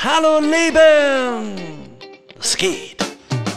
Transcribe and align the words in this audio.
Hallo 0.00 0.38
Leben! 0.38 1.56
Es 2.38 2.56
geht. 2.56 2.98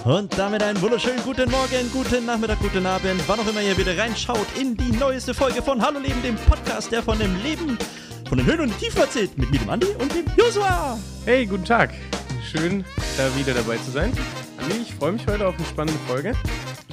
Und 0.03 0.35
damit 0.35 0.63
einen 0.63 0.81
wunderschönen 0.81 1.21
guten 1.21 1.51
Morgen, 1.51 1.91
guten 1.93 2.25
Nachmittag, 2.25 2.57
guten 2.59 2.83
Abend, 2.87 3.21
wann 3.27 3.39
auch 3.39 3.47
immer 3.47 3.61
ihr 3.61 3.77
wieder 3.77 3.95
reinschaut 3.95 4.47
in 4.59 4.75
die 4.75 4.91
neueste 4.91 5.35
Folge 5.35 5.61
von 5.61 5.79
Hallo 5.79 5.99
Leben, 5.99 6.19
dem 6.23 6.35
Podcast, 6.37 6.91
der 6.91 7.03
von 7.03 7.19
dem 7.19 7.35
Leben, 7.43 7.77
von 8.27 8.39
den 8.39 8.47
Höhen 8.47 8.61
und 8.61 8.69
den 8.69 8.79
Tiefen 8.79 9.01
erzählt, 9.01 9.37
mit 9.37 9.51
mir, 9.51 9.59
dem 9.59 9.69
Andi 9.69 9.85
und 9.99 10.11
dem 10.15 10.25
Joshua. 10.35 10.97
Hey, 11.25 11.45
guten 11.45 11.65
Tag. 11.65 11.91
Schön, 12.43 12.83
da 13.17 13.35
wieder 13.35 13.53
dabei 13.53 13.77
zu 13.77 13.91
sein. 13.91 14.11
Andi, 14.57 14.81
ich 14.81 14.95
freue 14.95 15.11
mich 15.11 15.27
heute 15.27 15.47
auf 15.47 15.55
eine 15.55 15.67
spannende 15.67 15.99
Folge. 16.07 16.33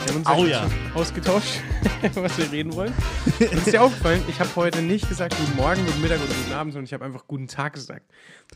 Wir 0.09 0.15
haben 0.15 0.21
uns 0.21 0.43
Oh 0.43 0.47
ja 0.47 0.67
ausgetauscht, 0.95 1.61
was 2.15 2.39
wir 2.39 2.51
reden 2.51 2.73
wollen. 2.73 2.95
Und 3.41 3.53
ist 3.53 3.67
dir 3.67 3.83
aufgefallen, 3.83 4.23
ich 4.27 4.41
habe 4.41 4.49
heute 4.57 4.81
nicht 4.81 5.07
gesagt 5.07 5.37
guten 5.37 5.55
Morgen, 5.55 5.85
guten 5.85 6.01
Mittag 6.01 6.19
oder 6.19 6.35
guten 6.35 6.53
Abend, 6.55 6.73
sondern 6.73 6.87
ich 6.87 6.95
habe 6.95 7.05
einfach 7.05 7.27
guten 7.27 7.47
Tag 7.47 7.75
gesagt. 7.75 8.11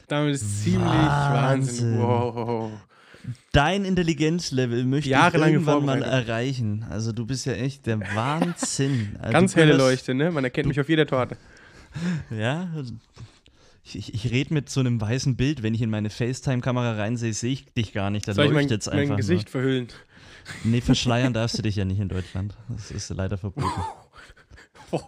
Damit 0.09 0.35
ist 0.35 0.65
ziemlich 0.65 0.81
Wahnsinn. 0.89 1.99
Wahnsinn. 1.99 2.01
Wow. 2.01 2.71
Dein 3.53 3.85
Intelligenzlevel 3.85 4.85
möchte 4.87 5.11
Jahrelange 5.11 5.51
ich 5.51 5.55
irgendwann 5.57 5.85
mal 5.85 6.03
erreichen. 6.03 6.87
Also 6.89 7.13
du 7.13 7.27
bist 7.27 7.45
ja 7.45 7.53
echt 7.53 7.85
der 7.85 8.01
Wahnsinn. 8.01 9.17
Also 9.21 9.33
Ganz 9.33 9.55
helle 9.55 9.77
Leuchte, 9.77 10.15
ne? 10.15 10.31
Man 10.31 10.45
erkennt 10.45 10.69
mich 10.69 10.81
auf 10.81 10.89
jeder 10.89 11.07
Torte. 11.07 11.37
Ja, 12.31 12.71
ich, 13.85 13.99
ich, 13.99 14.15
ich 14.15 14.33
rede 14.33 14.55
mit 14.55 14.71
so 14.71 14.81
einem 14.81 14.99
weißen 14.99 15.37
Bild. 15.37 15.63
Wenn 15.63 15.75
ich 15.75 15.83
in 15.83 15.91
meine 15.91 16.09
FaceTime-Kamera 16.09 16.93
reinsehe, 16.93 17.35
sehe 17.35 17.53
ich 17.53 17.67
dich 17.75 17.93
gar 17.93 18.09
nicht. 18.09 18.27
Da 18.27 18.33
Soll 18.33 18.47
ich 18.47 18.53
mein, 18.53 18.63
leuchtet's 18.63 18.87
mein 18.87 19.01
einfach 19.01 19.17
Gesicht 19.19 19.51
verhüllen? 19.51 19.89
Nee, 20.65 20.81
verschleiern 20.81 21.33
darfst 21.33 21.59
du 21.59 21.63
dich 21.63 21.77
ja 21.77 21.85
nicht 21.85 22.01
in 22.01 22.09
Deutschland. 22.09 22.57
Das 22.69 22.91
ist 22.91 23.11
leider 23.11 23.39
verboten. 23.39 23.69
Oh, 24.91 25.01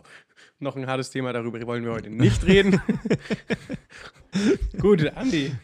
noch 0.61 0.77
ein 0.77 0.87
hartes 0.87 1.11
Thema, 1.11 1.33
darüber 1.33 1.61
wollen 1.67 1.85
wir 1.85 1.93
heute 1.93 2.11
nicht 2.11 2.45
reden. 2.45 2.81
Gut, 4.81 5.07
Andi. 5.15 5.55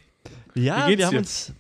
Ja, 0.55 0.89
wir 0.89 1.07
haben 1.07 1.13
dir? 1.13 1.19
uns, 1.19 1.55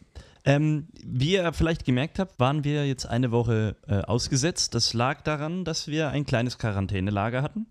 ähm, 0.44 0.88
wie 1.04 1.32
ihr 1.32 1.52
vielleicht 1.52 1.84
gemerkt 1.84 2.18
habt, 2.18 2.38
waren 2.38 2.64
wir 2.64 2.86
jetzt 2.86 3.06
eine 3.06 3.30
Woche 3.30 3.76
äh, 3.86 4.00
ausgesetzt. 4.02 4.74
Das 4.74 4.94
lag 4.94 5.22
daran, 5.22 5.64
dass 5.64 5.88
wir 5.88 6.10
ein 6.10 6.26
kleines 6.26 6.58
Quarantänelager 6.58 7.42
hatten. 7.42 7.66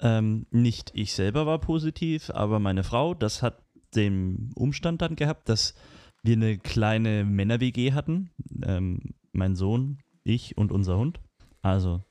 Ähm, 0.00 0.46
nicht 0.50 0.90
ich 0.94 1.12
selber 1.12 1.46
war 1.46 1.58
positiv, 1.58 2.30
aber 2.30 2.58
meine 2.58 2.84
Frau. 2.84 3.14
Das 3.14 3.42
hat 3.42 3.62
den 3.94 4.50
Umstand 4.54 5.02
dann 5.02 5.16
gehabt, 5.16 5.48
dass 5.48 5.74
wir 6.22 6.36
eine 6.36 6.58
kleine 6.58 7.24
Männer-WG 7.24 7.92
hatten. 7.92 8.30
Ähm, 8.64 9.14
mein 9.34 9.56
Sohn, 9.56 9.98
ich 10.24 10.56
und 10.56 10.72
unser 10.72 10.96
Hund. 10.96 11.20
Also 11.62 12.02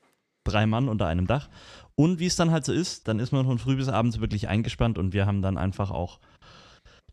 drei 0.44 0.66
Mann 0.66 0.88
unter 0.88 1.06
einem 1.06 1.26
Dach. 1.26 1.48
Und 1.96 2.18
wie 2.18 2.26
es 2.26 2.36
dann 2.36 2.50
halt 2.50 2.64
so 2.64 2.72
ist, 2.72 3.08
dann 3.08 3.18
ist 3.18 3.32
man 3.32 3.46
von 3.46 3.58
früh 3.58 3.76
bis 3.76 3.88
abends 3.88 4.20
wirklich 4.20 4.48
eingespannt 4.48 4.98
und 4.98 5.12
wir 5.12 5.26
haben 5.26 5.42
dann 5.42 5.58
einfach 5.58 5.90
auch 5.90 6.20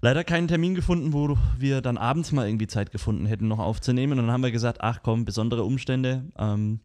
leider 0.02 0.23
keinen 0.23 0.48
Termin 0.48 0.76
gefunden, 0.76 1.14
wo 1.14 1.38
wir 1.58 1.82
dann 1.82 1.98
abends 1.98 2.32
mal 2.32 2.48
irgendwie 2.48 2.67
Zeit 2.67 2.92
gefunden 2.92 3.26
hätten, 3.26 3.48
noch 3.48 3.59
aufzunehmen. 3.59 4.14
Und 4.14 4.26
dann 4.26 4.32
haben 4.32 4.44
wir 4.44 4.52
gesagt, 4.52 4.82
ach 4.82 5.00
komm, 5.04 5.26
besondere 5.26 5.64
Umstände. 5.64 6.26
Ähm, 6.38 6.82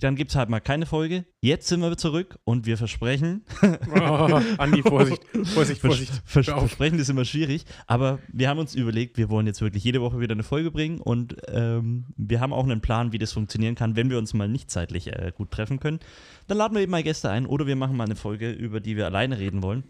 dann 0.00 0.16
gibt 0.16 0.30
es 0.30 0.36
halt 0.36 0.48
mal 0.48 0.60
keine 0.60 0.86
Folge. 0.86 1.24
Jetzt 1.40 1.68
sind 1.68 1.80
wir 1.80 1.96
zurück 1.96 2.38
und 2.44 2.66
wir 2.66 2.76
versprechen, 2.76 3.44
Oh, 3.62 4.40
Andi, 4.58 4.82
Vorsicht, 4.82 5.22
Vorsicht, 5.44 5.80
Vorsicht. 5.80 6.12
Vers 6.24 6.48
auf. 6.48 6.60
versprechen 6.60 6.98
ist 6.98 7.08
immer 7.08 7.24
schwierig, 7.24 7.64
aber 7.86 8.18
wir 8.32 8.48
haben 8.48 8.58
uns 8.58 8.74
überlegt, 8.74 9.16
wir 9.16 9.30
wollen 9.30 9.46
jetzt 9.46 9.60
wirklich 9.60 9.84
jede 9.84 10.00
Woche 10.00 10.20
wieder 10.20 10.32
eine 10.32 10.42
Folge 10.42 10.70
bringen 10.70 11.00
und 11.00 11.36
ähm, 11.48 12.06
wir 12.16 12.40
haben 12.40 12.52
auch 12.52 12.64
einen 12.64 12.80
Plan, 12.80 13.12
wie 13.12 13.18
das 13.18 13.32
funktionieren 13.32 13.74
kann, 13.74 13.96
wenn 13.96 14.10
wir 14.10 14.18
uns 14.18 14.34
mal 14.34 14.48
nicht 14.48 14.70
zeitlich 14.70 15.08
äh, 15.08 15.32
gut 15.36 15.50
treffen 15.50 15.80
können. 15.80 16.00
Dann 16.46 16.58
laden 16.58 16.74
wir 16.74 16.82
eben 16.82 16.90
mal 16.90 17.02
Gäste 17.02 17.30
ein 17.30 17.46
oder 17.46 17.66
wir 17.66 17.76
machen 17.76 17.96
mal 17.96 18.04
eine 18.04 18.16
Folge, 18.16 18.50
über 18.50 18.80
die 18.80 18.96
wir 18.96 19.06
alleine 19.06 19.38
reden 19.38 19.62
wollen. 19.62 19.84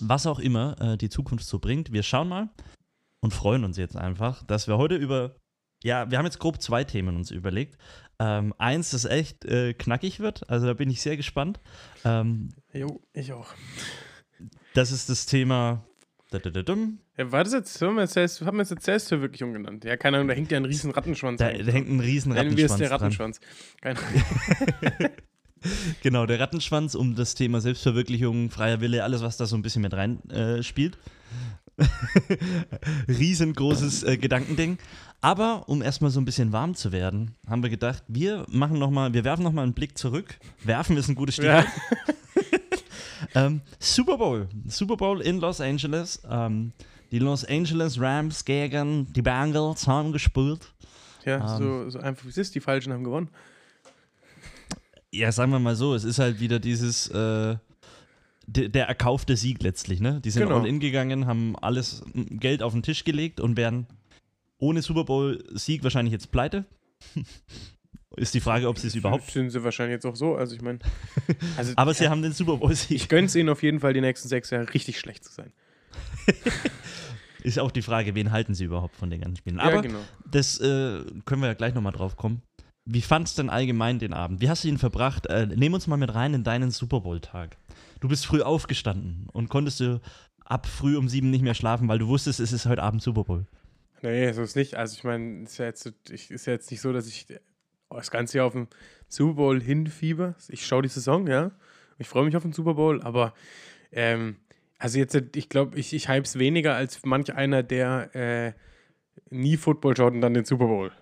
Was 0.00 0.26
auch 0.26 0.38
immer 0.38 0.76
äh, 0.80 0.96
die 0.96 1.08
Zukunft 1.08 1.46
so 1.46 1.58
bringt. 1.58 1.92
Wir 1.92 2.02
schauen 2.02 2.28
mal 2.28 2.50
und 3.20 3.32
freuen 3.32 3.64
uns 3.64 3.76
jetzt 3.76 3.96
einfach, 3.96 4.42
dass 4.42 4.68
wir 4.68 4.76
heute 4.76 4.96
über, 4.96 5.36
ja, 5.82 6.10
wir 6.10 6.18
haben 6.18 6.26
jetzt 6.26 6.38
grob 6.38 6.60
zwei 6.60 6.84
Themen 6.84 7.16
uns 7.16 7.30
überlegt. 7.30 7.78
Ähm, 8.18 8.54
eins, 8.58 8.90
das 8.90 9.04
echt 9.04 9.44
äh, 9.44 9.74
knackig 9.74 10.20
wird, 10.20 10.48
also 10.48 10.66
da 10.66 10.72
bin 10.74 10.88
ich 10.90 11.02
sehr 11.02 11.16
gespannt. 11.16 11.60
Ähm, 12.04 12.48
Jo, 12.72 13.00
ich 13.12 13.32
auch. 13.32 13.48
das 14.74 14.90
ist 14.92 15.08
das 15.10 15.26
Thema. 15.26 15.84
Da-da-da-dum. 16.30 16.98
Ja, 17.16 17.30
war 17.30 17.44
das 17.44 17.52
jetzt, 17.52 17.80
haben 17.80 17.94
wir 17.96 18.02
jetzt, 18.02 18.16
haben 18.42 18.56
wir 18.58 18.64
jetzt 18.64 18.82
Selbstverwirklichung 18.82 19.52
genannt? 19.52 19.84
Ja, 19.84 19.96
keine 19.96 20.16
Ahnung, 20.16 20.28
da 20.28 20.34
hängt 20.34 20.50
ja 20.50 20.56
ein 20.56 20.64
riesen 20.64 20.90
Rattenschwanz. 20.90 21.38
Da, 21.38 21.52
da 21.52 21.72
hängt 21.72 21.88
ein 21.88 22.00
riesen 22.00 22.32
Nennen 22.32 22.56
wir 22.56 22.66
es 22.66 22.72
Rattenschwanz 22.72 23.40
der. 23.80 23.90
Rattenschwanz. 23.92 24.00
Keine 25.00 25.12
Genau, 26.02 26.26
der 26.26 26.38
Rattenschwanz 26.40 26.94
um 26.94 27.14
das 27.14 27.34
Thema 27.34 27.60
Selbstverwirklichung, 27.60 28.50
freier 28.50 28.80
Wille, 28.80 29.04
alles, 29.04 29.22
was 29.22 29.36
da 29.36 29.46
so 29.46 29.56
ein 29.56 29.62
bisschen 29.62 29.82
mit 29.82 29.94
rein 29.94 30.22
äh, 30.30 30.62
spielt. 30.62 30.98
Riesengroßes 33.08 34.02
äh, 34.04 34.16
Gedankending. 34.16 34.78
Aber 35.20 35.68
um 35.68 35.82
erstmal 35.82 36.10
so 36.10 36.20
ein 36.20 36.24
bisschen 36.24 36.52
warm 36.52 36.74
zu 36.74 36.92
werden, 36.92 37.34
haben 37.48 37.62
wir 37.62 37.70
gedacht, 37.70 38.02
wir 38.08 38.44
machen 38.48 38.78
noch 38.78 38.90
mal, 38.90 39.12
wir 39.14 39.24
werfen 39.24 39.42
nochmal 39.42 39.64
einen 39.64 39.72
Blick 39.74 39.96
zurück. 39.98 40.38
Werfen 40.64 40.96
ist 40.96 41.08
ein 41.08 41.14
gutes 41.14 41.36
Stichwort. 41.36 41.64
ja. 41.66 42.14
Ähm, 43.34 43.60
Super 43.78 44.18
Bowl. 44.18 44.48
Super 44.66 44.96
Bowl 44.96 45.20
in 45.20 45.40
Los 45.40 45.60
Angeles. 45.60 46.22
Ähm, 46.28 46.72
die 47.10 47.18
Los 47.18 47.44
Angeles 47.44 48.00
Rams 48.00 48.44
gegen 48.44 49.12
die 49.12 49.22
Bengals 49.22 49.86
haben 49.86 50.12
gespielt. 50.12 50.72
ja, 51.24 51.56
Ähm. 51.56 51.58
so, 51.58 51.90
so 51.90 51.98
einfach 51.98 52.24
wie 52.24 52.30
es 52.30 52.36
ist, 52.36 52.54
die 52.54 52.60
Falschen 52.60 52.92
haben 52.92 53.04
gewonnen. 53.04 53.28
Ja, 55.12 55.32
sagen 55.32 55.52
wir 55.52 55.58
mal 55.58 55.76
so, 55.76 55.94
es 55.94 56.04
ist 56.04 56.18
halt 56.18 56.40
wieder 56.40 56.58
dieses, 56.58 57.08
äh, 57.08 57.56
de- 58.46 58.68
der 58.68 58.86
erkaufte 58.88 59.36
Sieg 59.36 59.62
letztlich, 59.62 60.00
ne? 60.00 60.20
Die 60.24 60.30
sind 60.30 60.42
Genau. 60.44 60.60
all 60.60 60.66
in 60.66 60.80
gegangen, 60.80 61.26
haben 61.26 61.56
alles 61.56 62.02
Geld 62.14 62.62
auf 62.62 62.72
den 62.72 62.82
Tisch 62.82 63.04
gelegt 63.04 63.40
und 63.40 63.56
werden 63.56 63.86
ohne 64.58 64.82
Super 64.82 65.04
Bowl-Sieg 65.04 65.82
wahrscheinlich 65.84 66.12
jetzt 66.12 66.30
pleite. 66.32 66.64
ist 68.16 68.32
die 68.34 68.40
Frage, 68.40 68.68
ob 68.68 68.78
sie 68.78 68.86
es 68.86 68.94
überhaupt. 68.94 69.30
Sind 69.30 69.50
sie 69.50 69.62
wahrscheinlich 69.62 69.94
jetzt 69.94 70.06
auch 70.06 70.16
so. 70.16 70.34
Also 70.36 70.54
ich 70.54 70.62
meine, 70.62 70.78
also, 71.56 71.72
Aber 71.76 71.92
sie 71.92 72.08
haben 72.08 72.22
den 72.22 72.32
Super 72.32 72.56
Bowl-Sieg. 72.56 72.96
ich 72.96 73.08
gönn's 73.08 73.34
ihnen 73.34 73.48
auf 73.50 73.62
jeden 73.62 73.80
Fall, 73.80 73.92
die 73.92 74.00
nächsten 74.00 74.28
sechs 74.28 74.50
Jahre 74.50 74.72
richtig 74.72 74.98
schlecht 74.98 75.24
zu 75.24 75.32
sein. 75.32 75.52
Ist 77.42 77.58
auch 77.60 77.70
die 77.70 77.82
Frage, 77.82 78.14
wen 78.14 78.32
halten 78.32 78.54
sie 78.54 78.64
überhaupt 78.64 78.96
von 78.96 79.08
den 79.10 79.20
ganzen 79.20 79.36
Spielen. 79.36 79.56
ja, 79.58 79.62
Aber 79.64 79.82
genau. 79.82 80.00
das 80.28 80.58
äh, 80.58 81.04
können 81.26 81.42
wir 81.42 81.48
ja 81.48 81.54
gleich 81.54 81.74
nochmal 81.74 81.92
drauf 81.92 82.16
kommen. 82.16 82.42
Wie 82.84 83.02
fandst 83.02 83.36
du 83.38 83.42
denn 83.42 83.50
allgemein 83.50 83.98
den 83.98 84.12
Abend? 84.12 84.40
Wie 84.40 84.48
hast 84.48 84.64
du 84.64 84.68
ihn 84.68 84.78
verbracht? 84.78 85.26
Äh, 85.26 85.46
nehm 85.46 85.74
uns 85.74 85.86
mal 85.86 85.96
mit 85.96 86.12
rein 86.14 86.34
in 86.34 86.42
deinen 86.44 86.70
Super 86.70 87.00
Bowl-Tag. 87.00 87.56
Du 88.00 88.08
bist 88.08 88.26
früh 88.26 88.42
aufgestanden 88.42 89.28
und 89.32 89.48
konntest 89.48 89.80
du 89.80 90.00
ab 90.44 90.66
früh 90.66 90.96
um 90.96 91.08
sieben 91.08 91.30
nicht 91.30 91.42
mehr 91.42 91.54
schlafen, 91.54 91.88
weil 91.88 91.98
du 91.98 92.08
wusstest, 92.08 92.40
es 92.40 92.52
ist 92.52 92.66
heute 92.66 92.82
Abend 92.82 93.02
Super 93.02 93.24
Bowl. 93.24 93.46
Nee, 94.02 94.30
so 94.32 94.42
ist 94.42 94.56
nicht. 94.56 94.74
Also 94.76 94.94
ich 94.96 95.04
meine, 95.04 95.42
ist 95.44 95.58
ja 95.58 95.74
so- 95.74 95.90
ist 96.10 96.46
ja 96.46 96.52
jetzt 96.52 96.70
nicht 96.70 96.80
so, 96.80 96.92
dass 96.92 97.06
ich 97.08 97.26
das 97.90 98.10
ganze 98.10 98.38
Jahr 98.38 98.46
auf 98.46 98.52
den 98.52 98.68
Super 99.08 99.34
Bowl 99.34 99.60
hinfieber. 99.62 100.34
Ich 100.48 100.66
schaue 100.66 100.82
die 100.82 100.88
Saison, 100.88 101.26
ja. 101.26 101.50
Ich 101.98 102.06
freue 102.08 102.24
mich 102.24 102.36
auf 102.36 102.42
den 102.42 102.52
Super 102.52 102.74
Bowl, 102.74 103.00
aber 103.02 103.32
ähm, 103.90 104.36
also 104.78 104.98
jetzt, 104.98 105.18
ich 105.34 105.48
glaube, 105.48 105.78
ich, 105.78 105.94
ich 105.94 106.08
hype 106.08 106.24
es 106.24 106.38
weniger 106.38 106.74
als 106.74 107.00
manch 107.06 107.34
einer, 107.34 107.62
der 107.62 108.14
äh, 108.14 108.52
nie 109.30 109.56
Football 109.56 109.96
schaut 109.96 110.12
und 110.12 110.20
dann 110.20 110.34
den 110.34 110.44
Super 110.44 110.66
Bowl. 110.66 110.92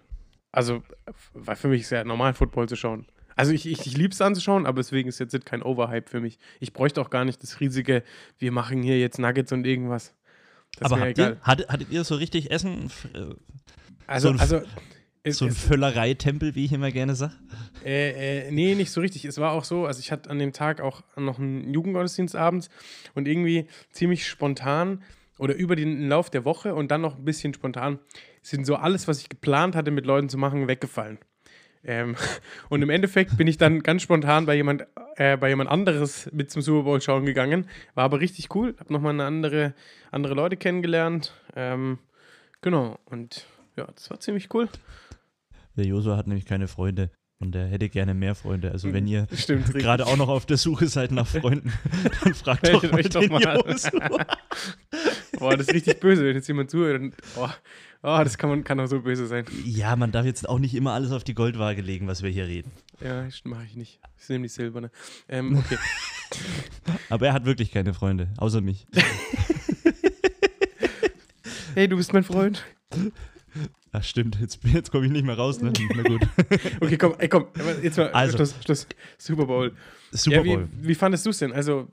Also, 0.53 0.85
weil 1.33 1.57
für 1.57 1.67
mich 1.67 1.81
ist 1.81 1.91
ja 1.91 2.05
normal, 2.05 2.33
Football 2.35 2.69
zu 2.69 2.77
schauen. 2.77 3.07
Also 3.37 3.53
ich, 3.53 3.67
ich, 3.67 3.87
ich 3.87 3.97
liebe 3.97 4.13
es 4.13 4.21
anzuschauen, 4.21 4.67
aber 4.67 4.77
deswegen 4.81 5.09
ist 5.09 5.19
jetzt 5.19 5.45
kein 5.45 5.63
Overhype 5.63 6.09
für 6.11 6.21
mich. 6.21 6.39
Ich 6.61 6.73
bräuchte 6.73 7.01
auch 7.01 7.11
gar 7.11 7.25
nicht 7.25 7.43
das 7.43 7.61
riesige, 7.61 8.03
wir 8.39 8.53
machen 8.53 8.83
hier 8.83 8.99
jetzt 8.99 9.19
Nuggets 9.19 9.53
und 9.53 9.67
irgendwas. 9.67 10.15
Das 10.79 10.91
Aber 10.93 11.01
habt 11.01 11.19
ihr, 11.19 11.37
hattet, 11.43 11.69
hattet 11.69 11.91
ihr 11.91 12.05
so 12.05 12.15
richtig 12.17 12.51
Essen? 12.51 12.91
Äh, 13.15 13.35
Also, 14.07 14.29
so 14.29 14.35
ein- 14.35 14.41
also 14.41 14.61
es, 15.27 15.39
So 15.39 15.47
ein 15.47 15.53
Völlereitempel, 15.53 16.55
wie 16.55 16.67
ich 16.67 16.73
immer 16.73 16.91
gerne 16.91 17.15
sage? 17.15 17.33
Äh, 17.85 18.49
äh, 18.49 18.51
nee, 18.51 18.75
nicht 18.75 18.91
so 18.91 19.01
richtig. 19.01 19.25
Es 19.25 19.39
war 19.39 19.53
auch 19.53 19.65
so, 19.65 19.87
also 19.87 19.99
ich 20.01 20.13
hatte 20.13 20.29
an 20.29 20.39
dem 20.39 20.53
Tag 20.53 20.81
auch 20.83 21.03
noch 21.17 21.39
einen 21.39 21.73
Jugendgottesdienst 21.73 22.37
abends 22.37 22.69
und 23.15 23.27
irgendwie 23.27 23.67
ziemlich 23.91 24.27
spontan 24.29 25.03
oder 25.39 25.55
über 25.55 25.77
den 25.77 26.09
Lauf 26.09 26.29
der 26.29 26.45
Woche 26.45 26.75
und 26.75 26.91
dann 26.91 27.01
noch 27.01 27.17
ein 27.17 27.25
bisschen 27.25 27.55
spontan 27.55 27.99
sind 28.43 28.67
so 28.67 28.77
alles, 28.77 29.09
was 29.09 29.21
ich 29.21 29.31
geplant 29.31 29.75
hatte, 29.75 29.91
mit 29.91 30.05
Leuten 30.05 30.29
zu 30.29 30.37
machen, 30.37 30.69
weggefallen. 30.69 31.19
Ähm, 31.85 32.17
und 32.69 32.83
im 32.83 32.91
Endeffekt 32.91 33.37
bin 33.37 33.47
ich 33.47 33.59
dann 33.59 33.83
ganz 33.83 34.03
spontan 34.03 34.47
bei 34.47 34.55
jemand, 34.55 34.87
äh, 35.17 35.37
bei 35.37 35.49
jemand 35.49 35.71
anderes 35.71 36.31
mit 36.33 36.51
zum 36.51 36.63
Super 36.63 36.85
Bowl 36.85 37.01
schauen 37.01 37.27
gegangen. 37.27 37.67
War 37.95 38.05
aber 38.05 38.21
richtig 38.21 38.55
cool. 38.55 38.75
Hab 38.79 38.91
nochmal 38.91 39.13
eine 39.13 39.25
andere, 39.25 39.75
andere 40.11 40.35
Leute 40.35 40.57
kennengelernt. 40.57 41.33
Ähm, 41.55 41.99
genau. 42.61 42.99
Und 43.07 43.47
ja, 43.77 43.87
das 43.95 44.11
war 44.11 44.21
ziemlich 44.21 44.53
cool. 44.55 44.69
Der 45.77 45.87
Josua 45.87 46.17
hat 46.17 46.27
nämlich 46.27 46.47
keine 46.47 46.69
Freunde 46.69 47.11
und 47.41 47.55
er 47.55 47.67
hätte 47.67 47.89
gerne 47.89 48.15
mehr 48.15 48.35
Freunde. 48.35 48.71
Also 48.71 48.93
wenn 48.93 49.07
ihr 49.07 49.27
Stimmt, 49.35 49.67
richtig. 49.69 49.83
gerade 49.83 50.07
auch 50.07 50.17
noch 50.17 50.29
auf 50.29 50.47
der 50.47 50.57
Suche 50.57 50.87
seid 50.87 51.13
nach 51.13 51.27
Freunden, 51.27 51.73
dann 52.25 52.35
fragt 52.35 52.69
doch 52.69 52.83
mal 52.83 52.95
euch 52.95 53.09
doch 53.09 53.29
mal. 53.29 53.41
Boah, 55.39 55.57
das 55.57 55.69
ist 55.69 55.75
richtig 55.75 56.01
böse, 56.01 56.25
wenn 56.25 56.37
jetzt 56.37 56.49
jemand 56.49 56.71
zuhört. 56.71 57.01
Und, 57.01 57.15
oh, 57.37 57.49
oh, 58.03 58.21
das 58.23 58.39
kann, 58.39 58.51
man, 58.51 58.65
kann 58.65 58.79
auch 58.81 58.87
so 58.87 59.01
böse 59.01 59.27
sein. 59.27 59.45
Ja, 59.65 59.97
man 59.97 60.13
darf 60.13 60.25
jetzt 60.25 60.49
auch 60.49 60.59
nicht 60.59 60.75
immer 60.75 60.93
alles 60.93 61.11
auf 61.11 61.25
die 61.25 61.35
Goldwaage 61.35 61.83
legen, 61.83 62.07
was 62.07 62.23
wir 62.23 62.31
hier 62.31 62.47
reden. 62.47 62.71
Ja, 63.03 63.27
mache 63.45 63.65
ich 63.65 63.77
nicht. 63.77 64.01
Ich 64.19 64.29
nehme 64.29 64.45
die 64.45 64.49
silberne. 64.49 64.91
Ähm, 65.29 65.59
okay. 65.59 65.79
Aber 67.11 67.27
er 67.27 67.33
hat 67.33 67.45
wirklich 67.45 67.73
keine 67.73 67.95
Freunde, 67.95 68.29
außer 68.39 68.61
mich. 68.61 68.87
Hey, 71.75 71.89
du 71.89 71.97
bist 71.97 72.13
mein 72.13 72.23
Freund. 72.23 72.65
Ach, 73.93 74.03
stimmt. 74.03 74.41
Jetzt, 74.41 74.59
jetzt 74.65 74.91
komme 74.91 75.07
ich 75.07 75.13
nicht 75.13 75.25
mehr 75.25 75.37
raus, 75.37 75.61
ne? 75.61 75.73
Na 75.95 76.03
gut. 76.03 76.23
Okay, 76.81 76.97
komm, 76.99 77.15
ey, 77.19 77.29
komm, 77.29 77.47
jetzt 77.83 77.97
mal 77.97 78.11
Also. 78.11 78.37
Schluss, 78.37 78.55
Schluss. 78.65 78.87
Super 79.19 79.47
Bowl. 79.47 79.75
Super 80.11 80.37
ja, 80.37 80.43
Bowl. 80.43 80.69
Wie, 80.73 80.89
wie 80.89 80.95
fandest 80.95 81.25
du 81.27 81.31
es 81.31 81.39
denn? 81.39 81.53
Also, 81.53 81.89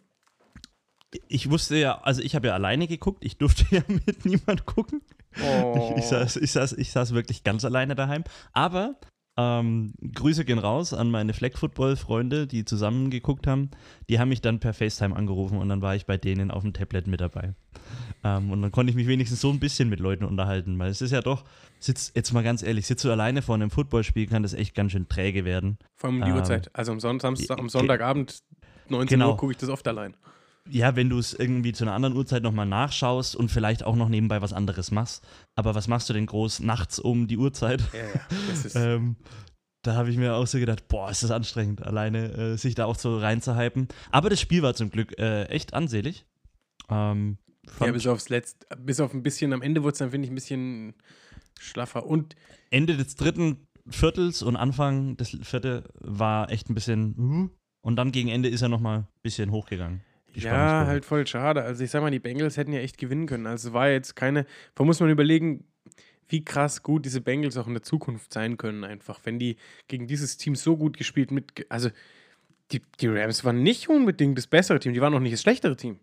Ich 1.28 1.50
wusste 1.50 1.78
ja, 1.78 2.00
also 2.02 2.22
ich 2.22 2.36
habe 2.36 2.48
ja 2.48 2.54
alleine 2.54 2.88
geguckt. 2.88 3.24
Ich 3.24 3.38
durfte 3.38 3.66
ja 3.76 3.82
mit 3.88 4.26
niemand 4.26 4.66
gucken. 4.66 5.02
oh, 5.44 5.96
Ich, 5.98 6.06
saß, 6.06 6.38
ich, 6.38 6.52
saß, 6.52 6.74
ich 6.74 6.92
saß 6.92 7.14
wirklich 7.14 7.44
ganz 7.44 7.66
alleine 7.66 7.96
daheim. 7.96 8.24
Aber 8.54 8.96
ähm, 9.38 9.94
Grüße 10.14 10.44
gehen 10.46 10.60
raus 10.60 10.94
an 10.94 11.10
meine 11.10 11.34
Flag 11.34 11.58
Football-Freunde, 11.58 12.48
die 12.48 12.66
zusammen 12.66 13.10
geguckt 13.10 13.48
haben. 13.48 13.72
Die 14.10 14.20
haben 14.20 14.30
mich 14.30 14.42
dann 14.42 14.60
per 14.60 14.74
FaceTime 14.74 15.16
angerufen 15.16 15.58
und 15.58 15.70
dann 15.70 15.82
war 15.82 15.96
ich 15.96 16.06
bei 16.06 16.18
denen 16.18 16.52
auf 16.52 16.64
dem 16.64 16.74
Tablet 16.74 17.08
mit 17.08 17.22
dabei. 17.22 17.54
Ähm, 18.24 18.52
und 18.52 18.62
dann 18.62 18.72
konnte 18.72 18.90
ich 18.92 18.96
mich 18.96 19.08
wenigstens 19.08 19.42
so 19.42 19.50
ein 19.50 19.60
bisschen 19.60 19.90
mit 19.90 20.00
Leuten 20.00 20.26
unterhalten, 20.26 20.78
weil 20.78 20.92
es 20.92 21.02
ist 21.02 21.12
ja 21.12 21.22
doch, 21.22 21.44
sitz, 21.80 22.12
jetzt 22.14 22.34
mal 22.34 22.44
ganz 22.44 22.62
ehrlich, 22.62 22.86
sitzt 22.88 23.04
du 23.06 23.12
alleine 23.12 23.42
vor 23.42 23.56
einem 23.56 23.72
Footballspiel, 23.72 24.28
kann 24.28 24.44
das 24.44 24.54
echt 24.54 24.76
ganz 24.76 24.92
schön 24.92 25.08
träge 25.08 25.46
werden. 25.46 25.78
vor 25.96 26.10
allem 26.10 26.20
um 26.20 26.26
die 26.26 26.32
ähm, 26.32 26.38
Uhrzeit. 26.38 26.70
Also 26.74 26.92
am, 26.92 27.00
Son 27.00 27.20
Samstag, 27.20 27.58
am 27.58 27.70
Sonntagabend, 27.70 28.44
19 28.90 29.18
Genau. 29.18 29.32
Uhr, 29.32 29.38
gucke 29.38 29.54
ich 29.54 29.58
das 29.58 29.70
oft 29.70 29.88
allein. 29.88 30.16
Ja, 30.70 30.96
wenn 30.96 31.10
du 31.10 31.18
es 31.18 31.34
irgendwie 31.34 31.74
zu 31.74 31.84
einer 31.84 31.94
anderen 31.94 32.16
Uhrzeit 32.16 32.44
nochmal 32.44 32.68
nachschaust 32.68 33.36
und 33.36 33.50
vielleicht 33.50 33.84
auch 33.84 33.96
noch 33.96 34.10
nebenbei 34.10 34.42
was 34.42 34.54
anderes 34.54 34.92
machst. 34.92 35.26
Aber 35.56 35.74
was 35.76 35.88
machst 35.88 36.10
du 36.10 36.14
denn 36.14 36.28
groß 36.28 36.60
nachts 36.60 37.00
um 37.00 37.28
die 37.28 37.38
Uhrzeit? 37.38 37.82
Ja, 37.94 38.00
ja. 38.00 38.22
Das 38.50 38.66
ist, 38.66 38.76
Ähm, 38.76 39.16
da 39.84 39.96
habe 39.96 40.12
ich 40.12 40.18
mir 40.18 40.36
auch 40.36 40.46
so 40.46 40.60
gedacht, 40.60 40.88
boah, 40.88 41.10
ist 41.10 41.24
das 41.24 41.32
anstrengend, 41.32 41.82
alleine 41.82 42.32
äh, 42.34 42.58
sich 42.58 42.76
da 42.76 42.86
auch 42.86 42.96
so 42.96 43.18
reinzuhypen. 43.18 43.88
Aber 44.12 44.30
das 44.30 44.40
Spiel 44.40 44.62
war 44.62 44.76
zum 44.76 44.92
Glück 44.92 45.18
äh, 45.18 45.46
echt 45.46 45.74
ansehlich. 45.74 46.26
Ähm, 46.90 47.38
ja, 47.80 47.92
bis 47.92 48.08
aufs 48.08 48.30
Letzte, 48.30 48.68
bis 48.78 49.00
auf 49.00 49.14
ein 49.14 49.24
bisschen, 49.24 49.54
am 49.54 49.62
Ende 49.62 49.84
wurde 49.84 49.94
es 49.94 50.00
dann, 50.00 50.12
finde 50.12 50.26
ich, 50.26 50.32
ein 50.32 50.36
bisschen 50.36 50.94
schlaffer. 51.60 52.06
Und 52.06 52.36
Ende 52.70 52.98
des 52.98 53.16
dritten 53.16 53.68
Viertels 53.88 54.42
und 54.44 54.56
Anfang 54.56 55.18
des 55.18 55.38
vierte 55.42 55.84
war 56.00 56.52
echt 56.52 56.70
ein 56.70 56.76
bisschen. 56.76 57.52
Und 57.82 57.96
dann 57.96 58.12
gegen 58.12 58.30
Ende 58.30 58.50
ist 58.50 58.62
er 58.62 58.70
nochmal 58.70 59.00
ein 59.00 59.08
bisschen 59.24 59.52
hochgegangen. 59.52 60.02
Ja, 60.34 60.86
halt 60.88 61.06
voll 61.06 61.26
schade. 61.28 61.64
Also 61.64 61.84
ich 61.84 61.92
sag 61.92 62.02
mal, 62.02 62.12
die 62.12 62.20
Bengals 62.20 62.58
hätten 62.58 62.74
ja 62.74 62.80
echt 62.80 62.98
gewinnen 62.98 63.26
können. 63.28 63.48
Also 63.48 63.70
es 63.70 63.74
war 63.74 63.90
jetzt 63.90 64.16
keine, 64.16 64.46
da 64.76 64.84
muss 64.84 65.00
man 65.00 65.10
überlegen, 65.10 65.66
wie 66.30 66.46
krass 66.46 66.82
gut 66.84 67.06
diese 67.06 67.20
Bengals 67.22 67.58
auch 67.58 67.68
in 67.68 67.74
der 67.74 67.84
Zukunft 67.84 68.32
sein 68.34 68.58
können 68.58 68.84
einfach. 68.84 69.20
Wenn 69.24 69.38
die 69.40 69.58
gegen 69.88 70.08
dieses 70.08 70.38
Team 70.38 70.56
so 70.56 70.78
gut 70.78 70.98
gespielt 70.98 71.32
mit, 71.32 71.66
also 71.70 71.90
die, 72.72 72.82
die 73.02 73.08
Rams 73.08 73.44
waren 73.44 73.62
nicht 73.64 73.90
unbedingt 73.90 74.38
das 74.38 74.48
bessere 74.48 74.80
Team, 74.80 74.94
die 74.94 75.02
waren 75.02 75.14
auch 75.14 75.20
nicht 75.20 75.34
das 75.34 75.42
schlechtere 75.42 75.76
Team. 75.76 76.00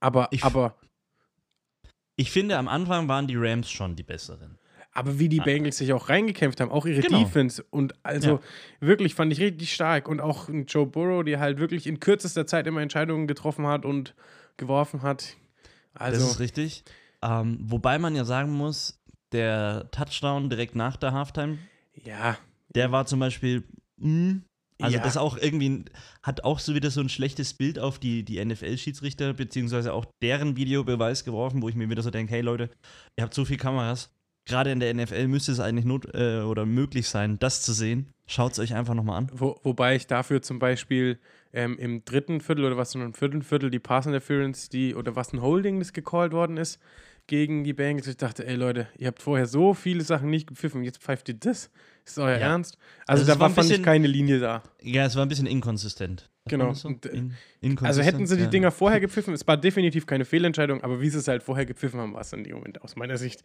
Aber, 0.00 0.28
Ich- 0.30 0.42
aber, 0.44 0.76
Ich 2.18 2.30
finde, 2.30 2.56
am 2.56 2.66
Anfang 2.68 3.08
waren 3.08 3.26
die 3.26 3.36
Rams 3.36 3.70
schon 3.70 3.94
die 3.94 4.02
besseren. 4.02 4.58
Aber 4.96 5.18
wie 5.18 5.28
die 5.28 5.40
Bengals 5.40 5.76
sich 5.78 5.92
auch 5.92 6.08
reingekämpft 6.08 6.60
haben, 6.60 6.70
auch 6.70 6.86
ihre 6.86 7.00
Genau. 7.00 7.18
Defense 7.18 7.62
und 7.70 7.94
also 8.02 8.40
wirklich 8.80 9.14
fand 9.14 9.32
ich 9.32 9.40
richtig 9.40 9.72
stark 9.74 10.08
und 10.08 10.20
auch 10.20 10.48
Joe 10.66 10.86
Burrow, 10.86 11.22
der 11.22 11.38
halt 11.38 11.58
wirklich 11.58 11.86
in 11.86 12.00
kürzester 12.00 12.46
Zeit 12.46 12.66
immer 12.66 12.80
Entscheidungen 12.80 13.26
getroffen 13.26 13.66
hat 13.66 13.84
und 13.84 14.14
geworfen 14.56 15.02
hat. 15.02 15.36
Also, 15.94 16.22
das 16.22 16.32
ist 16.32 16.40
richtig. 16.40 16.84
Ähm, 17.22 17.58
wobei 17.62 17.98
man 17.98 18.14
ja 18.16 18.24
sagen 18.24 18.52
muss, 18.52 18.98
der 19.32 19.90
Touchdown 19.90 20.48
direkt 20.48 20.74
nach 20.74 20.96
der 20.96 21.12
Halftime, 21.12 21.58
ja, 21.94 22.36
der 22.74 22.90
war 22.92 23.06
zum 23.06 23.20
Beispiel. 23.20 23.64
mh, 23.98 24.40
also 24.80 24.98
Ja. 24.98 25.02
das 25.04 25.16
auch 25.16 25.38
irgendwie 25.38 25.86
hat 26.22 26.44
auch 26.44 26.58
so 26.58 26.74
wieder 26.74 26.90
so 26.90 27.00
ein 27.00 27.08
schlechtes 27.08 27.54
Bild 27.54 27.78
auf 27.78 27.98
die, 27.98 28.24
die 28.24 28.42
NFL-Schiedsrichter, 28.44 29.32
beziehungsweise 29.32 29.94
auch 29.94 30.04
deren 30.22 30.56
Videobeweis 30.56 31.24
geworfen, 31.24 31.62
wo 31.62 31.68
ich 31.70 31.74
mir 31.74 31.88
wieder 31.88 32.02
so 32.02 32.10
denke, 32.10 32.32
hey 32.34 32.42
Leute, 32.42 32.68
ihr 33.16 33.24
habt 33.24 33.32
so 33.32 33.44
viele 33.46 33.58
Kameras. 33.58 34.10
Gerade 34.46 34.70
in 34.70 34.80
der 34.80 34.94
NFL 34.94 35.28
müsste 35.28 35.52
es 35.52 35.60
eigentlich 35.60 35.84
not 35.84 36.06
äh, 36.14 36.40
oder 36.40 36.66
möglich 36.66 37.08
sein, 37.08 37.38
das 37.38 37.62
zu 37.62 37.72
sehen. 37.72 38.14
Schaut 38.26 38.52
es 38.52 38.58
euch 38.58 38.74
einfach 38.74 38.94
nochmal 38.94 39.18
an. 39.18 39.30
Wo, 39.32 39.58
wobei 39.62 39.96
ich 39.96 40.06
dafür 40.06 40.40
zum 40.40 40.58
Beispiel 40.58 41.18
ähm, 41.52 41.76
im 41.78 42.04
dritten 42.04 42.40
Viertel 42.40 42.64
oder 42.64 42.76
was 42.76 42.92
sondern 42.92 43.10
im 43.10 43.14
vierten 43.14 43.42
Viertel 43.42 43.70
die 43.70 43.78
Pass 43.78 44.06
Interference, 44.06 44.68
die 44.68 44.94
oder 44.94 45.16
was 45.16 45.32
ein 45.32 45.42
Holding, 45.42 45.78
das 45.78 45.92
gecallt 45.92 46.32
worden 46.32 46.56
ist 46.56 46.80
gegen 47.26 47.64
die 47.64 47.72
Bengals. 47.72 48.06
Ich 48.06 48.16
dachte, 48.16 48.46
ey 48.46 48.54
Leute, 48.54 48.88
ihr 48.98 49.08
habt 49.08 49.22
vorher 49.22 49.46
so 49.46 49.74
viele 49.74 50.02
Sachen 50.04 50.30
nicht 50.30 50.46
gepfiffen, 50.46 50.82
jetzt 50.84 51.02
pfeift 51.02 51.28
ihr 51.28 51.34
das? 51.34 51.70
Ist 52.04 52.18
euer 52.18 52.30
Ja. 52.38 52.48
Ernst? 52.52 52.78
Also, 53.06 53.22
Also 53.22 53.34
da 53.34 53.40
war 53.40 53.50
fand 53.50 53.70
ich 53.70 53.82
keine 53.82 54.06
Linie 54.06 54.38
da. 54.38 54.62
Ja, 54.80 55.04
es 55.06 55.16
war 55.16 55.22
ein 55.24 55.28
bisschen 55.28 55.46
inkonsistent. 55.46 56.30
Genau. 56.48 56.72
So? 56.74 56.88
Äh, 56.90 56.92
In, 56.92 57.00
Also 57.02 57.34
inkonsistent? 57.60 58.06
hätten 58.06 58.26
sie 58.28 58.36
die 58.36 58.42
Ja. 58.44 58.48
Dinger 58.48 58.70
vorher 58.70 59.00
gepfiffen, 59.06 59.34
es 59.34 59.46
war 59.46 59.56
definitiv 59.56 60.06
keine 60.06 60.24
Fehlentscheidung, 60.24 60.82
aber 60.84 61.00
wie 61.00 61.08
sie 61.10 61.18
es 61.18 61.26
halt 61.26 61.42
vorher 61.42 61.66
gepfiffen 61.66 61.98
haben, 62.00 62.14
war 62.14 62.20
es 62.20 62.32
in 62.32 62.44
dem 62.44 62.56
Moment 62.56 62.80
aus 62.82 62.94
meiner 62.96 63.16
Sicht 63.16 63.42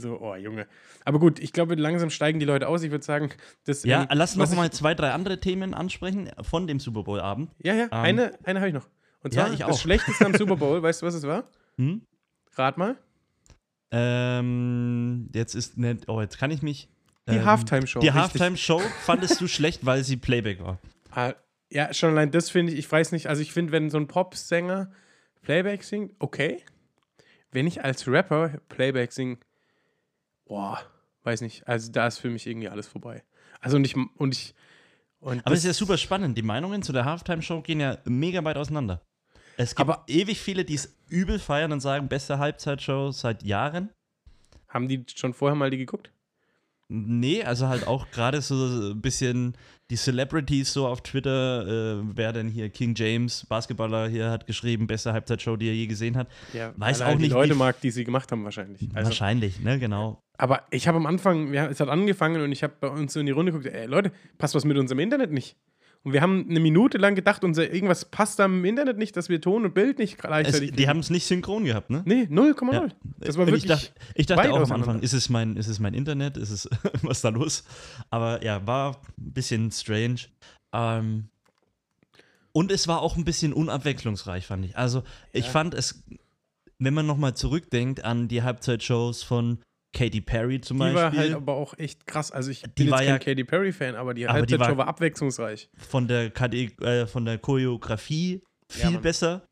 so, 0.00 0.20
oh 0.20 0.34
Junge. 0.36 0.68
Aber 1.04 1.18
gut, 1.18 1.40
ich 1.40 1.52
glaube, 1.52 1.74
langsam 1.74 2.08
steigen 2.08 2.38
die 2.38 2.46
Leute 2.46 2.68
aus. 2.68 2.84
Ich 2.84 2.92
würde 2.92 3.04
sagen, 3.04 3.30
das. 3.64 3.82
Ja, 3.82 4.02
ähm, 4.02 4.08
lass 4.12 4.36
noch 4.36 4.48
mal 4.54 4.70
zwei, 4.70 4.94
drei 4.94 5.10
andere 5.10 5.40
Themen 5.40 5.74
ansprechen 5.74 6.30
von 6.40 6.68
dem 6.68 6.78
Super 6.78 7.02
Bowl-Abend. 7.02 7.50
Ja, 7.64 7.74
ja, 7.74 7.88
eine, 7.90 8.32
eine 8.44 8.60
habe 8.60 8.68
ich 8.68 8.74
noch. 8.74 8.88
Und 9.24 9.34
Ja, 9.34 9.46
zwar 9.46 9.54
ich 9.54 9.58
das. 9.58 9.80
Schlechteste 9.80 10.24
am 10.24 10.34
Super 10.34 10.54
Bowl, 10.56 10.80
weißt 10.80 11.02
du, 11.02 11.06
was 11.06 11.14
es 11.14 11.24
war? 11.24 11.50
Hm? 11.78 12.02
Rat 12.54 12.78
mal. 12.78 12.96
Ähm, 13.90 15.30
jetzt 15.34 15.54
ist 15.54 15.78
nicht, 15.78 16.08
oh, 16.08 16.20
jetzt 16.20 16.38
kann 16.38 16.50
ich 16.50 16.62
mich. 16.62 16.88
Die 17.28 17.36
ähm, 17.36 17.44
Halftime-Show. 17.44 18.00
Die. 18.00 18.12
Halftime-Show 18.12 18.80
fandest 19.04 19.40
du 19.40 19.46
schlecht, 19.48 19.84
weil 19.84 20.04
sie 20.04 20.16
Playback 20.16 20.60
war. 20.60 20.78
Ah, 21.10 21.34
ja, 21.70 21.92
schon 21.92 22.10
allein 22.10 22.30
das 22.30 22.50
finde 22.50 22.72
ich, 22.72 22.78
ich 22.78 22.90
weiß 22.90 23.12
nicht, 23.12 23.26
also 23.26 23.42
ich 23.42 23.52
finde, 23.52 23.72
wenn 23.72 23.90
so 23.90 23.98
ein 23.98 24.06
Popsänger 24.06 24.90
Playback 25.42 25.84
singt, 25.84 26.14
okay. 26.18 26.62
Wenn 27.50 27.66
ich 27.66 27.82
als 27.82 28.06
Rapper 28.06 28.60
Playback 28.68 29.12
singe, 29.12 29.38
boah, 30.46 30.80
weiß 31.24 31.40
nicht, 31.40 31.66
also 31.66 31.90
da 31.90 32.06
ist 32.06 32.18
für 32.18 32.30
mich 32.30 32.46
irgendwie 32.46 32.68
alles 32.68 32.86
vorbei. 32.86 33.22
Also 33.60 33.76
und 33.76 33.84
ich, 33.84 33.96
und 33.96 34.34
ich, 34.34 34.54
und 35.20 35.44
Aber 35.44 35.54
es 35.54 35.60
ist 35.60 35.66
ja 35.66 35.72
super 35.72 35.96
spannend. 35.96 36.38
Die 36.38 36.42
Meinungen 36.42 36.82
zu 36.82 36.92
der 36.92 37.04
Halftime-Show 37.04 37.62
gehen 37.62 37.80
ja 37.80 37.98
mega 38.04 38.44
weit 38.44 38.56
auseinander. 38.56 39.02
Es 39.60 39.74
gibt 39.74 39.88
Aber- 39.90 40.04
ewig 40.06 40.40
viele, 40.40 40.64
die 40.64 40.74
es 40.74 40.94
übel 41.08 41.38
feiern 41.38 41.72
und 41.72 41.80
sagen, 41.80 42.08
beste 42.08 42.38
Halbzeitshow 42.38 43.10
seit 43.10 43.42
Jahren. 43.42 43.90
Haben 44.68 44.86
die 44.88 45.04
schon 45.14 45.34
vorher 45.34 45.56
mal 45.56 45.70
die 45.70 45.78
geguckt? 45.78 46.12
Nee, 46.90 47.42
also 47.42 47.66
halt 47.68 47.86
auch 47.86 48.10
gerade 48.10 48.40
so 48.40 48.54
ein 48.92 49.00
bisschen 49.02 49.54
die 49.90 49.96
Celebrities 49.96 50.72
so 50.72 50.86
auf 50.86 51.02
Twitter, 51.02 51.98
äh, 51.98 52.02
wer 52.14 52.32
denn 52.32 52.48
hier, 52.48 52.70
King 52.70 52.94
James, 52.96 53.44
Basketballer 53.46 54.08
hier, 54.08 54.30
hat 54.30 54.46
geschrieben, 54.46 54.86
beste 54.86 55.12
Halbzeitshow, 55.12 55.56
die 55.56 55.68
er 55.68 55.74
je 55.74 55.86
gesehen 55.86 56.16
hat. 56.16 56.28
Ja, 56.54 56.72
Weiß 56.76 57.02
auch 57.02 57.12
die 57.16 57.22
nicht, 57.24 57.32
Leute 57.32 57.54
wie- 57.54 57.58
mag, 57.58 57.80
die 57.82 57.90
sie 57.90 58.04
gemacht 58.04 58.30
haben 58.32 58.44
wahrscheinlich. 58.44 58.80
Also, 58.94 59.10
Wahrscheinlich, 59.10 59.60
ne, 59.60 59.78
genau. 59.78 60.22
aber 60.38 60.62
ich 60.70 60.86
habe 60.88 60.96
am 60.96 61.04
Anfang, 61.06 61.52
wir, 61.52 61.68
es 61.68 61.80
hat 61.80 61.88
angefangen 61.88 62.40
und 62.42 62.52
ich 62.52 62.62
habe 62.62 62.74
bei 62.80 62.88
uns 62.88 63.12
so 63.12 63.20
in 63.20 63.26
die 63.26 63.32
Runde 63.32 63.52
geguckt, 63.52 63.70
ey 63.74 63.86
Leute, 63.86 64.12
passt 64.38 64.54
was 64.54 64.64
mit 64.64 64.78
unserem 64.78 65.00
Internet 65.00 65.30
nicht? 65.32 65.56
Und 66.04 66.12
wir 66.12 66.22
haben 66.22 66.46
eine 66.48 66.60
Minute 66.60 66.96
lang 66.96 67.14
gedacht, 67.16 67.44
unser 67.44 67.70
irgendwas 67.72 68.04
passt 68.04 68.38
da 68.38 68.44
im 68.44 68.64
Internet 68.64 68.98
nicht, 68.98 69.16
dass 69.16 69.28
wir 69.28 69.40
Ton 69.40 69.64
und 69.64 69.74
Bild 69.74 69.98
nicht 69.98 70.14
Es, 70.14 70.20
gleichzeitig 70.20 70.72
die 70.72 70.88
haben 70.88 71.00
es 71.00 71.10
nicht 71.10 71.26
synchron 71.26 71.64
gehabt, 71.64 71.90
ne? 71.90 72.02
Nee, 72.06 72.22
0,0. 72.30 72.72
Ja. 72.72 72.88
Das 73.18 73.36
war 73.36 73.46
wirklich 73.46 73.64
ich 73.64 73.68
dachte, 73.68 73.90
ich 74.14 74.26
dachte 74.26 74.52
auch 74.52 74.60
am. 74.70 74.72
Anfang, 74.72 75.00
ist 75.00 75.12
es 75.12 75.28
mein, 75.28 75.56
ist 75.56 75.66
es 75.66 75.80
mein 75.80 75.94
Internet, 75.94 76.36
ist 76.36 76.50
es, 76.50 76.68
was 77.02 77.18
ist 77.18 77.24
da 77.24 77.30
los? 77.30 77.64
Aber 78.10 78.42
ja, 78.44 78.66
war 78.66 79.00
ein 79.18 79.32
bisschen 79.32 79.70
strange. 79.72 80.20
Ähm, 80.72 81.28
und 82.52 82.72
es 82.72 82.88
war 82.88 83.02
auch 83.02 83.16
ein 83.16 83.24
bisschen 83.24 83.52
unabwechslungsreich, 83.52 84.46
fand 84.46 84.64
ich. 84.64 84.76
Also 84.78 85.02
ich 85.32 85.46
Ja. 85.46 85.50
fand 85.50 85.74
es, 85.74 86.04
wenn 86.78 86.94
man 86.94 87.06
nochmal 87.06 87.34
zurückdenkt 87.34 88.04
an 88.04 88.28
die 88.28 88.42
Halbzeitshows 88.42 89.22
von 89.24 89.58
Katy 89.94 90.20
Perry 90.20 90.60
zum 90.60 90.76
Die 90.76 90.80
Beispiel, 90.80 91.02
war 91.02 91.12
halt 91.12 91.32
aber 91.34 91.54
auch 91.54 91.76
echt 91.78 92.06
krass. 92.06 92.30
Also 92.30 92.50
ich 92.50 92.62
bin 92.74 92.90
war 92.90 93.00
jetzt 93.02 93.08
ja- 93.08 93.18
kein 93.18 93.34
Katy 93.36 93.44
Perry-Fan, 93.44 93.94
aber 93.94 94.14
die 94.14 94.26
Aber 94.28 94.44
die 94.46 94.52
Halbzeitshow 94.54 94.76
war- 94.76 94.86
war, 94.86 94.88
abwechslungsreich. 94.88 95.70
von 95.76 96.06
der 96.08 96.30
KD, 96.30 96.70
äh, 96.82 97.06
von 97.06 97.24
der 97.24 97.38
Choreografie 97.38 98.42
viel 98.68 98.90
Mann. 98.92 99.02
besser. 99.02 99.46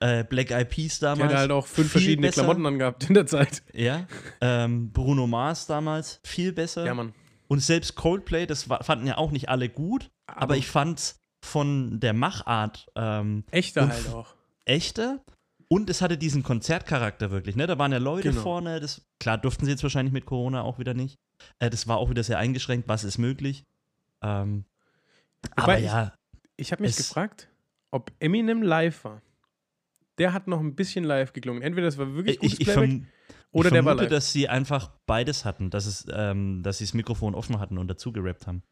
Äh, 0.00 0.24
Black 0.24 0.50
Eyed 0.50 0.68
Peas 0.68 0.98
Die 0.98 1.04
damals. 1.04 1.32
hat 1.32 1.38
halt 1.38 1.50
auch 1.52 1.66
fünf 1.66 1.92
verschiedene 1.92 2.26
besser. 2.26 2.42
Klamotten 2.42 2.66
angehabt 2.66 3.04
in 3.08 3.14
der 3.14 3.26
Zeit. 3.26 3.62
Ja. 3.72 4.06
Ähm, 4.40 4.90
Bruno 4.92 5.26
Mars 5.28 5.66
damals 5.66 6.20
viel 6.24 6.52
besser. 6.52 6.84
Ja, 6.84 6.94
Mann. 6.94 7.12
Und 7.48 7.60
selbst 7.60 7.94
Coldplay, 7.94 8.46
das 8.46 8.68
wa- 8.68 8.82
fanden 8.82 9.06
ja 9.06 9.18
auch 9.18 9.30
nicht 9.30 9.48
alle 9.50 9.68
gut, 9.68 10.10
aber, 10.26 10.56
ich 10.56 10.66
fand's 10.66 11.20
von 11.44 12.00
der 12.00 12.14
Machart 12.14 12.86
ähm, 12.96 13.44
Echter 13.50 13.88
halt 13.88 14.08
auch. 14.12 14.34
echter. 14.64 15.20
Und 15.72 15.88
es 15.88 16.02
hatte 16.02 16.18
diesen 16.18 16.42
Konzertcharakter 16.42 17.30
wirklich, 17.30 17.56
ne? 17.56 17.66
Da 17.66 17.78
waren 17.78 17.92
ja 17.92 17.98
Leute 17.98 18.28
Genau. 18.30 18.42
vorne, 18.42 18.78
das, 18.78 19.00
klar 19.18 19.38
durften 19.38 19.64
sie 19.64 19.70
jetzt 19.70 19.82
wahrscheinlich 19.82 20.12
mit 20.12 20.26
Corona 20.26 20.62
auch 20.62 20.78
wieder 20.78 20.92
nicht. 20.92 21.18
Äh, 21.60 21.70
das 21.70 21.88
war 21.88 21.96
auch 21.96 22.10
wieder 22.10 22.22
sehr 22.22 22.38
eingeschränkt, 22.38 22.88
was 22.88 23.04
ist 23.04 23.16
möglich. 23.18 23.64
Ähm, 24.22 24.66
aber 25.56 25.78
ich- 25.78 25.86
ja, 25.86 26.14
Ich 26.56 26.72
habe 26.72 26.82
mich 26.82 26.94
gefragt, 26.96 27.48
ob 27.90 28.12
Eminem 28.20 28.62
live 28.62 29.02
war. 29.04 29.22
Der 30.18 30.34
hat 30.34 30.46
noch 30.46 30.60
ein 30.60 30.74
bisschen 30.74 31.04
live 31.04 31.32
geklungen. 31.32 31.62
Entweder 31.62 31.86
das 31.86 31.96
war 31.96 32.12
wirklich 32.14 32.38
gutes 32.38 32.52
ich, 32.60 32.60
ich, 32.60 32.72
Playback 32.74 33.06
oder 33.52 33.68
ich 33.68 33.72
der 33.72 33.84
war 33.84 33.92
vermute, 33.92 34.04
live. 34.04 34.10
dass 34.10 34.30
sie 34.32 34.48
einfach 34.48 34.90
beides 35.06 35.44
hatten, 35.46 35.70
dass, 35.70 35.86
es, 35.86 36.06
ähm, 36.12 36.62
dass 36.62 36.78
sie 36.78 36.84
das 36.84 36.92
Mikrofon 36.94 37.34
offen 37.34 37.58
hatten 37.58 37.78
und 37.78 37.88
dazu 37.88 38.12
gerappt 38.12 38.46
haben. 38.46 38.62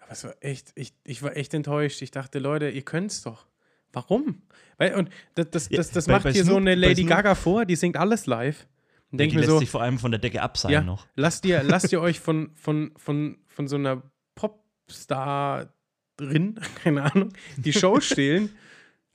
Aber 0.00 0.10
es 0.12 0.24
war 0.24 0.34
echt, 0.40 0.72
ich, 0.74 0.94
ich 1.04 1.22
war 1.22 1.36
echt 1.36 1.54
enttäuscht. 1.54 2.02
Ich 2.02 2.10
dachte, 2.10 2.40
Leute, 2.40 2.68
ihr 2.70 2.82
könnt's 2.82 3.22
doch. 3.22 3.46
Warum? 3.92 4.42
Weil, 4.78 4.94
und 4.94 5.10
das, 5.34 5.50
das, 5.50 5.68
Ja, 5.70 5.78
das, 5.78 5.90
das 5.90 6.06
bei- 6.06 6.12
macht 6.14 6.24
bei 6.24 6.32
hier 6.32 6.44
so 6.44 6.52
Snoop- 6.52 6.60
eine 6.60 6.70
bei 6.80 6.88
Lady 6.88 7.04
Gaga 7.04 7.34
vor, 7.34 7.64
die 7.64 7.76
singt 7.76 7.96
alles 7.96 8.26
live. 8.26 8.66
Und 9.10 9.18
Die 9.18 9.24
denke 9.24 9.34
mir 9.36 9.40
lässt 9.40 9.50
so, 9.50 9.58
sich 9.58 9.70
vor 9.70 9.82
allem 9.82 9.98
von 9.98 10.12
der 10.12 10.20
Decke 10.20 10.40
abseilen 10.40 10.72
ja, 10.72 10.82
noch. 10.82 11.06
lasst 11.16 11.44
ihr, 11.44 11.62
lasst 11.64 11.92
ihr 11.92 12.00
euch 12.00 12.20
von, 12.20 12.50
von, 12.54 12.92
von, 12.96 13.38
von 13.48 13.66
so 13.68 13.76
einer 13.76 14.02
Popstar-Rin, 14.36 16.60
keine 16.82 17.02
Ahnung, 17.12 17.30
die 17.56 17.72
Show 17.72 18.00
stehlen. 18.00 18.50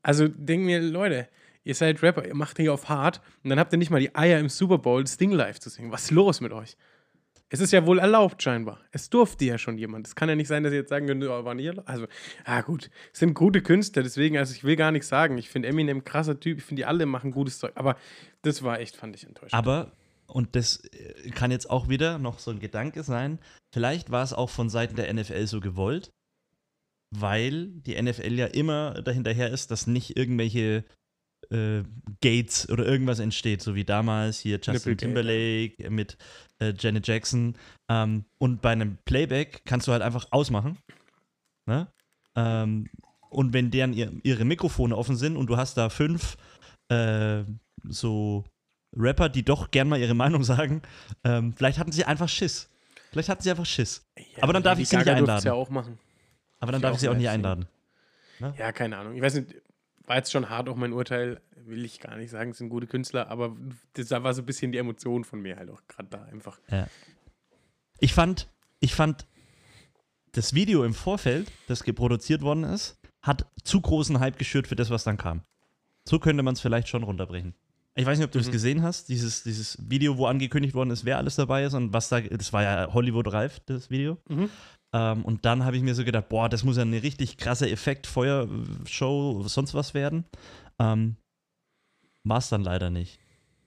Also 0.01 0.27
denke 0.27 0.65
mir, 0.65 0.81
Leute, 0.81 1.27
ihr 1.63 1.75
seid 1.75 2.03
Rapper, 2.03 2.25
ihr 2.27 2.35
macht 2.35 2.57
hier 2.57 2.73
auf 2.73 2.89
hart 2.89 3.21
und 3.43 3.49
dann 3.49 3.59
habt 3.59 3.73
ihr 3.73 3.79
nicht 3.79 3.89
mal 3.89 3.99
die 3.99 4.13
Eier 4.15 4.39
im 4.39 4.49
Super 4.49 4.77
Bowl 4.77 5.03
das 5.03 5.17
Ding 5.17 5.31
live 5.31 5.59
zu 5.59 5.69
singen. 5.69 5.91
Was 5.91 6.03
ist 6.05 6.11
los 6.11 6.41
mit 6.41 6.51
euch? 6.51 6.77
Es 7.49 7.59
ist 7.59 7.71
ja 7.71 7.85
wohl 7.85 7.99
erlaubt, 7.99 8.41
scheinbar. 8.41 8.79
Es 8.91 9.09
durfte 9.09 9.45
ja 9.45 9.57
schon 9.57 9.77
jemand. 9.77 10.07
Es 10.07 10.15
kann 10.15 10.29
ja 10.29 10.35
nicht 10.35 10.47
sein, 10.47 10.63
dass 10.63 10.73
ihr 10.73 10.79
jetzt 10.79 10.89
sagen 10.89 11.05
könnt, 11.05 11.23
oh, 11.23 11.45
war 11.45 11.53
nicht 11.53 11.67
erlaubt. 11.67 11.87
Also, 11.87 12.07
ah, 12.43 12.61
gut. 12.61 12.89
Es 13.13 13.19
sind 13.19 13.35
gute 13.35 13.61
Künstler, 13.61 14.01
deswegen, 14.01 14.37
also 14.37 14.53
ich 14.53 14.63
will 14.63 14.75
gar 14.75 14.91
nichts 14.91 15.09
sagen. 15.09 15.37
Ich 15.37 15.49
finde 15.49 15.67
Eminem 15.67 16.03
krasser 16.03 16.39
Typ. 16.39 16.57
Ich 16.57 16.63
finde, 16.63 16.81
die 16.81 16.85
alle 16.85 17.05
machen 17.05 17.31
gutes 17.31 17.59
Zeug. 17.59 17.73
Aber 17.75 17.97
das 18.41 18.63
war 18.63 18.79
echt, 18.79 18.95
fand 18.95 19.15
ich 19.15 19.25
enttäuschend. 19.25 19.53
Aber, 19.53 19.91
und 20.27 20.55
das 20.55 20.83
äh, 20.85 21.29
kann 21.29 21.51
jetzt 21.51 21.69
auch 21.69 21.87
wieder 21.87 22.17
noch 22.17 22.39
so 22.39 22.49
ein 22.49 22.59
Gedanke 22.59 23.03
sein, 23.03 23.39
vielleicht 23.73 24.09
war 24.09 24.23
es 24.23 24.33
auch 24.33 24.49
von 24.49 24.69
Seiten 24.69 24.95
der 24.95 25.13
NFL 25.13 25.45
so 25.45 25.59
gewollt, 25.59 26.11
weil 27.11 27.67
die 27.67 28.01
NFL 28.01 28.33
ja 28.33 28.47
immer 28.47 29.01
dahinterher 29.01 29.51
ist, 29.51 29.69
dass 29.69 29.85
nicht 29.85 30.17
irgendwelche 30.17 30.83
äh, 31.51 31.83
Gates 32.21 32.69
oder 32.69 32.85
irgendwas 32.85 33.19
entsteht, 33.19 33.61
so 33.61 33.75
wie 33.75 33.83
damals 33.83 34.39
hier 34.39 34.55
Justin 34.55 34.73
Nipplegate, 34.73 35.05
Timberlake 35.05 35.89
mit 35.89 36.17
äh, 36.59 36.73
Janet 36.77 37.07
Jackson. 37.07 37.57
Ähm, 37.89 38.25
und 38.37 38.61
bei 38.61 38.71
einem 38.71 38.97
Playback 39.05 39.61
kannst 39.65 39.87
du 39.87 39.91
halt 39.91 40.01
einfach 40.01 40.27
ausmachen. 40.31 40.77
Ne? 41.65 41.87
Ähm, 42.35 42.89
und 43.29 43.53
wenn 43.53 43.71
deren 43.71 43.93
ihr, 43.93 44.11
ihre 44.23 44.45
Mikrofone 44.45 44.95
offen 44.95 45.15
sind 45.15 45.35
und 45.37 45.47
du 45.47 45.57
hast 45.57 45.75
da 45.77 45.89
fünf 45.89 46.37
äh, 46.89 47.43
so 47.83 48.45
Rapper, 48.95 49.29
die 49.29 49.43
doch 49.43 49.71
gern 49.71 49.89
mal 49.89 49.99
ihre 49.99 50.13
Meinung 50.13 50.43
sagen, 50.43 50.81
ähm, 51.23 51.53
vielleicht 51.55 51.79
hatten 51.79 51.91
sie 51.91 52.05
einfach 52.05 52.29
Schiss. 52.29 52.69
Vielleicht 53.11 53.29
hatten 53.29 53.41
sie 53.41 53.49
einfach 53.49 53.65
Schiss. 53.65 54.05
Ja, 54.17 54.43
aber 54.43 54.53
dann 54.53 54.63
darf 54.63 54.79
ich 54.79 54.89
sie 54.89 54.95
nicht 54.97 55.05
Gaga 55.05 55.19
durfte 55.19 55.31
einladen. 55.33 55.47
ja 55.47 55.53
auch 55.53 55.69
machen. 55.69 55.99
Aber 56.59 56.71
dann 56.71 56.79
Ich 56.79 56.83
darf 56.83 56.93
ich 56.95 57.01
sie 57.01 57.09
auch 57.09 57.15
nicht 57.15 57.29
einladen. 57.29 57.67
Ja, 58.57 58.71
keine 58.71 58.97
Ahnung. 58.97 59.15
Ich 59.15 59.21
weiß 59.21 59.35
nicht, 59.35 59.55
war 60.07 60.17
jetzt 60.17 60.31
schon 60.31 60.49
hart 60.49 60.69
auch 60.69 60.75
mein 60.75 60.93
Urteil, 60.93 61.41
will 61.65 61.83
ich 61.83 61.99
gar 61.99 62.15
nicht 62.17 62.29
sagen, 62.29 62.51
es 62.51 62.57
sind 62.59 62.69
gute 62.69 62.87
Künstler, 62.87 63.29
aber 63.29 63.55
da 63.93 64.23
war 64.23 64.33
so 64.33 64.41
ein 64.41 64.45
bisschen 64.45 64.71
die 64.71 64.77
Emotion 64.77 65.23
von 65.23 65.41
mir 65.41 65.57
halt 65.57 65.69
auch 65.69 65.81
gerade 65.87 66.09
da 66.09 66.23
einfach. 66.25 66.59
Ich 67.99 68.13
fand, 68.13 68.47
ich 68.79 68.93
fand, 68.93 69.25
das 70.33 70.53
Video 70.53 70.83
im 70.83 70.93
Vorfeld, 70.93 71.49
das 71.67 71.83
geproduziert 71.83 72.41
worden 72.41 72.65
ist, 72.65 72.99
hat 73.21 73.45
zu 73.63 73.79
großen 73.81 74.19
Hype 74.19 74.37
geschürt 74.37 74.67
für 74.67 74.75
das, 74.75 74.89
was 74.89 75.03
dann 75.05 75.17
kam. 75.17 75.43
So 76.07 76.19
könnte 76.19 76.43
man 76.43 76.53
es 76.53 76.61
vielleicht 76.61 76.87
schon 76.89 77.03
runterbrechen. 77.03 77.55
Ich 77.95 78.05
weiß 78.05 78.17
nicht, 78.17 78.25
ob 78.25 78.31
du 78.31 78.39
es 78.39 78.47
Mhm. 78.47 78.51
gesehen 78.51 78.81
hast, 78.83 79.07
dieses, 79.07 79.43
dieses 79.43 79.77
Video, 79.89 80.17
wo 80.17 80.25
angekündigt 80.27 80.75
worden 80.75 80.91
ist, 80.91 81.05
wer 81.05 81.17
alles 81.17 81.37
dabei 81.37 81.63
ist 81.63 81.73
und 81.73 81.93
was 81.93 82.09
da, 82.09 82.19
das 82.19 82.51
war 82.51 82.61
ja 82.63 82.93
Hollywood 82.93 83.31
reif, 83.31 83.61
das 83.65 83.89
Video. 83.89 84.17
Mhm. 84.27 84.49
Ähm, 84.95 85.25
und 85.25 85.43
dann 85.43 85.65
habe 85.65 85.75
ich 85.75 85.83
mir 85.83 85.93
so 85.93 86.05
gedacht, 86.05 86.29
boah, 86.29 86.47
das 86.47 86.63
muss 86.63 86.77
ja 86.77 86.83
eine 86.83 87.03
richtig 87.03 87.35
krasse 87.35 87.69
Effekt-Feuershow, 87.69 89.43
sonst 89.45 89.73
was 89.73 89.93
werden. 89.93 90.23
Ähm, 90.79 91.17
war 92.23 92.37
es 92.37 92.47
dann 92.47 92.63
leider 92.63 92.89
nicht. 92.89 93.19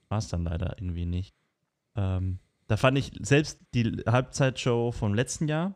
War 0.07 0.17
es 0.17 0.27
dann 0.27 0.43
leider 0.43 0.75
irgendwie 0.79 1.05
nicht. 1.05 1.35
Ähm, 1.95 2.39
da 2.67 2.77
fand 2.77 2.97
ich 2.97 3.11
selbst 3.21 3.59
die 3.75 4.01
Halbzeitshow 4.07 4.91
vom 4.91 5.13
letzten 5.13 5.47
Jahr, 5.47 5.75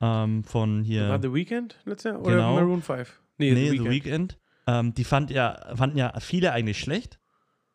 ähm, 0.00 0.44
von 0.44 0.82
hier. 0.82 1.10
War 1.10 1.20
The 1.20 1.32
Weeknd 1.32 1.76
letztes 1.84 2.12
Jahr 2.12 2.20
oder 2.22 2.36
Genau. 2.36 2.54
Maroon 2.54 2.80
5? 2.82 3.20
Nee, 3.36 3.52
nee, 3.52 3.70
The 3.70 3.78
The 3.78 3.84
Weeknd. 3.84 3.90
Weeknd. 3.90 4.38
Ähm, 4.66 4.94
die 4.94 5.04
fand 5.04 5.30
ja, 5.30 5.76
fanden 5.76 5.98
ja 5.98 6.18
viele 6.20 6.52
eigentlich 6.52 6.80
schlecht, 6.80 7.20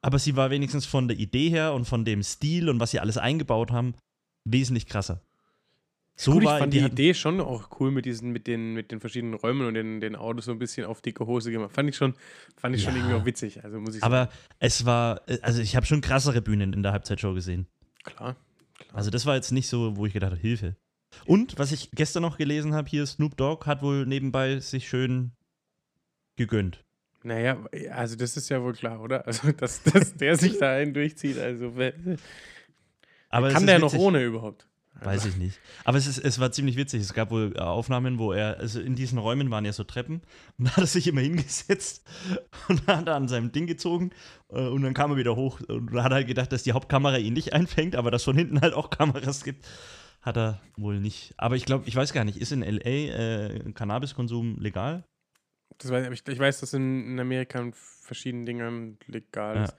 aber 0.01 0.17
sie 0.17 0.35
war 0.35 0.49
wenigstens 0.49 0.87
von 0.87 1.07
der 1.07 1.17
Idee 1.17 1.49
her 1.49 1.73
und 1.73 1.85
von 1.85 2.03
dem 2.03 2.23
Stil 2.23 2.67
und 2.67 2.79
was 2.79 2.89
sie 2.91 2.99
alles 2.99 3.19
eingebaut 3.19 3.69
haben, 3.69 3.93
wesentlich 4.43 4.87
krasser. 4.87 5.21
So 6.15 6.33
Gut, 6.33 6.43
ich 6.43 6.49
fand 6.49 6.73
die 6.73 6.79
die 6.79 6.85
Idee 6.85 7.13
schon 7.13 7.39
auch 7.41 7.79
cool 7.79 7.89
mit 7.89 8.05
diesen, 8.05 8.31
mit 8.31 8.45
den, 8.45 8.73
mit 8.73 8.91
den 8.91 8.99
verschiedenen 8.99 9.33
Räumen 9.33 9.65
und 9.65 9.73
den, 9.73 10.01
den 10.01 10.15
Autos 10.15 10.45
so 10.45 10.51
ein 10.51 10.59
bisschen 10.59 10.85
auf 10.85 11.01
dicke 11.01 11.25
Hose 11.25 11.51
gemacht. 11.51 11.71
Fand 11.71 11.89
ich 11.89 11.95
schon, 11.95 12.13
fand 12.57 12.75
ich 12.75 12.83
schon 12.83 12.93
Ja. 12.93 12.99
irgendwie 12.99 13.15
auch 13.15 13.25
witzig. 13.25 13.63
Also 13.63 13.79
muss 13.79 13.95
ich 13.95 14.03
Aber 14.03 14.29
es 14.59 14.85
war, 14.85 15.21
also 15.41 15.61
ich 15.61 15.75
habe 15.75 15.85
schon 15.85 16.01
krassere 16.01 16.41
Bühnen 16.41 16.73
in 16.73 16.83
der 16.83 16.91
Halbzeitshow 16.91 17.33
gesehen. 17.33 17.65
sagen. 17.65 18.15
Klar. 18.15 18.35
klar. 18.77 18.95
Also 18.95 19.09
das 19.09 19.25
war 19.25 19.35
jetzt 19.35 19.51
nicht 19.51 19.67
so, 19.67 19.95
wo 19.97 20.05
ich 20.05 20.13
gedacht 20.13 20.31
habe, 20.31 20.41
Hilfe. 20.41 20.75
Und 21.25 21.57
was 21.57 21.71
ich 21.71 21.89
gestern 21.91 22.21
noch 22.23 22.37
gelesen 22.37 22.73
habe, 22.73 22.87
hier 22.87 23.05
Snoop 23.05 23.35
Dogg 23.37 23.65
hat 23.65 23.81
wohl 23.81 24.05
nebenbei 24.05 24.59
sich 24.59 24.87
schön 24.87 25.31
gegönnt. 26.37 26.83
Naja, 27.23 27.63
also 27.91 28.15
das 28.15 28.37
ist 28.37 28.49
ja 28.49 28.61
wohl 28.63 28.73
klar, 28.73 29.01
oder? 29.01 29.27
Also, 29.27 29.51
dass, 29.51 29.83
dass 29.83 30.15
der 30.15 30.37
sich 30.37 30.57
da 30.57 30.71
einen 30.71 30.93
durchzieht. 30.93 31.37
Also, 31.37 31.73
Aber 33.29 33.49
kann 33.51 33.67
der 33.67 33.79
noch 33.79 33.91
witzig. 33.93 33.99
ohne 33.99 34.23
überhaupt? 34.23 34.67
Weiß 35.03 35.25
ich 35.25 35.37
nicht. 35.37 35.59
Aber 35.83 35.97
es, 35.97 36.05
ist, 36.05 36.19
es 36.19 36.39
war 36.39 36.51
ziemlich 36.51 36.77
witzig. 36.77 37.01
Es 37.01 37.13
gab 37.13 37.31
wohl 37.31 37.53
äh, 37.55 37.59
Aufnahmen, 37.59 38.19
wo 38.19 38.33
er, 38.33 38.59
also 38.59 38.79
in 38.79 38.95
diesen 38.95 39.17
Räumen 39.17 39.49
waren 39.49 39.65
ja 39.65 39.73
so 39.73 39.83
Treppen 39.83 40.21
und 40.57 40.65
da 40.67 40.71
hat 40.71 40.83
er 40.83 40.87
sich 40.87 41.07
immer 41.07 41.21
hingesetzt 41.21 42.05
und 42.67 42.85
hat 42.87 43.07
er 43.07 43.15
an 43.15 43.27
seinem 43.27 43.51
Ding 43.51 43.67
gezogen 43.67 44.11
äh, 44.49 44.67
und 44.67 44.83
dann 44.83 44.93
kam 44.93 45.11
er 45.11 45.17
wieder 45.17 45.35
hoch 45.35 45.59
und 45.67 45.91
hat 45.93 46.11
halt 46.11 46.27
gedacht, 46.27 46.51
dass 46.51 46.63
die 46.63 46.73
Hauptkamera 46.73 47.17
ihn 47.17 47.33
nicht 47.33 47.53
einfängt, 47.53 47.95
aber 47.95 48.11
dass 48.11 48.23
von 48.23 48.37
hinten 48.37 48.61
halt 48.61 48.73
auch 48.73 48.89
Kameras 48.89 49.43
gibt. 49.43 49.65
Hat 50.21 50.37
er 50.37 50.61
wohl 50.77 50.99
nicht. 50.99 51.33
Aber 51.37 51.55
ich 51.55 51.65
glaube, 51.65 51.87
ich 51.87 51.95
weiß 51.95 52.13
gar 52.13 52.23
nicht, 52.23 52.37
ist 52.37 52.51
in 52.51 52.61
L.A. 52.61 52.89
Äh, 52.89 53.73
Cannabiskonsum 53.73 54.59
legal? 54.59 55.03
Das 55.79 55.89
weiß, 55.89 56.11
ich, 56.11 56.27
ich 56.27 56.39
weiß, 56.39 56.59
dass 56.59 56.73
in, 56.73 57.19
Amerika 57.19 57.59
in 57.59 57.73
verschiedenen 57.73 58.45
Dingen 58.45 58.99
legal 59.07 59.55
Ja. 59.55 59.73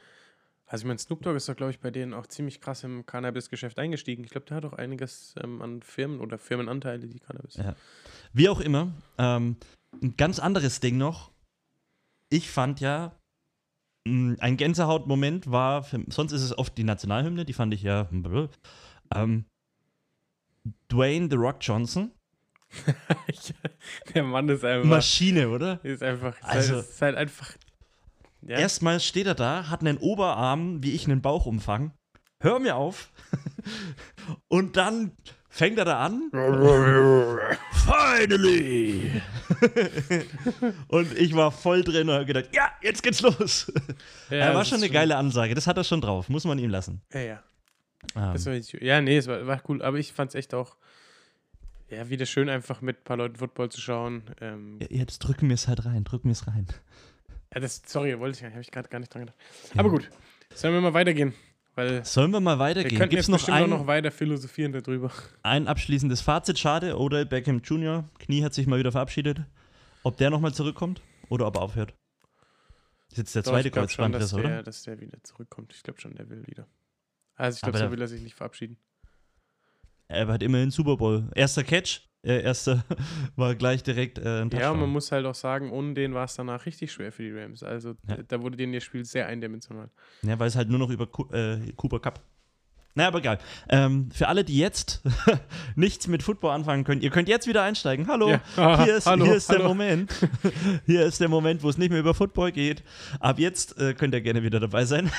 Also, 0.73 0.85
ich 0.85 0.87
meine, 0.87 0.99
Snoop 0.99 1.21
Dogg 1.21 1.37
ist 1.37 1.47
doch, 1.51 1.55
glaube 1.55 1.71
ich, 1.71 1.81
bei 1.81 1.91
denen 1.91 2.15
auch 2.15 2.27
ziemlich 2.27 2.63
krass 2.63 2.83
im 2.83 3.05
Cannabis-Geschäft 3.05 3.79
eingestiegen. 3.79 4.25
Ich 4.25 4.31
glaube, 4.31 4.47
der 4.47 4.57
hat 4.57 4.65
auch 4.65 4.73
einiges 4.73 5.35
ähm, 5.43 5.61
an 5.61 5.83
Firmen 5.83 6.19
oder 6.19 6.39
Firmenanteile, 6.39 7.07
die 7.09 7.19
Cannabis. 7.21 7.57
Ja. 7.57 7.75
Wie 8.33 8.49
auch 8.49 8.59
immer, 8.59 8.91
ähm, 9.19 9.57
ein 10.03 10.17
ganz 10.17 10.39
anderes 10.39 10.81
Ding 10.81 10.97
noch. 10.97 11.31
Ich 12.31 12.51
fand 12.51 12.81
ja, 12.81 13.15
mh, 14.09 14.37
ein 14.41 14.57
Gänsehautmoment 14.57 15.51
war, 15.51 15.83
für, 15.83 16.03
sonst 16.09 16.33
ist 16.33 16.41
es 16.41 16.57
oft 16.57 16.79
die 16.79 16.85
Nationalhymne, 16.85 17.45
die 17.45 17.53
fand 17.53 17.75
ich 17.75 17.83
ja, 17.83 18.09
ähm, 19.15 19.45
Dwayne 20.91 21.29
The 21.31 21.37
Rock 21.37 21.59
Johnson, 21.61 22.13
der 24.15 24.23
Mann 24.23 24.49
ist 24.49 24.65
einfach. 24.65 24.89
Maschine, 24.89 25.51
oder? 25.51 25.85
ist 25.85 26.03
einfach. 26.03 26.35
ist 26.39 26.45
Also- 26.45 26.75
halt, 26.77 26.85
ist 26.89 27.03
halt 27.03 27.17
einfach. 27.17 27.55
Ja. 28.47 28.59
Erstmal 28.59 29.01
steht 29.01 29.27
er 29.27 29.35
da, 29.35 29.69
hat 29.71 29.81
einen 29.81 29.99
Oberarm, 29.99 30.83
wie 30.83 30.93
ich 30.93 31.07
einen 31.07 31.23
Bauchumfang. 31.23 31.93
Hör 32.41 32.59
mir 32.59 32.77
auf. 32.77 33.11
Und 34.49 34.77
dann 34.77 35.13
fängt 35.49 35.79
er 35.79 35.85
da 35.85 36.05
an. 36.05 36.31
Finally! 37.73 39.23
und 40.89 41.19
ich 41.19 41.35
war 41.35 41.51
voll 41.51 41.83
drin 41.83 42.09
und 42.09 42.15
habe 42.15 42.27
gedacht, 42.27 42.49
ja, 42.53 42.71
jetzt 42.81 43.03
geht's 43.03 43.21
los. 43.21 43.73
Ja, 44.31 44.37
er 44.37 44.55
war 44.55 44.65
schon 44.65 44.79
eine 44.79 44.89
geile 44.89 45.17
Ansage, 45.17 45.55
das 45.55 45.67
hat 45.67 45.77
er 45.77 45.85
schon 45.85 46.01
drauf, 46.01 46.29
muss 46.29 46.45
man 46.45 46.59
ihm 46.59 46.71
lassen. 46.71 47.03
Ja, 47.13 47.21
ja. 47.21 47.43
Ähm, 48.15 48.45
war 48.45 48.53
richtig, 48.53 48.83
ja, 48.83 49.01
nee, 49.01 49.17
es 49.17 49.27
war, 49.27 49.47
war 49.47 49.61
cool. 49.69 49.83
Aber 49.83 49.99
ich 49.99 50.13
fand 50.13 50.31
es 50.31 50.35
echt 50.35 50.55
auch. 50.55 50.77
Ja, 51.91 52.09
wieder 52.09 52.25
schön, 52.25 52.49
einfach 52.49 52.81
mit 52.81 52.99
ein 53.01 53.05
paar 53.05 53.19
Leuten 53.19 53.37
Football 53.37 53.69
zu 53.69 53.81
schauen. 53.81 54.23
Ähm, 54.41 54.79
ja, 54.81 54.87
jetzt 54.91 55.19
drücken 55.19 55.49
wir 55.49 55.55
es 55.55 55.69
halt 55.69 55.85
rein, 55.85 56.05
drücken 56.05 56.29
wir 56.29 56.33
es 56.33 56.47
rein. 56.47 56.67
Ja, 57.55 57.61
das, 57.61 57.83
sorry, 57.87 58.19
wollte 58.19 58.39
ich 58.39 58.51
habe 58.53 58.61
ich 58.61 58.71
gerade 58.71 58.89
gar 58.89 58.99
nicht 58.99 59.13
dran 59.13 59.23
gedacht. 59.27 59.39
Ja. 59.75 59.81
Aber 59.81 59.91
gut, 59.91 60.09
sollen 60.55 60.75
wir 60.75 60.81
mal 60.81 60.95
weitergehen? 60.95 61.35
Weil 61.75 62.05
Sollen 62.05 62.31
wir 62.33 62.41
mal 62.41 62.57
wir 62.57 62.65
weitergehen? 62.65 62.99
könnten 62.99 63.11
Gibt 63.11 63.27
jetzt 63.27 63.31
es 63.35 63.49
noch 63.49 63.55
ein, 63.55 63.71
noch 63.71 63.87
weiter 63.87 64.11
philosophieren 64.11 64.73
darüber. 64.73 65.11
ein 65.43 65.69
abschließendes 65.69 66.21
Fazit? 66.21 66.59
Schade, 66.59 66.99
oder 66.99 67.25
Beckham 67.25 67.61
Jr., 67.61 68.05
Knie 68.19 68.45
hat 68.45 68.53
sich 68.53 68.67
mal 68.67 68.79
wieder 68.79 68.93
verabschiedet. 68.93 69.41
Ob 70.03 70.19
der 70.19 70.29
nochmal 70.29 70.53
zurückkommt 70.53 71.01
oder 71.31 71.47
ob 71.47 71.57
er 71.57 71.63
aufhört? 71.63 71.95
Das 73.09 73.13
ist 73.13 73.19
jetzt 73.19 73.35
der 73.37 73.43
Doch, 73.43 73.53
zweite 73.53 73.71
Kreuzbandriss, 73.71 74.35
oder? 74.35 74.49
der, 74.49 74.63
dass 74.63 74.83
der 74.83 75.01
wieder 75.01 75.23
zurückkommt. 75.23 75.73
Ich 75.75 75.83
glaube 75.83 76.01
schon, 76.01 76.15
der 76.15 76.29
will 76.29 76.47
wieder. 76.47 76.67
Also 77.37 77.57
ich 77.57 77.63
glaube, 77.63 77.79
so 77.79 77.91
will 77.91 78.01
er 78.03 78.09
sich 78.09 78.21
nicht 78.21 78.35
verabschieden. 78.35 78.77
Er 80.09 80.27
hat 80.29 80.43
immerhin 80.43 80.71
Super 80.71 80.97
Bowl. 80.97 81.31
Erster 81.35 81.65
Catch, 81.65 82.01
äh, 82.23 82.43
erster 82.43 82.85
war 83.37 83.55
gleich 83.55 83.83
direkt 83.83 84.19
äh, 84.19 84.23
ein 84.23 84.27
Ja, 84.27 84.41
und 84.43 84.51
Touchdown. 84.51 84.81
man 84.81 84.91
muss 84.91 85.11
halt 85.13 85.27
auch 85.27 85.35
sagen, 85.35 85.71
ohne 85.71 85.95
den 85.95 86.15
war 86.15 86.25
es 86.25 86.35
danach 86.35 86.67
richtig 86.67 86.93
schwer 86.93 87.13
für 87.13 87.23
die 87.23 87.33
Rams. 87.33 87.63
Also 87.63 87.95
Ja. 88.09 88.17
da 88.23 88.43
wurde 88.43 88.57
denen 88.57 88.75
ihr 88.75 88.81
Spiel 88.81 89.05
sehr 89.05 89.27
eindimensional. 89.27 89.91
Ja, 90.23 90.39
weil 90.39 90.49
es 90.49 90.57
halt 90.57 90.69
nur 90.69 90.79
noch 90.79 90.91
über 90.91 91.07
Ku 91.07 91.29
äh, 91.33 91.73
Cooper 91.77 92.01
Cup. 92.01 92.21
Naja, 92.95 93.09
aber 93.09 93.21
egal. 93.21 93.39
Ähm, 93.71 94.11
für 94.11 94.29
alle, 94.29 94.45
die 94.45 94.59
jetzt 94.59 95.03
nichts 95.77 96.09
mit 96.09 96.23
Football 96.23 96.51
anfangen 96.51 96.85
können, 96.85 97.01
ihr 97.01 97.09
könnt 97.11 97.29
jetzt 97.29 97.47
wieder 97.47 97.63
einsteigen. 97.63 98.07
Hallo, 98.07 98.39
Ja. 98.57 98.85
hier, 98.85 98.97
ist, 98.97 99.07
Hallo, 99.07 99.25
hier 99.25 99.35
ist 99.35 99.49
der 99.49 99.59
hallo. 99.59 99.69
Moment. 99.69 100.13
hier 100.87 101.07
ist 101.07 101.21
der 101.21 101.29
Moment, 101.31 101.63
wo 101.63 101.71
es 101.71 101.79
nicht 101.79 101.91
mehr 101.91 102.01
über 102.01 102.13
Football 102.13 102.53
geht. 102.53 102.83
Ab 103.19 103.39
jetzt 103.39 103.79
äh, 103.79 103.95
könnt 103.95 104.13
ihr 104.15 104.21
gerne 104.21 104.43
wieder 104.43 104.61
dabei 104.61 104.85
sein. 104.85 105.11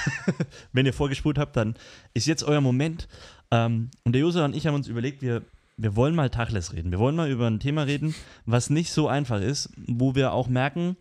Wenn 0.72 0.86
ihr 0.86 0.94
vorgespult 0.94 1.40
habt, 1.40 1.56
dann 1.58 1.76
ist 2.14 2.28
jetzt 2.28 2.44
euer 2.44 2.62
Moment. 2.62 3.08
Ähm, 3.50 3.90
und 4.04 4.14
der 4.14 4.22
Josa 4.22 4.46
und 4.46 4.56
ich 4.56 4.68
haben 4.68 4.76
uns 4.76 4.88
überlegt, 4.88 5.24
wir, 5.24 5.42
wir 5.78 5.96
wollen 5.96 6.14
mal 6.14 6.30
Tachles 6.30 6.74
reden. 6.74 6.92
Wir 6.92 7.00
wollen 7.00 7.16
mal 7.16 7.32
über 7.32 7.48
ein 7.48 7.60
Thema 7.60 7.84
reden, 7.84 8.14
was 8.46 8.70
nicht 8.70 8.92
so 8.92 9.08
einfach 9.08 9.42
ist, 9.42 9.72
wo 9.88 10.14
wir 10.14 10.34
auch 10.34 10.48
merken, 10.48 10.96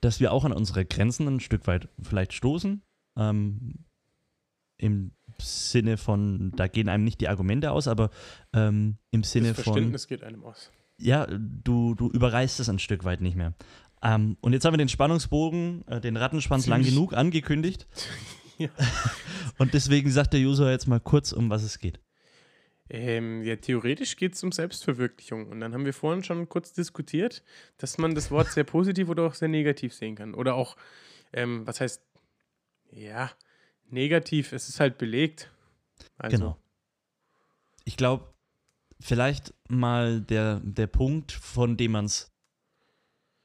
dass 0.00 0.20
wir 0.20 0.32
auch 0.32 0.44
an 0.44 0.52
unsere 0.52 0.84
Grenzen 0.84 1.26
ein 1.26 1.40
Stück 1.40 1.66
weit 1.66 1.88
vielleicht 2.00 2.34
stoßen. 2.34 2.82
Ähm, 3.16 3.74
im 4.76 5.12
Sinne 5.44 5.96
von, 5.96 6.52
da 6.56 6.66
gehen 6.66 6.88
einem 6.88 7.04
nicht 7.04 7.20
die 7.20 7.28
Argumente 7.28 7.70
aus, 7.70 7.86
aber 7.88 8.10
ähm, 8.52 8.96
im 9.10 9.22
Sinne 9.22 9.48
das 9.48 9.56
von, 9.56 9.74
Verständnis 9.74 10.06
geht 10.08 10.22
einem 10.24 10.42
aus. 10.44 10.70
ja, 10.98 11.26
du, 11.30 11.94
du 11.94 12.10
überreißt 12.10 12.60
es 12.60 12.68
ein 12.68 12.78
Stück 12.78 13.04
weit 13.04 13.20
nicht 13.20 13.36
mehr. 13.36 13.54
Ähm, 14.02 14.36
und 14.40 14.52
jetzt 14.52 14.64
haben 14.64 14.74
wir 14.74 14.78
den 14.78 14.88
Spannungsbogen, 14.88 15.86
äh, 15.88 16.00
den 16.00 16.16
Rattenschwanz 16.16 16.66
lang 16.66 16.82
Ziemlich- 16.82 16.94
genug 16.94 17.14
angekündigt. 17.14 17.86
Ja. 18.56 18.68
Und 19.58 19.74
deswegen 19.74 20.12
sagt 20.12 20.32
der 20.32 20.38
User 20.38 20.70
jetzt 20.70 20.86
mal 20.86 21.00
kurz, 21.00 21.32
um 21.32 21.50
was 21.50 21.64
es 21.64 21.80
geht. 21.80 21.98
Ähm, 22.88 23.42
ja, 23.42 23.56
theoretisch 23.56 24.14
geht 24.14 24.34
es 24.34 24.44
um 24.44 24.52
Selbstverwirklichung. 24.52 25.48
Und 25.48 25.58
dann 25.58 25.74
haben 25.74 25.84
wir 25.84 25.92
vorhin 25.92 26.22
schon 26.22 26.48
kurz 26.48 26.72
diskutiert, 26.72 27.42
dass 27.78 27.98
man 27.98 28.14
das 28.14 28.30
Wort 28.30 28.52
sehr 28.52 28.62
positiv 28.62 29.08
oder 29.08 29.24
auch 29.24 29.34
sehr 29.34 29.48
negativ 29.48 29.92
sehen 29.92 30.14
kann. 30.14 30.34
Oder 30.34 30.54
auch, 30.54 30.76
ähm, 31.32 31.66
was 31.66 31.80
heißt, 31.80 32.00
ja, 32.92 33.32
negativ, 33.90 34.52
es 34.52 34.68
ist 34.68 34.80
halt 34.80 34.98
belegt. 34.98 35.50
Also, 36.18 36.36
Genau. 36.36 36.56
Ich 37.84 37.96
glaube, 37.96 38.32
vielleicht 39.00 39.52
mal 39.68 40.20
der, 40.20 40.60
der 40.60 40.86
Punkt, 40.86 41.32
von 41.32 41.76
dem 41.76 41.92
man 41.92 42.06
es 42.06 42.32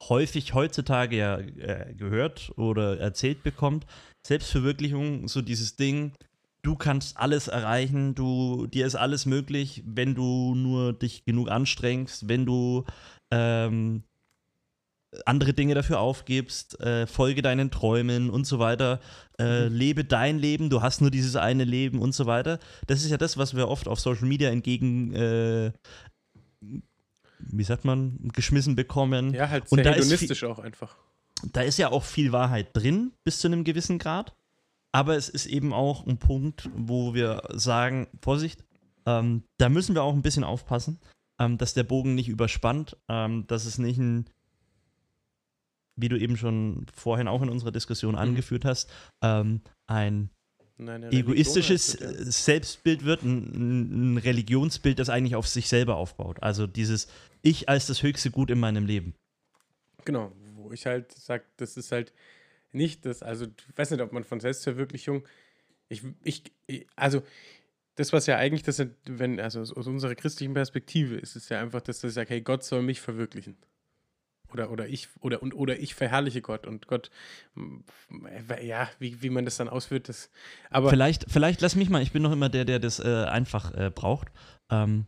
häufig 0.04 0.54
heutzutage 0.54 1.18
ja 1.18 1.38
äh, 1.38 1.94
gehört 1.94 2.52
oder 2.56 3.00
erzählt 3.00 3.44
bekommt. 3.44 3.86
Selbstverwirklichung, 4.26 5.28
so 5.28 5.42
dieses 5.42 5.76
Ding, 5.76 6.14
du 6.62 6.76
kannst 6.76 7.18
alles 7.18 7.48
erreichen, 7.48 8.16
du, 8.16 8.68
dir 8.68 8.86
ist 8.86 8.96
alles 8.96 9.26
möglich, 9.26 9.84
wenn 9.86 10.16
du 10.16 10.56
nur 10.56 10.94
dich 10.94 11.26
genug 11.26 11.50
anstrengst, 11.50 12.30
wenn 12.30 12.46
du 12.46 12.86
ähm, 13.32 14.04
andere 15.26 15.54
Dinge 15.54 15.74
dafür 15.74 16.00
aufgibst, 16.00 16.80
äh, 16.82 17.08
folge 17.08 17.42
deinen 17.42 17.72
Träumen 17.72 18.30
und 18.30 18.46
so 18.46 18.60
weiter, 18.60 19.00
äh, 19.40 19.68
lebe 19.68 20.06
dein 20.06 20.38
Leben, 20.38 20.70
du 20.70 20.82
hast 20.82 21.02
nur 21.02 21.12
dieses 21.12 21.36
eine 21.36 21.64
Leben 21.64 22.00
und 22.00 22.14
so 22.14 22.26
weiter. 22.26 22.60
Das 22.88 23.04
ist 23.04 23.10
ja 23.10 23.18
das, 23.18 23.38
was 23.38 23.56
wir 23.56 23.68
oft 23.68 23.88
auf 23.88 24.00
Social 24.00 24.28
Media 24.28 24.50
entgegen, 24.50 25.14
äh, 25.14 25.72
wie 27.40 27.64
sagt 27.64 27.86
man, 27.86 28.30
geschmissen 28.34 28.76
bekommen. 28.76 29.34
Ja, 29.34 29.50
halt 29.50 29.72
Und 29.72 29.84
sehr 29.84 29.96
ist 29.96 30.06
hedonistisch 30.06 30.44
auch 30.44 30.60
einfach. 30.60 30.96
Da 31.52 31.62
ist 31.62 31.78
ja 31.78 31.90
auch 31.92 32.04
viel 32.04 32.32
Wahrheit 32.32 32.68
drin, 32.74 33.14
bis 33.24 33.40
zu 33.40 33.48
einem 33.48 33.64
gewissen 33.64 33.98
Grad. 33.98 34.36
Aber 34.92 35.16
es 35.16 35.30
ist 35.30 35.46
eben 35.46 35.72
auch 35.72 36.06
ein 36.06 36.18
Punkt, 36.18 36.70
wo 36.76 37.14
wir 37.14 37.44
sagen, 37.54 38.08
Vorsicht, 38.22 38.64
ähm, 39.06 39.44
da 39.58 39.70
müssen 39.70 39.96
wir 39.96 40.04
auch 40.04 40.14
ein 40.14 40.22
bisschen 40.22 40.44
aufpassen, 40.44 41.00
ähm, 41.40 41.58
dass 41.58 41.74
der 41.74 41.84
Bogen 41.84 42.16
nicht 42.16 42.28
überspannt, 42.28 42.98
ähm, 43.08 43.46
dass 43.48 43.66
es 43.66 43.78
nicht 43.78 44.00
ein, 44.00 44.26
wie 46.02 46.10
du 46.10 46.18
eben 46.18 46.38
schon 46.38 46.86
vorhin 46.94 47.28
auch 47.28 47.42
in 47.42 47.50
unserer 47.50 47.72
Diskussion 47.72 48.16
angeführt 48.16 48.66
hast, 48.66 48.90
ähm, 49.24 49.62
ein 49.88 50.30
Nein, 50.78 51.12
egoistisches 51.12 51.98
das, 51.98 52.18
ja. 52.18 52.32
Selbstbild 52.32 53.04
wird, 53.04 53.24
ein, 53.24 54.14
ein 54.14 54.18
Religionsbild, 54.18 54.98
das 54.98 55.10
eigentlich 55.10 55.36
auf 55.36 55.48
sich 55.48 55.68
selber 55.68 55.98
aufbaut. 55.98 56.42
Also 56.42 56.68
dieses 56.68 57.08
Ich 57.42 57.68
als 57.68 57.88
das 57.88 58.02
höchste 58.02 58.32
Gut 58.32 58.50
in 58.50 58.60
meinem 58.60 58.86
Leben. 58.86 59.14
Genau, 60.06 60.32
wo 60.56 60.72
ich 60.72 60.86
halt 60.86 61.12
sage, 61.12 61.44
das 61.58 61.76
ist 61.76 61.92
halt 61.92 62.14
nicht 62.72 63.06
das, 63.06 63.24
also 63.24 63.46
ich 63.46 63.78
weiß 63.78 63.92
nicht, 63.92 64.02
ob 64.02 64.14
man 64.14 64.24
von 64.24 64.40
Selbstverwirklichung, 64.40 65.28
ich, 65.90 66.04
ich, 66.24 66.44
also 66.96 67.24
das, 67.96 68.14
was 68.14 68.28
ja 68.28 68.38
eigentlich, 68.38 68.64
das, 68.64 68.82
wenn, 69.06 69.40
also 69.42 69.60
aus 69.60 69.88
unserer 69.88 70.16
christlichen 70.16 70.54
Perspektive 70.54 71.16
ist 71.16 71.36
es 71.36 71.50
ja 71.50 71.60
einfach, 71.60 71.82
dass 71.82 72.02
ich 72.04 72.14
sage, 72.14 72.30
hey, 72.30 72.42
Gott 72.42 72.64
soll 72.64 72.84
mich 72.84 73.02
verwirklichen. 73.02 73.58
Oder, 74.52 74.72
oder 74.72 74.88
ich, 74.88 75.10
oder, 75.20 75.44
und, 75.44 75.54
oder 75.54 75.80
ich 75.80 75.94
verherrliche 75.94 76.42
Gott 76.42 76.66
und 76.66 76.88
Gott, 76.88 77.12
m, 77.56 77.84
ja, 78.62 78.90
wie, 79.00 79.22
wie 79.22 79.30
man 79.30 79.46
das 79.46 79.58
dann 79.58 79.70
ausführt, 79.70 80.10
das, 80.10 80.32
aber 80.70 80.90
Vielleicht, 80.90 81.26
vielleicht 81.30 81.62
lass 81.62 81.76
mich 81.76 81.90
mal, 81.90 82.02
ich 82.02 82.12
bin 82.12 82.24
noch 82.24 82.32
immer 82.32 82.50
der, 82.50 82.66
der 82.66 82.80
das 82.80 83.00
äh, 83.00 83.26
einfach 83.26 83.74
äh, 83.76 83.92
braucht. 83.94 84.30
Ähm, 84.72 85.06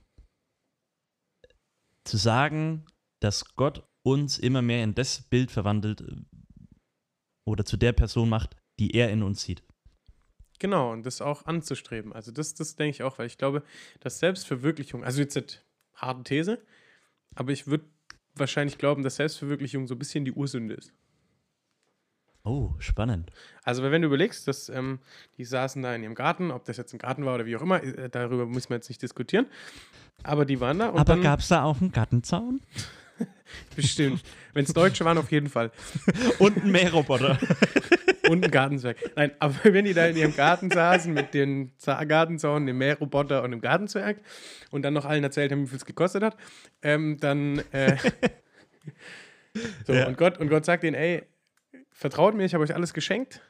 zu 2.04 2.18
sagen, 2.18 2.86
dass 3.20 3.56
Gott 3.56 3.84
uns 4.04 4.38
immer 4.40 4.62
mehr 4.62 4.84
in 4.84 4.96
das 4.96 5.22
Bild 5.22 5.52
verwandelt 5.52 6.02
äh, 6.02 6.16
oder 7.46 7.66
zu 7.66 7.78
der 7.78 7.94
Person 7.94 8.30
macht, 8.30 8.56
die 8.80 8.92
er 8.92 9.10
in 9.10 9.24
uns 9.24 9.44
sieht. 9.44 9.64
Genau, 10.60 10.92
und 10.92 11.06
das 11.08 11.22
auch 11.22 11.46
anzustreben. 11.46 12.14
Also 12.14 12.32
das, 12.32 12.54
das 12.54 12.76
denke 12.76 12.92
ich 12.92 13.04
auch, 13.04 13.18
weil 13.18 13.26
ich 13.26 13.40
glaube, 13.40 13.64
dass 14.00 14.20
Selbstverwirklichung, 14.20 15.04
also 15.04 15.20
jetzt 15.22 15.36
eine 15.36 15.48
harte 15.96 16.24
These, 16.24 16.62
aber 17.34 17.52
ich 17.52 17.66
würde 17.66 17.86
wahrscheinlich 18.36 18.78
glauben, 18.78 19.04
dass 19.04 19.18
Selbstverwirklichung 19.18 19.88
so 19.88 19.96
ein 19.96 20.00
bisschen 20.00 20.26
die 20.26 20.32
Ursünde 20.32 20.76
ist. 20.76 20.94
Oh, 22.44 22.72
spannend. 22.80 23.32
Also 23.64 23.84
wenn 23.84 24.02
du 24.02 24.08
überlegst, 24.08 24.48
dass 24.48 24.68
ähm, 24.70 25.00
die 25.38 25.46
saßen 25.46 25.82
da 25.82 25.94
in 25.94 26.02
ihrem 26.02 26.16
Garten, 26.16 26.50
ob 26.50 26.66
das 26.66 26.78
jetzt 26.78 26.94
ein 26.94 26.98
Garten 26.98 27.24
war 27.24 27.36
oder 27.36 27.46
wie 27.46 27.56
auch 27.56 27.62
immer, 27.62 27.84
äh, 27.84 28.10
darüber 28.10 28.48
müssen 28.48 28.70
wir 28.70 28.78
jetzt 28.78 28.90
nicht 28.90 29.02
diskutieren, 29.02 29.46
aber 30.24 30.46
die 30.46 30.60
waren 30.60 30.80
da 30.80 30.90
und 30.90 31.00
Aber 31.00 31.18
gab 31.18 31.42
es 31.42 31.50
da 31.50 31.64
auch 31.64 31.80
einen 31.80 31.92
Gartenzaun? 31.92 32.62
bestimmt, 33.76 34.24
wenn 34.54 34.66
es 34.66 34.74
Deutsche 34.74 35.06
waren, 35.06 35.18
auf 35.18 35.32
jeden 35.32 35.50
Fall. 35.50 35.72
Und 36.40 36.58
einen 36.58 36.72
Mähroboter. 36.72 37.38
Und 38.32 38.46
ein 38.46 38.52
Gartenzwerg. 38.52 38.98
Nein, 39.16 39.32
aber 39.40 39.56
wenn 39.74 39.86
die 39.86 39.94
da 39.94 40.06
in 40.08 40.16
ihrem 40.16 40.36
Garten 40.36 40.70
saßen 40.72 41.14
mit 41.14 41.34
dem 41.34 41.72
Za- 41.78 42.04
Gartenzaun, 42.06 42.66
dem 42.66 42.78
Mähroboter 42.78 43.44
und 43.44 43.52
dem 43.52 43.62
Gartenzwerg 43.62 44.18
und 44.72 44.84
dann 44.84 44.94
noch 44.94 45.06
allen 45.06 45.24
erzählt 45.24 45.52
haben, 45.52 45.64
wie 45.64 45.68
viel 45.68 45.78
es 45.78 45.86
gekostet 45.86 46.24
hat, 46.24 46.38
ähm, 46.82 47.18
dann 47.20 47.60
äh, 47.72 47.98
so, 49.86 49.94
Ja. 49.94 50.08
und, 50.08 50.18
Gott, 50.18 50.38
und 50.38 50.50
Gott 50.50 50.66
sagt 50.66 50.84
ihnen, 50.84 50.96
ey, 50.96 51.24
vertraut 51.92 52.36
mir, 52.36 52.46
ich 52.46 52.54
habe 52.54 52.64
euch 52.64 52.74
alles 52.74 52.94
geschenkt. 52.94 53.42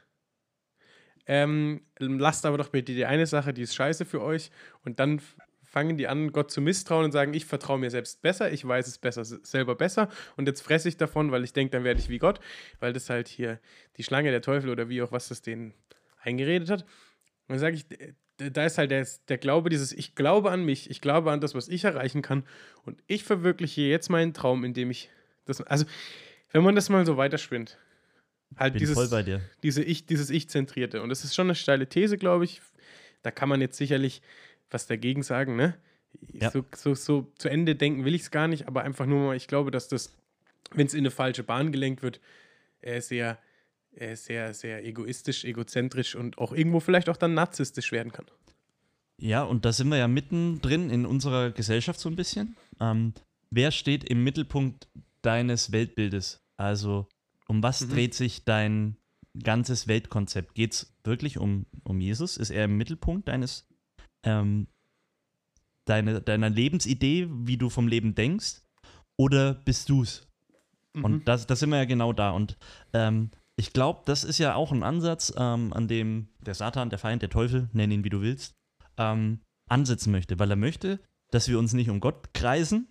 Ähm, 1.26 1.82
lasst 1.98 2.44
aber 2.44 2.58
doch 2.58 2.68
bitte 2.68 2.92
die 2.94 3.06
eine 3.06 3.26
Sache, 3.26 3.52
die 3.54 3.62
ist 3.62 3.76
scheiße 3.76 4.04
für 4.04 4.20
euch. 4.22 4.50
Und 4.84 4.98
dann 4.98 5.22
fangen 5.72 5.96
die 5.96 6.06
an, 6.06 6.32
Gott 6.32 6.50
zu 6.50 6.60
misstrauen 6.60 7.06
und 7.06 7.12
sagen, 7.12 7.32
ich 7.32 7.46
vertraue 7.46 7.78
mir 7.78 7.90
selbst 7.90 8.20
besser, 8.20 8.52
ich 8.52 8.66
weiß 8.66 8.86
es 8.86 8.98
besser, 8.98 9.24
selber 9.24 9.74
besser. 9.74 10.10
Und 10.36 10.46
jetzt 10.46 10.60
fresse 10.60 10.88
ich 10.88 10.98
davon, 10.98 11.32
weil 11.32 11.44
ich 11.44 11.54
denke, 11.54 11.72
dann 11.72 11.82
werde 11.82 11.98
ich 11.98 12.10
wie 12.10 12.18
Gott, 12.18 12.40
weil 12.78 12.92
das 12.92 13.08
halt 13.08 13.26
hier 13.26 13.58
die 13.96 14.04
Schlange, 14.04 14.30
der 14.30 14.42
Teufel 14.42 14.68
oder 14.68 14.90
wie 14.90 15.00
auch 15.00 15.12
was 15.12 15.28
das 15.28 15.40
denen 15.40 15.72
eingeredet 16.20 16.68
hat. 16.68 16.82
Und 16.82 17.56
dann 17.56 17.58
sage 17.58 17.76
ich, 17.76 17.86
da 18.36 18.66
ist 18.66 18.76
halt 18.76 18.90
der, 18.90 19.06
der 19.28 19.38
Glaube, 19.38 19.70
dieses 19.70 19.92
Ich 19.92 20.14
glaube 20.14 20.50
an 20.50 20.64
mich, 20.64 20.90
ich 20.90 21.00
glaube 21.00 21.32
an 21.32 21.40
das, 21.40 21.54
was 21.54 21.68
ich 21.68 21.84
erreichen 21.84 22.20
kann. 22.20 22.44
Und 22.84 23.02
ich 23.06 23.24
verwirkliche 23.24 23.82
jetzt 23.82 24.10
meinen 24.10 24.34
Traum, 24.34 24.64
indem 24.64 24.90
ich 24.90 25.08
das. 25.46 25.62
Also, 25.62 25.86
wenn 26.50 26.62
man 26.62 26.74
das 26.74 26.90
mal 26.90 27.06
so 27.06 27.16
weiterspinnt, 27.16 27.78
halt 28.56 28.74
Bin 28.74 28.80
dieses, 28.80 28.94
voll 28.94 29.08
bei 29.08 29.22
dir. 29.22 29.40
diese 29.62 29.82
ich, 29.82 30.04
dieses 30.04 30.28
Ich-Zentrierte. 30.28 31.02
Und 31.02 31.08
das 31.08 31.24
ist 31.24 31.34
schon 31.34 31.46
eine 31.46 31.54
steile 31.54 31.86
These, 31.86 32.18
glaube 32.18 32.44
ich. 32.44 32.60
Da 33.22 33.30
kann 33.30 33.48
man 33.48 33.60
jetzt 33.60 33.76
sicherlich 33.78 34.20
was 34.72 34.86
dagegen 34.86 35.22
sagen, 35.22 35.56
ne? 35.56 35.76
Ja. 36.32 36.50
So, 36.50 36.64
so, 36.74 36.94
so 36.94 37.32
zu 37.38 37.48
Ende 37.48 37.74
denken 37.74 38.04
will 38.04 38.14
ich 38.14 38.22
es 38.22 38.30
gar 38.30 38.48
nicht, 38.48 38.66
aber 38.68 38.82
einfach 38.82 39.06
nur 39.06 39.26
mal, 39.26 39.36
ich 39.36 39.46
glaube, 39.48 39.70
dass 39.70 39.88
das, 39.88 40.14
wenn 40.72 40.86
es 40.86 40.94
in 40.94 41.00
eine 41.00 41.10
falsche 41.10 41.42
Bahn 41.42 41.72
gelenkt 41.72 42.02
wird, 42.02 42.20
äh, 42.80 43.00
sehr, 43.00 43.38
äh, 43.94 44.14
sehr, 44.16 44.52
sehr 44.54 44.84
egoistisch, 44.84 45.44
egozentrisch 45.44 46.14
und 46.14 46.38
auch 46.38 46.52
irgendwo 46.52 46.80
vielleicht 46.80 47.08
auch 47.08 47.16
dann 47.16 47.34
narzisstisch 47.34 47.92
werden 47.92 48.12
kann. 48.12 48.26
Ja, 49.18 49.42
und 49.42 49.64
da 49.64 49.72
sind 49.72 49.88
wir 49.88 49.98
ja 49.98 50.08
mittendrin 50.08 50.90
in 50.90 51.06
unserer 51.06 51.50
Gesellschaft 51.50 52.00
so 52.00 52.08
ein 52.08 52.16
bisschen. 52.16 52.56
Ähm, 52.80 53.14
wer 53.50 53.70
steht 53.70 54.04
im 54.04 54.24
Mittelpunkt 54.24 54.88
deines 55.22 55.72
Weltbildes? 55.72 56.42
Also, 56.56 57.06
um 57.46 57.62
was 57.62 57.82
Mhm. 57.82 57.90
dreht 57.90 58.14
sich 58.14 58.44
dein 58.44 58.96
ganzes 59.42 59.86
Weltkonzept? 59.88 60.54
Geht 60.54 60.72
es 60.72 60.92
wirklich 61.04 61.38
um, 61.38 61.66
um 61.84 62.00
Jesus? 62.00 62.36
Ist 62.36 62.50
er 62.50 62.64
im 62.64 62.76
Mittelpunkt 62.76 63.28
deines, 63.28 63.68
ähm, 64.24 64.66
deine, 65.84 66.20
deiner 66.20 66.50
Lebensidee, 66.50 67.28
wie 67.30 67.56
du 67.56 67.70
vom 67.70 67.88
Leben 67.88 68.14
denkst? 68.14 68.62
Oder 69.16 69.54
bist 69.54 69.88
du's? 69.88 70.26
Mhm. 70.94 71.04
Und 71.04 71.28
das, 71.28 71.46
das 71.46 71.60
sind 71.60 71.70
wir 71.70 71.78
ja 71.78 71.84
genau 71.84 72.12
da. 72.12 72.30
Und 72.30 72.56
ähm, 72.92 73.30
ich 73.56 73.72
glaube, 73.72 74.02
das 74.06 74.24
ist 74.24 74.38
ja 74.38 74.54
auch 74.54 74.72
ein 74.72 74.82
Ansatz, 74.82 75.32
ähm, 75.36 75.72
an 75.72 75.88
dem 75.88 76.28
der 76.40 76.54
Satan, 76.54 76.90
der 76.90 76.98
Feind, 76.98 77.22
der 77.22 77.30
Teufel, 77.30 77.68
nenn 77.72 77.90
ihn 77.90 78.04
wie 78.04 78.10
du 78.10 78.20
willst, 78.20 78.54
ähm, 78.96 79.40
ansetzen 79.68 80.10
möchte, 80.10 80.38
weil 80.38 80.50
er 80.50 80.56
möchte, 80.56 81.00
dass 81.30 81.48
wir 81.48 81.58
uns 81.58 81.72
nicht 81.72 81.90
um 81.90 82.00
Gott 82.00 82.34
kreisen, 82.34 82.88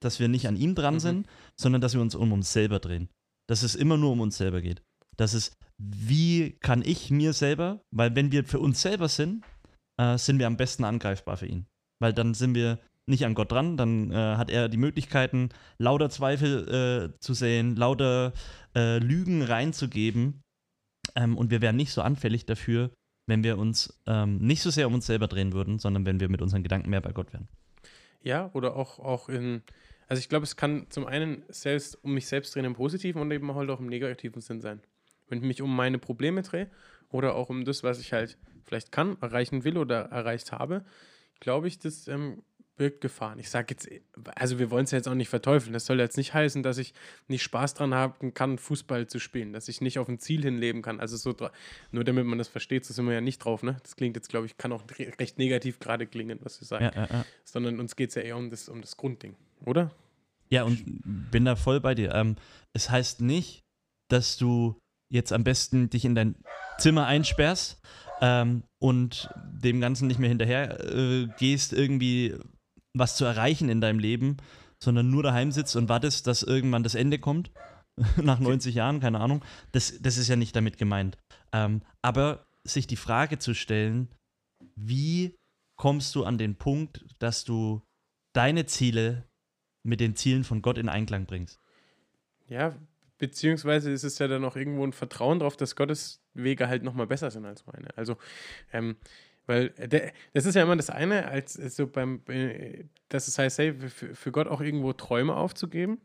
dass 0.00 0.20
wir 0.20 0.28
nicht 0.28 0.46
an 0.46 0.56
ihm 0.56 0.74
dran 0.74 0.94
Mhm. 0.94 1.00
sind, 1.00 1.26
sondern 1.56 1.80
dass 1.80 1.94
wir 1.94 2.00
uns 2.00 2.14
um 2.14 2.32
uns 2.32 2.52
selber 2.52 2.78
drehen. 2.78 3.08
Dass 3.46 3.62
es 3.62 3.74
immer 3.74 3.96
nur 3.96 4.12
um 4.12 4.20
uns 4.20 4.36
selber 4.36 4.60
geht. 4.60 4.82
Dass 5.16 5.34
es, 5.34 5.56
wie 5.78 6.52
kann 6.60 6.82
ich 6.82 7.10
mir 7.10 7.32
selber, 7.32 7.80
weil 7.90 8.14
wenn 8.14 8.30
wir 8.30 8.44
für 8.44 8.60
uns 8.60 8.80
selber 8.80 9.08
sind, 9.08 9.44
äh, 9.98 10.16
sind 10.16 10.38
wir 10.38 10.46
am 10.46 10.56
besten 10.56 10.84
angreifbar 10.84 11.36
für 11.36 11.46
ihn. 11.46 11.66
Weil 12.00 12.12
dann 12.12 12.34
sind 12.34 12.54
wir 12.54 12.78
nicht 13.06 13.24
an 13.24 13.34
Gott 13.34 13.50
dran, 13.52 13.76
dann 13.76 14.10
äh, 14.10 14.14
hat 14.14 14.50
er 14.50 14.68
die 14.68 14.76
Möglichkeiten, 14.76 15.48
lauter 15.78 16.10
Zweifel 16.10 17.12
äh, 17.14 17.20
zu 17.20 17.34
sehen, 17.34 17.74
lauter 17.76 18.32
äh, 18.76 18.98
Lügen 18.98 19.42
reinzugeben. 19.42 20.42
Ähm, 21.14 21.36
und 21.36 21.50
wir 21.50 21.60
wären 21.60 21.76
nicht 21.76 21.92
so 21.92 22.02
anfällig 22.02 22.46
dafür, 22.46 22.90
wenn 23.26 23.42
wir 23.42 23.58
uns 23.58 23.98
ähm, 24.06 24.38
nicht 24.38 24.62
so 24.62 24.70
sehr 24.70 24.86
um 24.86 24.94
uns 24.94 25.06
selber 25.06 25.26
drehen 25.26 25.52
würden, 25.52 25.78
sondern 25.78 26.06
wenn 26.06 26.20
wir 26.20 26.28
mit 26.28 26.42
unseren 26.42 26.62
Gedanken 26.62 26.90
mehr 26.90 27.00
bei 27.00 27.12
Gott 27.12 27.32
wären. 27.32 27.48
Ja, 28.22 28.50
oder 28.52 28.76
auch, 28.76 28.98
auch 28.98 29.28
in, 29.28 29.62
also 30.06 30.20
ich 30.20 30.28
glaube, 30.28 30.44
es 30.44 30.56
kann 30.56 30.86
zum 30.90 31.06
einen 31.06 31.44
selbst 31.48 32.02
um 32.04 32.12
mich 32.12 32.26
selbst 32.26 32.54
drehen 32.54 32.64
im 32.64 32.74
positiven 32.74 33.22
und 33.22 33.30
eben 33.30 33.54
halt 33.54 33.70
auch 33.70 33.80
im 33.80 33.86
negativen 33.86 34.42
Sinn 34.42 34.60
sein. 34.60 34.80
Wenn 35.28 35.38
ich 35.38 35.44
mich 35.44 35.62
um 35.62 35.74
meine 35.74 35.98
Probleme 35.98 36.42
drehe 36.42 36.70
oder 37.10 37.34
auch 37.34 37.48
um 37.48 37.64
das, 37.64 37.82
was 37.82 38.00
ich 38.00 38.12
halt 38.12 38.38
vielleicht 38.64 38.92
kann, 38.92 39.16
erreichen 39.20 39.64
will 39.64 39.78
oder 39.78 40.02
erreicht 40.06 40.52
habe, 40.52 40.84
glaube 41.40 41.68
ich, 41.68 41.78
das 41.78 42.08
ähm, 42.08 42.42
birgt 42.78 43.00
Gefahren. 43.02 43.38
Ich 43.38 43.50
sage 43.50 43.66
jetzt, 43.70 43.88
also 44.36 44.58
wir 44.58 44.70
wollen 44.70 44.84
es 44.84 44.92
ja 44.92 44.98
jetzt 44.98 45.08
auch 45.08 45.14
nicht 45.14 45.28
verteufeln. 45.28 45.72
Das 45.74 45.84
soll 45.84 45.98
jetzt 45.98 46.16
nicht 46.16 46.32
heißen, 46.32 46.62
dass 46.62 46.78
ich 46.78 46.94
nicht 47.26 47.42
Spaß 47.42 47.74
dran 47.74 47.92
haben 47.92 48.32
kann, 48.32 48.56
Fußball 48.56 49.06
zu 49.06 49.18
spielen, 49.18 49.52
dass 49.52 49.68
ich 49.68 49.82
nicht 49.82 49.98
auf 49.98 50.08
ein 50.08 50.18
Ziel 50.18 50.42
hinleben 50.42 50.80
kann. 50.80 51.00
Also 51.00 51.16
so, 51.16 51.34
nur 51.90 52.04
damit 52.04 52.24
man 52.24 52.38
das 52.38 52.48
versteht, 52.48 52.86
so 52.86 52.94
sind 52.94 53.06
wir 53.06 53.14
ja 53.14 53.20
nicht 53.20 53.40
drauf. 53.40 53.62
Ne? 53.62 53.76
Das 53.82 53.96
klingt 53.96 54.16
jetzt, 54.16 54.28
glaube 54.28 54.46
ich, 54.46 54.56
kann 54.56 54.72
auch 54.72 54.84
recht 54.98 55.38
negativ 55.38 55.80
gerade 55.80 56.06
klingen, 56.06 56.38
was 56.42 56.60
wir 56.60 56.66
sagen. 56.66 56.84
Ja, 56.84 56.92
ja, 56.94 57.08
ja. 57.10 57.24
Sondern 57.44 57.80
uns 57.80 57.96
geht 57.96 58.10
es 58.10 58.14
ja 58.14 58.22
eher 58.22 58.36
um 58.36 58.48
das, 58.48 58.68
um 58.68 58.80
das 58.80 58.96
Grundding, 58.96 59.36
oder? 59.66 59.90
Ja, 60.50 60.62
und 60.62 60.82
bin 61.04 61.44
da 61.44 61.56
voll 61.56 61.80
bei 61.80 61.94
dir. 61.94 62.14
Ähm, 62.14 62.36
es 62.72 62.88
heißt 62.88 63.20
nicht, 63.20 63.60
dass 64.08 64.38
du 64.38 64.78
jetzt 65.10 65.32
am 65.32 65.44
besten 65.44 65.90
dich 65.90 66.04
in 66.04 66.14
dein 66.14 66.36
Zimmer 66.78 67.06
einsperrst 67.06 67.80
ähm, 68.20 68.62
und 68.78 69.30
dem 69.62 69.80
Ganzen 69.80 70.06
nicht 70.06 70.18
mehr 70.18 70.28
hinterher 70.28 70.80
äh, 70.84 71.28
gehst, 71.38 71.72
irgendwie 71.72 72.36
was 72.94 73.16
zu 73.16 73.24
erreichen 73.24 73.68
in 73.68 73.80
deinem 73.80 73.98
Leben, 73.98 74.36
sondern 74.82 75.10
nur 75.10 75.22
daheim 75.22 75.52
sitzt 75.52 75.76
und 75.76 75.88
wartest, 75.88 76.26
dass 76.26 76.42
irgendwann 76.42 76.82
das 76.82 76.94
Ende 76.94 77.18
kommt. 77.18 77.50
Nach 78.22 78.38
90 78.38 78.74
Jahren, 78.74 79.00
keine 79.00 79.20
Ahnung. 79.20 79.44
Das, 79.72 80.00
das 80.00 80.18
ist 80.18 80.28
ja 80.28 80.36
nicht 80.36 80.54
damit 80.54 80.78
gemeint. 80.78 81.18
Ähm, 81.52 81.82
aber 82.02 82.46
sich 82.64 82.86
die 82.86 82.96
Frage 82.96 83.38
zu 83.38 83.54
stellen, 83.54 84.08
wie 84.76 85.36
kommst 85.76 86.14
du 86.14 86.24
an 86.24 86.38
den 86.38 86.56
Punkt, 86.56 87.04
dass 87.18 87.44
du 87.44 87.82
deine 88.34 88.66
Ziele 88.66 89.24
mit 89.84 90.00
den 90.00 90.16
Zielen 90.16 90.44
von 90.44 90.62
Gott 90.62 90.78
in 90.78 90.88
Einklang 90.88 91.26
bringst? 91.26 91.60
Ja, 92.48 92.76
beziehungsweise 93.18 93.90
ist 93.90 94.04
es 94.04 94.18
ja 94.18 94.28
dann 94.28 94.44
auch 94.44 94.56
irgendwo 94.56 94.84
ein 94.84 94.92
Vertrauen 94.92 95.40
darauf, 95.40 95.56
dass 95.56 95.76
Gottes 95.76 96.22
Wege 96.34 96.68
halt 96.68 96.82
nochmal 96.82 97.06
besser 97.06 97.30
sind 97.30 97.44
als 97.44 97.66
meine. 97.66 97.88
Also, 97.96 98.16
ähm, 98.72 98.96
weil 99.46 99.72
äh, 99.76 99.88
der, 99.88 100.12
das 100.32 100.46
ist 100.46 100.54
ja 100.54 100.62
immer 100.62 100.76
das 100.76 100.90
eine, 100.90 101.26
als 101.26 101.54
so 101.54 101.86
beim, 101.86 102.22
äh, 102.28 102.84
dass 103.08 103.28
es 103.28 103.38
heißt, 103.38 103.58
hey, 103.58 103.74
für, 103.74 104.14
für 104.14 104.32
Gott 104.32 104.46
auch 104.46 104.60
irgendwo 104.60 104.92
Träume 104.92 105.34
aufzugeben. 105.34 106.00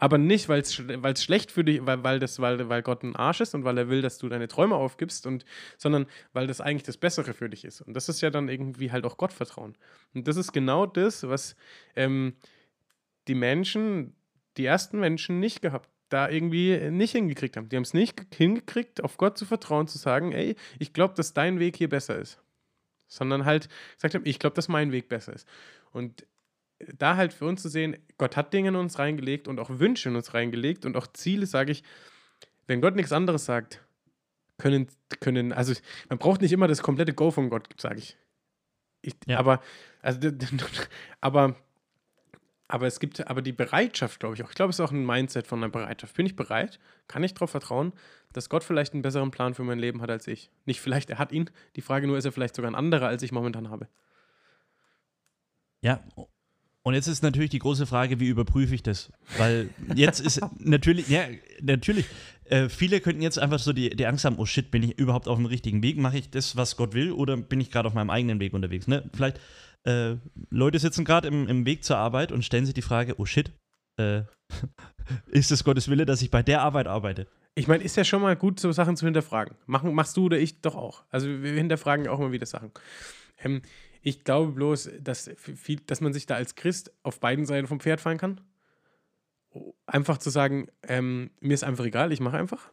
Aber 0.00 0.16
nicht, 0.16 0.48
weil 0.48 0.60
es 0.60 0.74
schlecht 1.22 1.50
für 1.50 1.64
dich, 1.64 1.84
weil, 1.84 2.04
weil, 2.04 2.20
das, 2.20 2.38
weil, 2.38 2.68
weil 2.68 2.82
Gott 2.82 3.02
ein 3.02 3.16
Arsch 3.16 3.40
ist 3.40 3.56
und 3.56 3.64
weil 3.64 3.76
er 3.78 3.88
will, 3.88 4.00
dass 4.00 4.18
du 4.18 4.28
deine 4.28 4.46
Träume 4.46 4.76
aufgibst, 4.76 5.26
und, 5.26 5.44
sondern 5.76 6.06
weil 6.32 6.46
das 6.46 6.60
eigentlich 6.60 6.84
das 6.84 6.96
Bessere 6.96 7.34
für 7.34 7.50
dich 7.50 7.64
ist. 7.64 7.80
Und 7.80 7.94
das 7.94 8.08
ist 8.08 8.20
ja 8.20 8.30
dann 8.30 8.48
irgendwie 8.48 8.92
halt 8.92 9.04
auch 9.04 9.16
Gottvertrauen. 9.16 9.76
Und 10.14 10.28
das 10.28 10.36
ist 10.36 10.52
genau 10.52 10.86
das, 10.86 11.28
was 11.28 11.56
ähm, 11.96 12.34
die 13.26 13.34
Menschen, 13.34 14.14
die 14.56 14.66
ersten 14.66 15.00
Menschen 15.00 15.40
nicht 15.40 15.62
gehabt 15.62 15.90
da 16.08 16.28
irgendwie 16.28 16.90
nicht 16.90 17.12
hingekriegt 17.12 17.56
haben. 17.56 17.68
Die 17.68 17.76
haben 17.76 17.82
es 17.82 17.94
nicht 17.94 18.34
hingekriegt, 18.34 19.02
auf 19.02 19.16
Gott 19.16 19.38
zu 19.38 19.44
vertrauen, 19.44 19.88
zu 19.88 19.98
sagen, 19.98 20.32
ey, 20.32 20.56
ich 20.78 20.92
glaube, 20.92 21.14
dass 21.14 21.34
dein 21.34 21.58
Weg 21.58 21.76
hier 21.76 21.88
besser 21.88 22.16
ist. 22.16 22.40
Sondern 23.06 23.44
halt 23.44 23.68
gesagt 23.94 24.14
haben, 24.14 24.26
ich 24.26 24.38
glaube, 24.38 24.54
dass 24.54 24.68
mein 24.68 24.92
Weg 24.92 25.08
besser 25.08 25.32
ist. 25.32 25.46
Und 25.92 26.26
da 26.96 27.16
halt 27.16 27.32
für 27.32 27.46
uns 27.46 27.62
zu 27.62 27.68
sehen, 27.68 27.96
Gott 28.18 28.36
hat 28.36 28.52
Dinge 28.52 28.68
in 28.68 28.76
uns 28.76 28.98
reingelegt 28.98 29.48
und 29.48 29.58
auch 29.58 29.70
Wünsche 29.70 30.08
in 30.08 30.16
uns 30.16 30.34
reingelegt 30.34 30.86
und 30.86 30.96
auch 30.96 31.06
Ziele, 31.08 31.46
sage 31.46 31.72
ich, 31.72 31.82
wenn 32.66 32.80
Gott 32.80 32.94
nichts 32.94 33.12
anderes 33.12 33.44
sagt, 33.44 33.82
können, 34.58 34.88
können, 35.20 35.52
also 35.52 35.72
man 36.08 36.18
braucht 36.18 36.40
nicht 36.40 36.52
immer 36.52 36.68
das 36.68 36.82
komplette 36.82 37.14
Go 37.14 37.30
von 37.30 37.48
Gott, 37.50 37.68
sage 37.80 37.98
ich. 37.98 38.16
ich 39.02 39.14
ja. 39.26 39.38
Aber, 39.38 39.60
also, 40.02 40.30
aber 41.20 41.56
aber 42.68 42.86
es 42.86 43.00
gibt 43.00 43.26
aber 43.26 43.40
die 43.40 43.52
Bereitschaft, 43.52 44.20
glaube 44.20 44.34
ich 44.34 44.42
auch. 44.42 44.50
Ich 44.50 44.54
glaube, 44.54 44.70
es 44.70 44.78
ist 44.78 44.84
auch 44.84 44.92
ein 44.92 45.04
Mindset 45.04 45.46
von 45.46 45.58
einer 45.58 45.72
Bereitschaft. 45.72 46.14
Bin 46.14 46.26
ich 46.26 46.36
bereit? 46.36 46.78
Kann 47.08 47.24
ich 47.24 47.32
darauf 47.32 47.50
vertrauen, 47.50 47.94
dass 48.34 48.50
Gott 48.50 48.62
vielleicht 48.62 48.92
einen 48.92 49.02
besseren 49.02 49.30
Plan 49.30 49.54
für 49.54 49.64
mein 49.64 49.78
Leben 49.78 50.02
hat 50.02 50.10
als 50.10 50.26
ich? 50.26 50.50
Nicht 50.66 50.80
vielleicht, 50.80 51.08
er 51.08 51.18
hat 51.18 51.32
ihn. 51.32 51.50
Die 51.76 51.80
Frage 51.80 52.06
nur, 52.06 52.18
ist 52.18 52.26
er 52.26 52.32
vielleicht 52.32 52.54
sogar 52.54 52.70
ein 52.70 52.74
anderer, 52.74 53.08
als 53.08 53.22
ich 53.22 53.32
momentan 53.32 53.70
habe? 53.70 53.88
Ja, 55.80 56.00
und 56.82 56.94
jetzt 56.94 57.06
ist 57.06 57.22
natürlich 57.22 57.50
die 57.50 57.58
große 57.58 57.86
Frage, 57.86 58.20
wie 58.20 58.28
überprüfe 58.28 58.74
ich 58.74 58.82
das? 58.82 59.12
Weil 59.38 59.70
jetzt 59.94 60.20
ist 60.20 60.40
natürlich, 60.58 61.08
ja, 61.08 61.22
natürlich, 61.62 62.04
äh, 62.44 62.68
viele 62.68 63.00
könnten 63.00 63.22
jetzt 63.22 63.38
einfach 63.38 63.58
so 63.58 63.72
die, 63.72 63.90
die 63.90 64.06
Angst 64.06 64.24
haben, 64.24 64.36
oh 64.38 64.46
shit, 64.46 64.70
bin 64.70 64.82
ich 64.82 64.98
überhaupt 64.98 65.28
auf 65.28 65.36
dem 65.36 65.46
richtigen 65.46 65.82
Weg? 65.82 65.96
Mache 65.96 66.18
ich 66.18 66.30
das, 66.30 66.56
was 66.56 66.76
Gott 66.76 66.92
will, 66.94 67.12
oder 67.12 67.36
bin 67.36 67.60
ich 67.60 67.70
gerade 67.70 67.88
auf 67.88 67.94
meinem 67.94 68.10
eigenen 68.10 68.40
Weg 68.40 68.52
unterwegs? 68.52 68.86
Ne? 68.86 69.08
Vielleicht 69.14 69.40
äh, 69.84 70.16
Leute 70.50 70.78
sitzen 70.78 71.04
gerade 71.04 71.28
im, 71.28 71.48
im 71.48 71.66
Weg 71.66 71.84
zur 71.84 71.96
Arbeit 71.96 72.32
und 72.32 72.44
stellen 72.44 72.66
sich 72.66 72.74
die 72.74 72.82
Frage, 72.82 73.14
oh 73.18 73.26
shit, 73.26 73.52
äh, 73.98 74.22
ist 75.28 75.50
es 75.50 75.64
Gottes 75.64 75.88
Wille, 75.88 76.06
dass 76.06 76.22
ich 76.22 76.30
bei 76.30 76.42
der 76.42 76.62
Arbeit 76.62 76.86
arbeite? 76.86 77.26
Ich 77.54 77.66
meine, 77.66 77.82
ist 77.82 77.96
ja 77.96 78.04
schon 78.04 78.22
mal 78.22 78.36
gut, 78.36 78.60
so 78.60 78.70
Sachen 78.70 78.96
zu 78.96 79.04
hinterfragen. 79.04 79.56
Machen, 79.66 79.92
machst 79.92 80.16
du 80.16 80.26
oder 80.26 80.38
ich 80.38 80.60
doch 80.60 80.76
auch. 80.76 81.04
Also 81.10 81.28
wir 81.28 81.52
hinterfragen 81.52 82.06
auch 82.06 82.20
mal 82.20 82.30
wieder 82.32 82.46
Sachen. 82.46 82.70
Ähm, 83.38 83.62
ich 84.02 84.24
glaube 84.24 84.52
bloß, 84.52 84.90
dass, 85.00 85.30
viel, 85.36 85.80
dass 85.80 86.00
man 86.00 86.12
sich 86.12 86.26
da 86.26 86.36
als 86.36 86.54
Christ 86.54 86.92
auf 87.02 87.20
beiden 87.20 87.46
Seiten 87.46 87.66
vom 87.66 87.80
Pferd 87.80 88.00
fallen 88.00 88.18
kann. 88.18 88.40
Einfach 89.86 90.18
zu 90.18 90.30
sagen, 90.30 90.68
ähm, 90.82 91.30
mir 91.40 91.54
ist 91.54 91.64
einfach 91.64 91.84
egal, 91.84 92.12
ich 92.12 92.20
mache 92.20 92.36
einfach. 92.36 92.70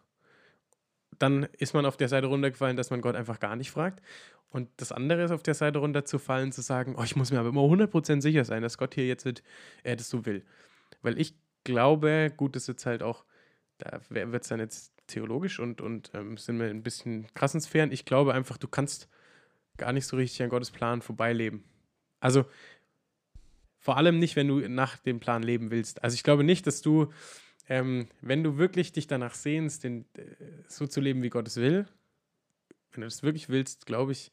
Dann 1.19 1.43
ist 1.57 1.73
man 1.73 1.85
auf 1.85 1.97
der 1.97 2.09
Seite 2.09 2.27
runtergefallen, 2.27 2.77
dass 2.77 2.89
man 2.89 3.01
Gott 3.01 3.15
einfach 3.15 3.39
gar 3.39 3.55
nicht 3.55 3.71
fragt. 3.71 4.01
Und 4.49 4.69
das 4.77 4.91
andere 4.91 5.23
ist, 5.23 5.31
auf 5.31 5.43
der 5.43 5.53
Seite 5.53 5.79
runterzufallen, 5.79 6.51
zu 6.51 6.61
sagen, 6.61 6.95
oh, 6.97 7.03
ich 7.03 7.15
muss 7.15 7.31
mir 7.31 7.39
aber 7.39 7.49
immer 7.49 7.61
100% 7.61 8.21
sicher 8.21 8.45
sein, 8.45 8.61
dass 8.61 8.77
Gott 8.77 8.95
hier 8.95 9.05
jetzt 9.05 9.25
äh, 9.83 9.95
das 9.95 10.09
so 10.09 10.25
will. 10.25 10.45
Weil 11.01 11.19
ich 11.19 11.35
glaube, 11.63 12.31
gut, 12.35 12.55
das 12.55 12.63
ist 12.63 12.67
jetzt 12.67 12.85
halt 12.85 13.03
auch, 13.03 13.25
da 13.77 13.99
wird 14.09 14.43
es 14.43 14.47
dann 14.49 14.59
jetzt 14.59 14.93
theologisch 15.07 15.59
und, 15.59 15.81
und 15.81 16.11
ähm, 16.13 16.37
sind 16.37 16.59
wir 16.59 16.67
ein 16.67 16.83
bisschen 16.83 17.27
krassen 17.33 17.59
Sphären. 17.61 17.91
Ich 17.91 18.05
glaube 18.05 18.33
einfach, 18.33 18.57
du 18.57 18.67
kannst 18.67 19.09
gar 19.77 19.91
nicht 19.91 20.07
so 20.07 20.15
richtig 20.17 20.41
an 20.41 20.49
Gottes 20.49 20.71
Plan 20.71 21.01
vorbeileben. 21.01 21.63
Also 22.19 22.45
vor 23.77 23.97
allem 23.97 24.17
nicht, 24.19 24.35
wenn 24.35 24.47
du 24.47 24.67
nach 24.67 24.97
dem 24.97 25.19
Plan 25.19 25.43
leben 25.43 25.69
willst. 25.69 26.03
Also 26.03 26.15
ich 26.15 26.23
glaube 26.23 26.43
nicht, 26.43 26.65
dass 26.65 26.81
du, 26.81 27.11
ähm, 27.67 28.07
wenn 28.21 28.43
du 28.43 28.57
wirklich 28.57 28.91
dich 28.91 29.07
danach 29.07 29.33
sehnst, 29.33 29.83
den, 29.83 30.05
äh, 30.17 30.23
so 30.67 30.87
zu 30.87 31.01
leben, 31.01 31.23
wie 31.23 31.29
Gott 31.29 31.47
es 31.47 31.57
will, 31.57 31.85
wenn 32.91 33.01
du 33.01 33.07
das 33.07 33.23
wirklich 33.23 33.49
willst, 33.49 33.85
glaube 33.85 34.11
ich, 34.11 34.31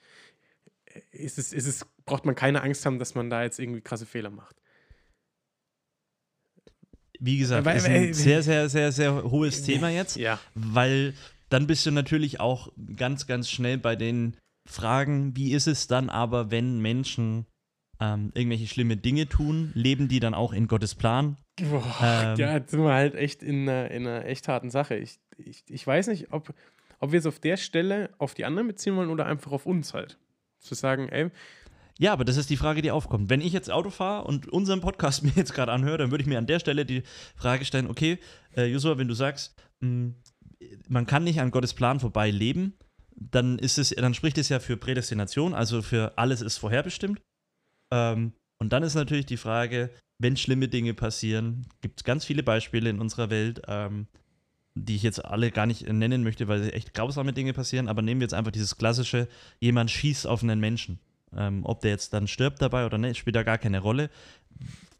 ist 1.10 1.38
es, 1.38 1.52
ist 1.52 1.66
es, 1.66 1.86
braucht 2.04 2.24
man 2.24 2.34
keine 2.34 2.62
Angst 2.62 2.84
haben, 2.84 2.98
dass 2.98 3.14
man 3.14 3.30
da 3.30 3.42
jetzt 3.42 3.58
irgendwie 3.58 3.80
krasse 3.80 4.06
Fehler 4.06 4.30
macht. 4.30 4.56
Wie 7.18 7.38
gesagt, 7.38 7.64
weil, 7.64 7.76
ist 7.76 7.86
ein 7.86 8.14
sehr, 8.14 8.42
sehr, 8.42 8.68
sehr, 8.68 8.90
sehr 8.90 9.22
hohes 9.22 9.62
Thema 9.62 9.88
jetzt, 9.90 10.16
ja. 10.16 10.40
weil 10.54 11.14
dann 11.48 11.66
bist 11.66 11.86
du 11.86 11.92
natürlich 11.92 12.40
auch 12.40 12.72
ganz, 12.96 13.26
ganz 13.26 13.48
schnell 13.48 13.78
bei 13.78 13.94
den 13.94 14.36
Fragen, 14.68 15.36
wie 15.36 15.52
ist 15.52 15.68
es 15.68 15.86
dann 15.86 16.10
aber, 16.10 16.50
wenn 16.50 16.80
Menschen 16.80 17.46
ähm, 18.00 18.32
irgendwelche 18.34 18.66
schlimme 18.66 18.96
Dinge 18.96 19.28
tun, 19.28 19.72
leben 19.74 20.08
die 20.08 20.20
dann 20.20 20.34
auch 20.34 20.52
in 20.52 20.66
Gottes 20.66 20.94
Plan? 20.94 21.36
Boah, 21.60 21.84
ähm, 22.02 22.36
ja, 22.36 22.54
jetzt 22.54 22.70
sind 22.70 22.82
wir 22.82 22.92
halt 22.92 23.14
echt 23.14 23.42
in 23.42 23.68
einer, 23.68 23.90
in 23.90 24.06
einer 24.06 24.24
echt 24.24 24.48
harten 24.48 24.70
Sache. 24.70 24.96
Ich, 24.96 25.18
ich, 25.36 25.64
ich 25.68 25.86
weiß 25.86 26.08
nicht, 26.08 26.32
ob, 26.32 26.54
ob 26.98 27.12
wir 27.12 27.18
es 27.18 27.26
auf 27.26 27.38
der 27.38 27.56
Stelle 27.56 28.10
auf 28.18 28.34
die 28.34 28.44
anderen 28.44 28.68
beziehen 28.68 28.96
wollen 28.96 29.10
oder 29.10 29.26
einfach 29.26 29.52
auf 29.52 29.66
uns 29.66 29.94
halt. 29.94 30.18
Zu 30.58 30.74
sagen, 30.74 31.08
ey. 31.08 31.30
Ja, 31.98 32.12
aber 32.12 32.24
das 32.24 32.36
ist 32.36 32.50
die 32.50 32.56
Frage, 32.56 32.82
die 32.82 32.90
aufkommt. 32.90 33.28
Wenn 33.28 33.40
ich 33.40 33.52
jetzt 33.52 33.70
Auto 33.70 33.90
fahre 33.90 34.24
und 34.26 34.48
unseren 34.48 34.80
Podcast 34.80 35.22
mir 35.24 35.32
jetzt 35.34 35.54
gerade 35.54 35.72
anhöre, 35.72 35.98
dann 35.98 36.10
würde 36.10 36.22
ich 36.22 36.28
mir 36.28 36.38
an 36.38 36.46
der 36.46 36.60
Stelle 36.60 36.86
die 36.86 37.02
Frage 37.36 37.64
stellen, 37.64 37.88
okay, 37.88 38.18
äh, 38.56 38.66
Joshua, 38.66 38.98
wenn 38.98 39.08
du 39.08 39.14
sagst, 39.14 39.54
mh, 39.80 39.88
hm, 39.88 40.14
man 40.88 41.06
kann 41.06 41.24
nicht 41.24 41.40
an 41.40 41.50
Gottes 41.50 41.74
Plan 41.74 42.00
vorbei 42.00 42.30
leben, 42.30 42.74
dann 43.14 43.58
ist 43.58 43.78
es, 43.78 43.90
dann 43.90 44.14
spricht 44.14 44.38
es 44.38 44.48
ja 44.48 44.60
für 44.60 44.76
Prädestination, 44.76 45.54
also 45.54 45.82
für 45.82 46.16
alles 46.16 46.40
ist 46.40 46.58
vorherbestimmt. 46.58 47.20
Ähm, 47.92 48.32
und 48.58 48.72
dann 48.72 48.82
ist 48.82 48.94
natürlich 48.94 49.26
die 49.26 49.36
Frage, 49.36 49.90
wenn 50.18 50.36
schlimme 50.36 50.68
Dinge 50.68 50.94
passieren, 50.94 51.66
gibt 51.80 52.00
es 52.00 52.04
ganz 52.04 52.24
viele 52.24 52.42
Beispiele 52.42 52.88
in 52.88 53.00
unserer 53.00 53.28
Welt, 53.28 53.60
ähm, 53.68 54.06
die 54.74 54.96
ich 54.96 55.02
jetzt 55.02 55.22
alle 55.22 55.50
gar 55.50 55.66
nicht 55.66 55.86
nennen 55.86 56.22
möchte, 56.22 56.48
weil 56.48 56.72
echt 56.72 56.94
grausame 56.94 57.32
Dinge 57.34 57.52
passieren, 57.52 57.88
aber 57.88 58.00
nehmen 58.00 58.20
wir 58.20 58.24
jetzt 58.24 58.34
einfach 58.34 58.52
dieses 58.52 58.78
klassische, 58.78 59.28
jemand 59.60 59.90
schießt 59.90 60.26
auf 60.26 60.42
einen 60.42 60.60
Menschen. 60.60 60.98
Ähm, 61.36 61.62
ob 61.64 61.80
der 61.80 61.90
jetzt 61.90 62.12
dann 62.14 62.28
stirbt 62.28 62.62
dabei 62.62 62.86
oder 62.86 62.98
nicht, 62.98 63.18
spielt 63.18 63.36
da 63.36 63.42
gar 63.42 63.58
keine 63.58 63.80
Rolle. 63.80 64.10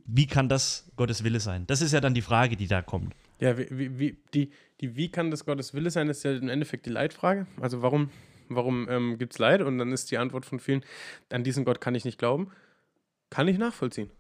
Wie 0.04 0.26
kann 0.26 0.48
das 0.48 0.90
Gottes 0.96 1.24
Wille 1.24 1.40
sein? 1.40 1.66
Das 1.66 1.80
ist 1.80 1.92
ja 1.92 2.00
dann 2.00 2.14
die 2.14 2.22
Frage, 2.22 2.56
die 2.56 2.66
da 2.66 2.82
kommt. 2.82 3.14
Ja, 3.38 3.56
wie, 3.56 3.98
wie, 3.98 4.16
die, 4.34 4.50
die 4.80 4.96
wie 4.96 5.10
kann 5.10 5.30
das 5.30 5.44
Gottes 5.44 5.72
Wille 5.72 5.90
sein, 5.90 6.08
ist 6.08 6.24
ja 6.24 6.32
im 6.32 6.48
Endeffekt 6.48 6.86
die 6.86 6.90
Leitfrage. 6.90 7.46
Also 7.60 7.80
warum, 7.82 8.10
warum 8.48 8.88
ähm, 8.88 9.18
gibt 9.18 9.34
es 9.34 9.38
Leid? 9.38 9.62
Und 9.62 9.78
dann 9.78 9.92
ist 9.92 10.10
die 10.10 10.18
Antwort 10.18 10.44
von 10.44 10.58
vielen, 10.58 10.84
an 11.30 11.44
diesen 11.44 11.64
Gott 11.64 11.80
kann 11.80 11.94
ich 11.94 12.04
nicht 12.04 12.18
glauben. 12.18 12.50
Kann 13.32 13.48
ich 13.48 13.56
nachvollziehen. 13.56 14.10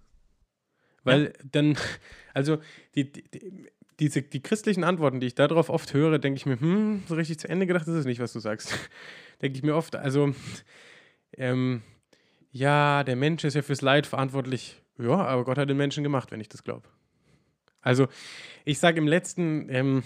Weil 1.04 1.24
ja. 1.24 1.30
dann, 1.52 1.76
also 2.34 2.58
die, 2.94 3.12
die, 3.12 3.24
diese, 4.00 4.22
die 4.22 4.40
christlichen 4.40 4.84
Antworten, 4.84 5.20
die 5.20 5.26
ich 5.26 5.34
darauf 5.34 5.68
oft 5.68 5.92
höre, 5.92 6.18
denke 6.18 6.38
ich 6.38 6.46
mir, 6.46 6.58
hm, 6.58 7.02
so 7.06 7.14
richtig 7.14 7.38
zu 7.38 7.46
Ende 7.46 7.66
gedacht 7.66 7.86
ist 7.86 7.94
es 7.94 8.06
nicht, 8.06 8.20
was 8.20 8.32
du 8.32 8.40
sagst. 8.40 8.74
denke 9.42 9.58
ich 9.58 9.62
mir 9.62 9.76
oft, 9.76 9.96
also, 9.96 10.34
ähm, 11.36 11.82
ja, 12.52 13.04
der 13.04 13.16
Mensch 13.16 13.44
ist 13.44 13.52
ja 13.52 13.60
fürs 13.60 13.82
Leid 13.82 14.06
verantwortlich. 14.06 14.80
Ja, 14.96 15.26
aber 15.26 15.44
Gott 15.44 15.58
hat 15.58 15.68
den 15.68 15.76
Menschen 15.76 16.02
gemacht, 16.02 16.30
wenn 16.30 16.40
ich 16.40 16.48
das 16.48 16.64
glaube. 16.64 16.88
Also, 17.82 18.08
ich 18.64 18.78
sage 18.78 18.98
im 18.98 19.08
letzten, 19.08 19.68
ähm, 19.68 20.04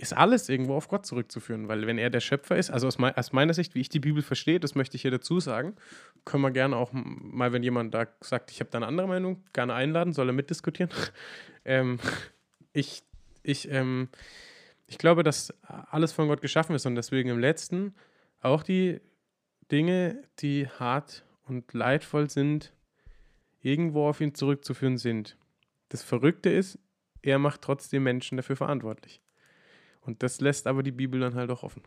ist 0.00 0.16
alles 0.16 0.48
irgendwo 0.48 0.74
auf 0.74 0.88
Gott 0.88 1.04
zurückzuführen, 1.04 1.68
weil 1.68 1.86
wenn 1.86 1.98
er 1.98 2.08
der 2.08 2.20
Schöpfer 2.20 2.56
ist, 2.56 2.70
also 2.70 2.86
aus, 2.86 2.98
me 2.98 3.16
aus, 3.16 3.32
meiner 3.32 3.52
Sicht, 3.52 3.74
wie 3.74 3.80
ich 3.80 3.90
die 3.90 4.00
Bibel 4.00 4.22
verstehe, 4.22 4.58
das 4.58 4.74
möchte 4.74 4.96
ich 4.96 5.02
hier 5.02 5.10
dazu 5.10 5.40
sagen, 5.40 5.76
können 6.24 6.42
wir 6.42 6.50
gerne 6.50 6.76
auch 6.76 6.90
mal, 6.92 7.52
wenn 7.52 7.62
jemand 7.62 7.92
da 7.92 8.06
sagt, 8.20 8.50
ich 8.50 8.60
habe 8.60 8.70
da 8.70 8.78
eine 8.78 8.86
andere 8.86 9.06
Meinung, 9.06 9.44
gerne 9.52 9.74
einladen, 9.74 10.14
soll 10.14 10.30
er 10.30 10.32
mitdiskutieren. 10.32 10.90
ähm, 11.66 11.98
ich, 12.72 13.02
ich, 13.42 13.70
ähm, 13.70 14.08
ich 14.86 14.96
glaube, 14.96 15.22
dass 15.22 15.52
alles 15.62 16.12
von 16.12 16.28
Gott 16.28 16.40
geschaffen 16.40 16.74
ist 16.74 16.86
und 16.86 16.94
deswegen 16.94 17.28
im 17.28 17.38
letzten 17.38 17.94
auch 18.40 18.62
die 18.62 19.00
Dinge, 19.70 20.22
die 20.38 20.66
hart 20.66 21.24
und 21.46 21.74
leidvoll 21.74 22.30
sind, 22.30 22.72
irgendwo 23.60 24.08
auf 24.08 24.22
ihn 24.22 24.34
zurückzuführen 24.34 24.96
sind. 24.96 25.36
Das 25.90 26.02
Verrückte 26.02 26.48
ist, 26.48 26.78
er 27.20 27.38
macht 27.38 27.60
trotzdem 27.60 28.02
Menschen 28.02 28.38
dafür 28.38 28.56
verantwortlich. 28.56 29.20
Und 30.00 30.22
das 30.22 30.40
lässt 30.40 30.66
aber 30.66 30.82
die 30.82 30.92
Bibel 30.92 31.20
dann 31.20 31.34
halt 31.34 31.50
auch 31.50 31.62
offen. 31.62 31.82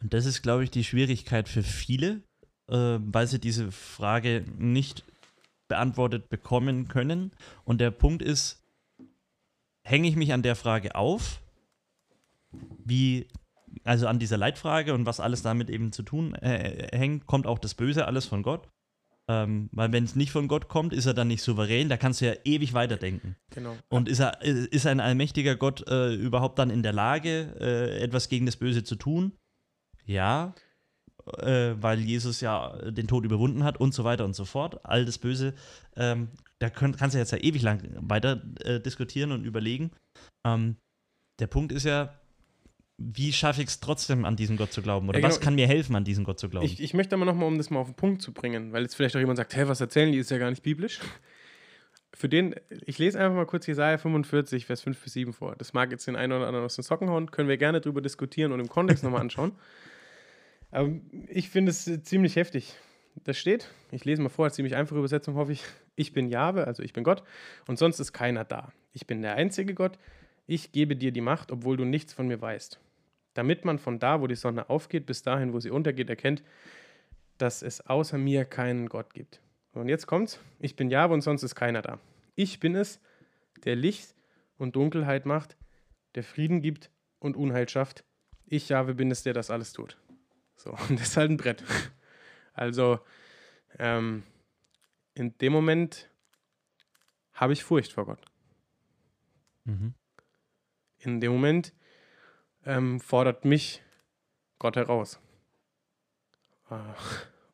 Und 0.00 0.12
das 0.12 0.26
ist, 0.26 0.42
glaube 0.42 0.64
ich, 0.64 0.70
die 0.70 0.84
Schwierigkeit 0.84 1.48
für 1.48 1.62
viele, 1.62 2.22
äh, 2.68 2.98
weil 3.00 3.26
sie 3.26 3.38
diese 3.38 3.72
Frage 3.72 4.44
nicht 4.56 5.04
beantwortet 5.68 6.28
bekommen 6.28 6.88
können. 6.88 7.32
Und 7.64 7.80
der 7.80 7.90
Punkt 7.90 8.22
ist, 8.22 8.62
hänge 9.82 10.08
ich 10.08 10.16
mich 10.16 10.32
an 10.32 10.42
der 10.42 10.56
Frage 10.56 10.94
auf, 10.94 11.40
wie, 12.84 13.26
also 13.84 14.06
an 14.06 14.18
dieser 14.18 14.36
Leitfrage 14.36 14.94
und 14.94 15.06
was 15.06 15.20
alles 15.20 15.42
damit 15.42 15.70
eben 15.70 15.92
zu 15.92 16.02
tun 16.02 16.34
äh, 16.36 16.88
hängt, 16.96 17.26
kommt 17.26 17.46
auch 17.46 17.58
das 17.58 17.74
Böse 17.74 18.06
alles 18.06 18.26
von 18.26 18.42
Gott? 18.42 18.68
Ähm, 19.28 19.68
weil 19.72 19.90
wenn 19.90 20.04
es 20.04 20.14
nicht 20.14 20.30
von 20.30 20.46
Gott 20.46 20.68
kommt, 20.68 20.92
ist 20.92 21.06
er 21.06 21.14
dann 21.14 21.28
nicht 21.28 21.42
souverän, 21.42 21.88
da 21.88 21.96
kannst 21.96 22.20
du 22.20 22.26
ja 22.26 22.34
ewig 22.44 22.74
weiterdenken. 22.74 23.34
Genau. 23.50 23.76
Und 23.88 24.08
ist, 24.08 24.20
er, 24.20 24.40
ist 24.42 24.86
ein 24.86 25.00
allmächtiger 25.00 25.56
Gott 25.56 25.86
äh, 25.88 26.14
überhaupt 26.14 26.58
dann 26.58 26.70
in 26.70 26.84
der 26.84 26.92
Lage, 26.92 27.56
äh, 27.60 27.98
etwas 27.98 28.28
gegen 28.28 28.46
das 28.46 28.56
Böse 28.56 28.84
zu 28.84 28.94
tun? 28.94 29.32
Ja, 30.04 30.54
äh, 31.38 31.74
weil 31.80 31.98
Jesus 32.00 32.40
ja 32.40 32.76
den 32.90 33.08
Tod 33.08 33.24
überwunden 33.24 33.64
hat 33.64 33.78
und 33.78 33.94
so 33.94 34.04
weiter 34.04 34.24
und 34.24 34.36
so 34.36 34.44
fort. 34.44 34.84
All 34.84 35.04
das 35.04 35.18
Böse, 35.18 35.54
ähm, 35.96 36.28
da 36.60 36.70
könnt, 36.70 36.96
kannst 36.96 37.14
du 37.14 37.18
jetzt 37.18 37.32
ja 37.32 37.38
ewig 37.38 37.62
lang 37.62 37.82
weiter 37.96 38.42
äh, 38.60 38.80
diskutieren 38.80 39.32
und 39.32 39.44
überlegen. 39.44 39.90
Ähm, 40.44 40.76
der 41.40 41.48
Punkt 41.48 41.72
ist 41.72 41.84
ja, 41.84 42.14
wie 42.98 43.32
schaffe 43.32 43.60
ich 43.60 43.68
es 43.68 43.80
trotzdem, 43.80 44.24
an 44.24 44.36
diesen 44.36 44.56
Gott 44.56 44.72
zu 44.72 44.80
glauben? 44.80 45.08
Oder 45.08 45.18
ja, 45.18 45.22
genau. 45.22 45.34
was 45.34 45.40
kann 45.40 45.54
mir 45.54 45.66
helfen, 45.66 45.94
an 45.96 46.04
diesen 46.04 46.24
Gott 46.24 46.38
zu 46.38 46.48
glauben? 46.48 46.64
Ich, 46.64 46.80
ich 46.80 46.94
möchte 46.94 47.14
aber 47.14 47.26
nochmal, 47.26 47.46
um 47.46 47.58
das 47.58 47.68
mal 47.68 47.80
auf 47.80 47.88
den 47.88 47.94
Punkt 47.94 48.22
zu 48.22 48.32
bringen, 48.32 48.72
weil 48.72 48.82
jetzt 48.82 48.96
vielleicht 48.96 49.14
auch 49.16 49.20
jemand 49.20 49.36
sagt, 49.36 49.54
hä, 49.54 49.64
was 49.66 49.80
erzählen 49.80 50.12
die, 50.12 50.18
ist 50.18 50.30
ja 50.30 50.38
gar 50.38 50.50
nicht 50.50 50.62
biblisch. 50.62 51.00
Für 52.14 52.30
den, 52.30 52.54
ich 52.86 52.98
lese 52.98 53.18
einfach 53.20 53.36
mal 53.36 53.44
kurz 53.44 53.66
Jesaja 53.66 53.98
45, 53.98 54.64
Vers 54.64 54.80
5 54.80 54.98
bis 54.98 55.12
7 55.12 55.34
vor. 55.34 55.54
Das 55.56 55.74
mag 55.74 55.90
jetzt 55.90 56.06
den 56.06 56.16
einen 56.16 56.32
oder 56.32 56.46
anderen 56.46 56.64
aus 56.64 56.76
den 56.76 56.84
Socken 56.84 57.10
hauen, 57.10 57.30
können 57.30 57.50
wir 57.50 57.58
gerne 57.58 57.82
drüber 57.82 58.00
diskutieren 58.00 58.52
und 58.52 58.60
im 58.60 58.68
Kontext 58.68 59.04
nochmal 59.04 59.20
anschauen. 59.20 59.52
Aber 60.70 60.90
ich 61.28 61.50
finde 61.50 61.70
es 61.70 61.84
ziemlich 62.04 62.36
heftig. 62.36 62.74
Das 63.24 63.36
steht, 63.36 63.68
ich 63.90 64.06
lese 64.06 64.22
mal 64.22 64.30
vor, 64.30 64.50
ziemlich 64.50 64.74
einfache 64.74 64.98
Übersetzung, 64.98 65.34
hoffe 65.34 65.52
ich. 65.52 65.62
Ich 65.96 66.12
bin 66.12 66.28
Jahwe, 66.28 66.66
also 66.66 66.82
ich 66.82 66.92
bin 66.92 67.04
Gott, 67.04 67.22
und 67.66 67.78
sonst 67.78 67.98
ist 67.98 68.12
keiner 68.12 68.44
da. 68.44 68.72
Ich 68.92 69.06
bin 69.06 69.22
der 69.22 69.34
einzige 69.34 69.74
Gott. 69.74 69.98
Ich 70.46 70.72
gebe 70.72 70.96
dir 70.96 71.12
die 71.12 71.22
Macht, 71.22 71.50
obwohl 71.50 71.76
du 71.76 71.84
nichts 71.84 72.12
von 72.12 72.28
mir 72.28 72.40
weißt 72.40 72.80
damit 73.36 73.64
man 73.64 73.78
von 73.78 73.98
da, 73.98 74.20
wo 74.20 74.26
die 74.26 74.34
Sonne 74.34 74.70
aufgeht, 74.70 75.06
bis 75.06 75.22
dahin, 75.22 75.52
wo 75.52 75.60
sie 75.60 75.70
untergeht, 75.70 76.08
erkennt, 76.08 76.42
dass 77.38 77.62
es 77.62 77.86
außer 77.86 78.16
mir 78.16 78.44
keinen 78.46 78.88
Gott 78.88 79.12
gibt. 79.12 79.40
Und 79.72 79.88
jetzt 79.88 80.06
kommt's, 80.06 80.40
ich 80.58 80.74
bin 80.74 80.90
Jahwe 80.90 81.12
und 81.12 81.20
sonst 81.20 81.42
ist 81.42 81.54
keiner 81.54 81.82
da. 81.82 81.98
Ich 82.34 82.60
bin 82.60 82.74
es, 82.74 82.98
der 83.64 83.76
Licht 83.76 84.14
und 84.56 84.74
Dunkelheit 84.74 85.26
macht, 85.26 85.56
der 86.14 86.24
Frieden 86.24 86.62
gibt 86.62 86.90
und 87.18 87.36
Unheil 87.36 87.68
schafft. 87.68 88.04
Ich, 88.46 88.70
Jahwe, 88.70 88.94
bin 88.94 89.10
es, 89.10 89.22
der 89.22 89.34
das 89.34 89.50
alles 89.50 89.74
tut. 89.74 89.98
So, 90.54 90.70
und 90.88 90.98
das 90.98 91.08
ist 91.08 91.16
halt 91.18 91.30
ein 91.30 91.36
Brett. 91.36 91.62
Also, 92.54 93.00
ähm, 93.78 94.22
in 95.12 95.36
dem 95.38 95.52
Moment 95.52 96.10
habe 97.34 97.52
ich 97.52 97.64
Furcht 97.64 97.92
vor 97.92 98.06
Gott. 98.06 98.24
Mhm. 99.64 99.92
In 101.00 101.20
dem 101.20 101.32
Moment 101.32 101.74
ähm, 102.66 103.00
fordert 103.00 103.44
mich 103.44 103.82
Gott 104.58 104.76
heraus. 104.76 105.18
Ah, 106.68 106.94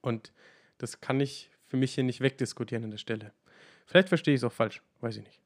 und 0.00 0.32
das 0.78 1.00
kann 1.00 1.20
ich 1.20 1.50
für 1.66 1.76
mich 1.76 1.94
hier 1.94 2.04
nicht 2.04 2.20
wegdiskutieren 2.20 2.84
an 2.84 2.90
der 2.90 2.98
Stelle. 2.98 3.32
Vielleicht 3.86 4.08
verstehe 4.08 4.34
ich 4.34 4.40
es 4.40 4.44
auch 4.44 4.52
falsch, 4.52 4.82
weiß 5.00 5.18
ich 5.18 5.24
nicht. 5.24 5.40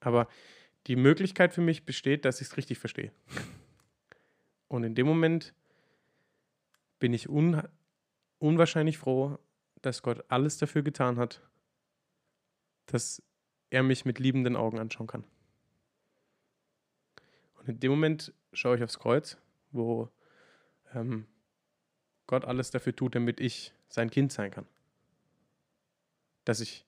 Aber 0.00 0.28
die 0.88 0.96
Möglichkeit 0.96 1.54
für 1.54 1.60
mich 1.60 1.84
besteht, 1.84 2.24
dass 2.24 2.40
ich 2.40 2.48
es 2.48 2.56
richtig 2.56 2.78
verstehe. 2.78 3.12
Und 4.68 4.84
in 4.84 4.94
dem 4.94 5.06
Moment 5.06 5.54
bin 6.98 7.12
ich 7.14 7.28
un 7.28 7.62
unwahrscheinlich 8.38 8.98
froh, 8.98 9.38
dass 9.82 10.02
Gott 10.02 10.24
alles 10.28 10.58
dafür 10.58 10.82
getan 10.82 11.16
hat, 11.16 11.40
dass 12.86 13.22
er 13.70 13.84
mich 13.84 14.04
mit 14.04 14.18
liebenden 14.18 14.56
Augen 14.56 14.80
anschauen 14.80 15.06
kann. 15.06 15.24
Und 17.62 17.68
in 17.68 17.80
dem 17.80 17.90
Moment 17.92 18.32
schaue 18.52 18.76
ich 18.76 18.82
aufs 18.82 18.98
Kreuz, 18.98 19.36
wo 19.70 20.08
ähm, 20.94 21.26
Gott 22.26 22.44
alles 22.44 22.70
dafür 22.70 22.94
tut, 22.94 23.14
damit 23.14 23.40
ich 23.40 23.72
sein 23.88 24.10
Kind 24.10 24.32
sein 24.32 24.50
kann. 24.50 24.66
Dass 26.44 26.60
ich, 26.60 26.84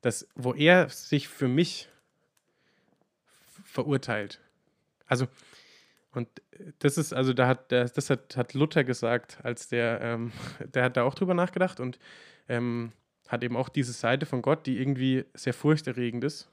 dass, 0.00 0.28
wo 0.34 0.54
er 0.54 0.88
sich 0.88 1.28
für 1.28 1.48
mich 1.48 1.88
verurteilt. 3.64 4.40
Also, 5.06 5.28
und 6.12 6.28
das 6.78 6.96
ist, 6.96 7.12
also 7.12 7.32
da 7.32 7.46
hat, 7.46 7.70
das 7.70 8.10
hat, 8.10 8.36
hat 8.36 8.54
Luther 8.54 8.84
gesagt, 8.84 9.38
als 9.42 9.68
der, 9.68 10.00
ähm, 10.00 10.32
der 10.74 10.84
hat 10.84 10.96
da 10.96 11.02
auch 11.02 11.14
drüber 11.14 11.34
nachgedacht 11.34 11.80
und 11.80 11.98
ähm, 12.48 12.92
hat 13.28 13.44
eben 13.44 13.56
auch 13.56 13.68
diese 13.68 13.92
Seite 13.92 14.24
von 14.24 14.40
Gott, 14.40 14.66
die 14.66 14.78
irgendwie 14.78 15.26
sehr 15.34 15.52
furchterregend 15.52 16.24
ist, 16.24 16.48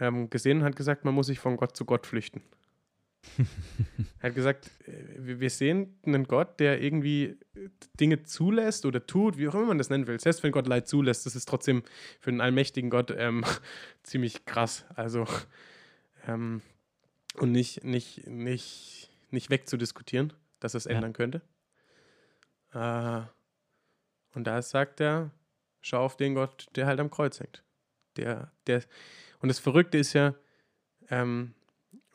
ähm, 0.00 0.30
gesehen 0.30 0.58
und 0.58 0.64
hat 0.64 0.76
gesagt, 0.76 1.04
man 1.04 1.14
muss 1.14 1.26
sich 1.26 1.38
von 1.38 1.56
Gott 1.56 1.76
zu 1.76 1.84
Gott 1.84 2.06
flüchten. 2.06 2.42
er 4.20 4.28
hat 4.28 4.34
gesagt, 4.34 4.70
äh, 4.86 5.40
wir 5.40 5.50
sehen 5.50 5.98
einen 6.04 6.24
Gott, 6.24 6.60
der 6.60 6.82
irgendwie 6.82 7.36
Dinge 7.98 8.22
zulässt 8.22 8.86
oder 8.86 9.04
tut, 9.06 9.36
wie 9.38 9.48
auch 9.48 9.54
immer 9.54 9.66
man 9.66 9.78
das 9.78 9.90
nennen 9.90 10.06
will. 10.06 10.20
Selbst 10.20 10.42
wenn 10.42 10.52
Gott 10.52 10.66
Leid 10.66 10.88
zulässt, 10.88 11.26
das 11.26 11.34
ist 11.34 11.48
trotzdem 11.48 11.82
für 12.20 12.30
einen 12.30 12.40
allmächtigen 12.40 12.90
Gott 12.90 13.12
ähm, 13.16 13.44
ziemlich 14.02 14.44
krass. 14.44 14.84
Also 14.94 15.26
ähm, 16.26 16.62
und 17.34 17.52
nicht, 17.52 17.84
nicht, 17.84 18.26
nicht, 18.26 19.10
nicht 19.30 19.50
wegzudiskutieren, 19.50 20.32
dass 20.60 20.74
es 20.74 20.84
ja. 20.84 20.92
ändern 20.92 21.12
könnte. 21.12 21.42
Äh, 22.72 23.22
und 24.34 24.44
da 24.44 24.60
sagt 24.62 25.00
er, 25.00 25.30
schau 25.80 26.04
auf 26.04 26.16
den 26.16 26.34
Gott, 26.34 26.66
der 26.76 26.86
halt 26.86 27.00
am 27.00 27.10
Kreuz 27.10 27.40
hängt. 27.40 27.62
Der, 28.16 28.50
der, 28.66 28.82
und 29.46 29.48
das 29.50 29.60
Verrückte 29.60 29.96
ist 29.96 30.12
ja, 30.12 30.34
ähm, 31.08 31.54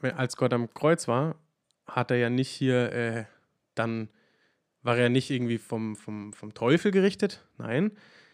als 0.01 0.35
Gott 0.35 0.51
am 0.51 0.73
Kreuz 0.73 1.07
war, 1.07 1.37
hat 1.85 2.11
er 2.11 2.17
ja 2.17 2.29
nicht 2.29 2.49
hier 2.49 2.91
äh, 2.91 3.23
dann, 3.73 4.09
war 4.81 4.97
er 4.97 5.07
nicht 5.07 5.31
irgendwie 5.31 5.57
vom, 5.57 5.95
vom, 5.95 6.33
vom 6.33 6.53
Teufel 6.53 6.91
gerichtet. 6.91 7.47
Nein, 7.57 7.93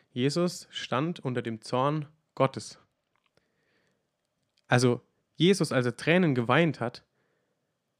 Jesus 0.10 0.68
stand 0.72 1.20
unter 1.20 1.44
dem 1.44 1.62
Zorn 1.62 2.08
Gottes. 2.34 2.80
Also 4.68 5.02
Jesus, 5.36 5.72
als 5.72 5.86
er 5.86 5.96
Tränen 5.96 6.34
geweint 6.34 6.80
hat, 6.80 7.04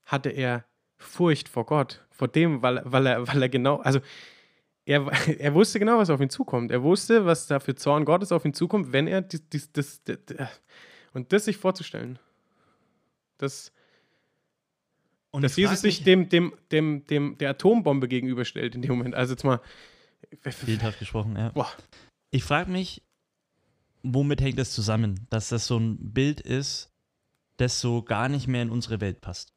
hatte 0.04 0.30
er 0.30 0.66
Furcht 0.96 1.48
vor 1.48 1.68
Gott, 1.68 2.08
vor 2.10 2.28
dem, 2.28 2.64
weil, 2.64 2.82
weil, 2.86 3.06
er, 3.06 3.28
weil 3.28 3.44
er 3.44 3.50
genau, 3.50 3.78
also 3.82 4.00
er, 4.88 5.06
er 5.40 5.54
wusste 5.54 5.80
genau, 5.80 5.98
was 5.98 6.10
auf 6.10 6.22
ihn 6.22 6.30
zukommt. 6.30 6.72
Er 6.72 6.82
wusste, 6.82 7.26
was 7.26 7.46
da 7.46 7.60
für 7.60 7.76
Zorn 7.76 8.06
Gottes 8.06 8.32
auf 8.32 8.46
ihn 8.46 8.54
zukommt, 8.54 8.94
wenn 8.94 9.08
er 9.08 9.22
dies, 9.22 9.48
dies, 9.50 9.72
das, 9.72 10.02
das, 10.04 10.18
das 10.26 10.62
und 11.14 11.34
das 11.34 11.46
sich 11.46 11.58
vorzustellen, 11.58 12.20
dass, 13.38 13.72
und 15.32 15.42
dass 15.42 15.56
Jesus 15.56 15.82
sich 15.82 16.04
dem, 16.04 16.30
dem, 16.30 16.54
dem, 16.72 17.06
dem, 17.08 17.38
der 17.38 17.52
Atombombe 17.52 18.08
gegenüberstellt 18.08 18.76
in 18.76 18.82
dem 18.82 18.92
Moment. 18.92 19.16
Also 19.16 19.34
jetzt 19.34 19.44
mal. 19.44 19.60
Bildhaft 20.66 21.00
gesprochen, 21.00 21.36
ja. 21.36 21.50
Boah. 21.50 21.72
Ich 22.32 22.44
frage 22.44 22.72
mich, 22.72 23.04
womit 24.04 24.42
hängt 24.42 24.60
das 24.60 24.72
zusammen, 24.72 25.28
dass 25.30 25.50
das 25.50 25.68
so 25.68 25.78
ein 25.78 26.14
Bild 26.14 26.40
ist, 26.40 26.92
das 27.58 27.82
so 27.82 28.04
gar 28.04 28.30
nicht 28.30 28.48
mehr 28.48 28.62
in 28.62 28.70
unsere 28.70 29.02
Welt 29.02 29.22
passt. 29.22 29.54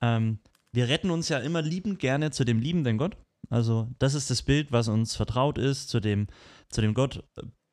Ähm, 0.00 0.38
wir 0.72 0.88
retten 0.88 1.10
uns 1.10 1.28
ja 1.28 1.38
immer 1.38 1.62
liebend 1.62 1.98
gerne 1.98 2.30
zu 2.30 2.44
dem 2.44 2.58
liebenden 2.58 2.98
Gott. 2.98 3.16
Also, 3.52 3.88
das 3.98 4.14
ist 4.14 4.30
das 4.30 4.42
Bild, 4.42 4.72
was 4.72 4.88
uns 4.88 5.14
vertraut 5.14 5.58
ist, 5.58 5.90
zu 5.90 6.00
dem, 6.00 6.26
zu 6.70 6.80
dem 6.80 6.94
Gott, 6.94 7.22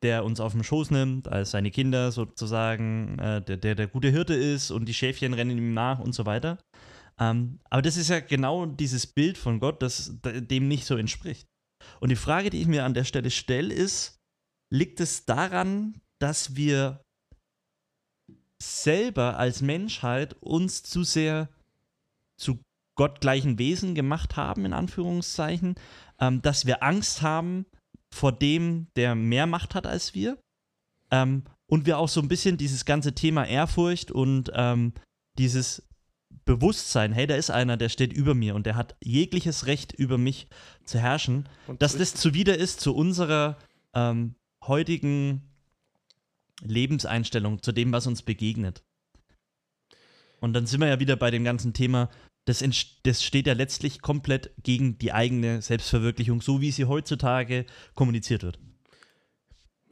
der 0.04 0.26
uns 0.26 0.42
auf 0.42 0.52
den 0.52 0.63
Schoß 0.63 0.92
nimmt, 0.92 1.30
als 1.30 1.52
seine 1.52 1.72
Kinder 1.72 2.12
sozusagen, 2.12 3.18
äh, 3.20 3.42
der, 3.42 3.56
der 3.56 3.76
der 3.76 3.88
gute 3.88 4.10
Hirte 4.10 4.34
ist 4.34 4.72
und 4.72 4.86
die 4.86 4.94
Schäfchen 4.94 5.34
rennen 5.34 5.58
ihm 5.58 5.74
nach 5.74 6.00
und 6.00 6.13
so 6.13 6.26
weiter. 6.26 6.58
Ähm, 7.18 7.60
aber 7.70 7.82
das 7.82 7.96
ist 7.96 8.10
ja 8.10 8.20
genau 8.20 8.65
dieses 8.65 9.08
Bild 9.08 9.38
von 9.38 9.60
Gott, 9.60 9.82
das 9.82 10.20
dem 10.22 10.68
nicht 10.68 10.86
so 10.86 10.98
entspricht. 10.98 11.48
Und 12.02 12.10
die 12.10 12.18
Frage, 12.18 12.50
die 12.50 12.62
ich 12.62 12.68
mir 12.68 12.84
an 12.84 12.94
der 12.94 13.06
Stelle 13.06 13.32
stelle, 13.32 13.74
ist, 13.74 14.18
liegt 14.74 15.00
es 15.00 15.26
daran, 15.26 16.02
dass 16.22 16.58
wir 16.58 17.02
selber 18.62 19.38
als 19.38 19.62
Menschheit 19.62 20.36
uns 20.42 20.84
zu 20.84 21.04
sehr 21.04 21.50
zu 22.38 22.60
gottgleichen 23.00 23.58
Wesen 23.58 23.96
gemacht 23.96 24.36
haben, 24.36 24.66
in 24.66 24.74
Anführungszeichen, 24.74 25.76
ähm, 26.20 26.42
dass 26.42 26.66
wir 26.66 26.84
Angst 26.84 27.22
haben 27.22 27.66
vor 28.14 28.34
dem, 28.34 28.88
der 28.98 29.16
mehr 29.16 29.48
Macht 29.48 29.74
hat 29.74 29.88
als 29.88 30.14
wir. 30.14 30.38
Ähm, 31.10 31.44
und 31.66 31.86
wir 31.86 31.98
auch 31.98 32.10
so 32.10 32.20
ein 32.20 32.28
bisschen 32.28 32.58
dieses 32.58 32.84
ganze 32.84 33.16
Thema 33.16 33.46
Ehrfurcht 33.46 34.12
und 34.12 34.52
ähm, 34.54 34.92
dieses 35.38 35.88
Bewusstsein, 36.44 37.14
hey, 37.14 37.26
da 37.26 37.36
ist 37.36 37.52
einer, 37.52 37.78
der 37.78 37.88
steht 37.88 38.12
über 38.12 38.36
mir 38.36 38.54
und 38.54 38.66
der 38.66 38.76
hat 38.76 38.98
jegliches 39.02 39.66
Recht 39.66 39.94
über 39.94 40.18
mich 40.18 40.50
zu 40.84 41.00
herrschen, 41.00 41.48
Und 41.68 41.82
dass 41.82 41.96
das 41.96 42.14
zuwider 42.16 42.58
ist 42.58 42.82
zu 42.82 42.94
unserer 42.94 43.58
ähm, 43.94 44.36
heutigen 44.66 45.54
Lebenseinstellung, 46.62 47.64
zu 47.64 47.72
dem, 47.72 47.94
was 47.94 48.08
uns 48.08 48.24
begegnet. 48.24 48.84
Und 50.42 50.52
dann 50.52 50.66
sind 50.66 50.82
wir 50.82 50.88
ja 50.88 51.00
wieder 51.00 51.16
bei 51.16 51.32
dem 51.32 51.46
ganzen 51.46 51.74
Thema, 51.74 52.10
das, 52.50 52.66
das 53.04 53.24
steht 53.24 53.46
ja 53.46 53.54
letztlich 53.54 54.02
komplett 54.02 54.52
gegen 54.64 54.98
die 54.98 55.14
eigene 55.14 55.62
Selbstverwirklichung, 55.62 56.42
so 56.42 56.62
wie 56.62 56.72
sie 56.72 56.86
heutzutage 56.86 57.66
kommuniziert 57.94 58.42
wird. 58.42 58.60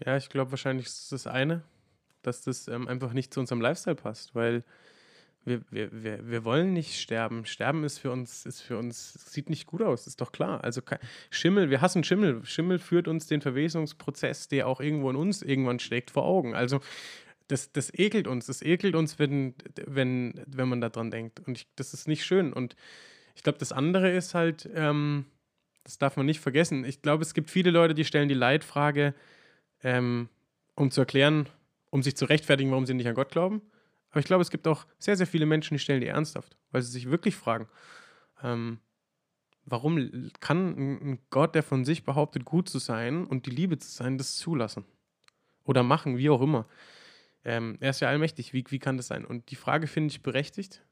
Ja, 0.03 0.17
ich 0.17 0.29
glaube, 0.29 0.51
wahrscheinlich 0.51 0.87
ist 0.87 1.11
das 1.11 1.27
eine, 1.27 1.63
dass 2.23 2.41
das 2.41 2.67
ähm, 2.67 2.87
einfach 2.87 3.13
nicht 3.13 3.31
zu 3.31 3.39
unserem 3.39 3.61
Lifestyle 3.61 3.95
passt, 3.95 4.33
weil 4.33 4.63
wir, 5.45 5.61
wir, 5.69 6.03
wir, 6.03 6.27
wir 6.27 6.43
wollen 6.43 6.73
nicht 6.73 6.99
sterben. 6.99 7.45
Sterben 7.45 7.83
ist 7.83 7.99
für 7.99 8.11
uns, 8.11 8.45
ist 8.45 8.61
für 8.61 8.77
uns, 8.77 9.13
sieht 9.13 9.49
nicht 9.49 9.67
gut 9.67 9.81
aus, 9.83 10.07
ist 10.07 10.19
doch 10.19 10.31
klar. 10.31 10.63
Also 10.63 10.81
Schimmel, 11.29 11.69
wir 11.69 11.81
hassen 11.81 12.03
Schimmel. 12.03 12.43
Schimmel 12.43 12.79
führt 12.79 13.07
uns 13.07 13.27
den 13.27 13.41
Verwesungsprozess, 13.41 14.47
der 14.47 14.67
auch 14.67 14.81
irgendwo 14.81 15.09
in 15.11 15.15
uns 15.15 15.43
irgendwann 15.43 15.79
steckt, 15.79 16.11
vor 16.11 16.25
Augen. 16.25 16.53
Also 16.55 16.81
das, 17.47 17.71
das 17.71 17.93
ekelt 17.93 18.27
uns. 18.27 18.47
Das 18.47 18.61
ekelt 18.61 18.95
uns, 18.95 19.19
wenn, 19.19 19.55
wenn, 19.85 20.41
wenn 20.45 20.69
man 20.69 20.81
daran 20.81 21.11
denkt. 21.11 21.39
Und 21.47 21.57
ich, 21.57 21.67
das 21.75 21.93
ist 21.93 22.07
nicht 22.07 22.25
schön. 22.25 22.53
Und 22.53 22.75
ich 23.35 23.43
glaube, 23.43 23.57
das 23.59 23.71
andere 23.71 24.11
ist 24.11 24.33
halt, 24.33 24.69
ähm, 24.73 25.25
das 25.83 25.97
darf 25.97 26.17
man 26.17 26.25
nicht 26.25 26.39
vergessen. 26.39 26.83
Ich 26.85 27.01
glaube, 27.01 27.23
es 27.23 27.33
gibt 27.33 27.49
viele 27.49 27.71
Leute, 27.71 27.93
die 27.93 28.05
stellen 28.05 28.27
die 28.27 28.35
Leitfrage, 28.35 29.13
ähm, 29.83 30.29
um 30.75 30.91
zu 30.91 31.01
erklären, 31.01 31.47
um 31.89 32.03
sich 32.03 32.17
zu 32.17 32.25
rechtfertigen, 32.25 32.71
warum 32.71 32.85
sie 32.85 32.93
nicht 32.93 33.07
an 33.07 33.15
Gott 33.15 33.31
glauben. 33.31 33.61
Aber 34.09 34.19
ich 34.19 34.25
glaube, 34.25 34.41
es 34.41 34.49
gibt 34.49 34.67
auch 34.67 34.85
sehr, 34.99 35.15
sehr 35.15 35.27
viele 35.27 35.45
Menschen, 35.45 35.75
die 35.75 35.79
stellen 35.79 36.01
die 36.01 36.07
ernsthaft, 36.07 36.57
weil 36.71 36.81
sie 36.81 36.91
sich 36.91 37.09
wirklich 37.09 37.35
fragen, 37.35 37.67
ähm, 38.43 38.79
warum 39.65 40.31
kann 40.39 40.77
ein 40.77 41.19
Gott, 41.29 41.55
der 41.55 41.63
von 41.63 41.85
sich 41.85 42.03
behauptet, 42.03 42.45
gut 42.45 42.69
zu 42.69 42.79
sein 42.79 43.25
und 43.25 43.45
die 43.45 43.51
Liebe 43.51 43.77
zu 43.77 43.89
sein, 43.89 44.17
das 44.17 44.35
zulassen? 44.35 44.85
Oder 45.63 45.83
machen, 45.83 46.17
wie 46.17 46.29
auch 46.29 46.41
immer. 46.41 46.65
Ähm, 47.47 47.77
er 47.79 47.91
ist 47.91 48.01
ja 48.01 48.09
allmächtig, 48.09 48.51
wie, 48.51 48.65
wie 48.67 48.77
kann 48.77 48.97
das 48.97 49.07
sein? 49.07 49.23
Und 49.23 49.51
die 49.51 49.55
Frage 49.55 49.87
finde 49.87 50.11
ich 50.11 50.21
berechtigt. 50.21 50.83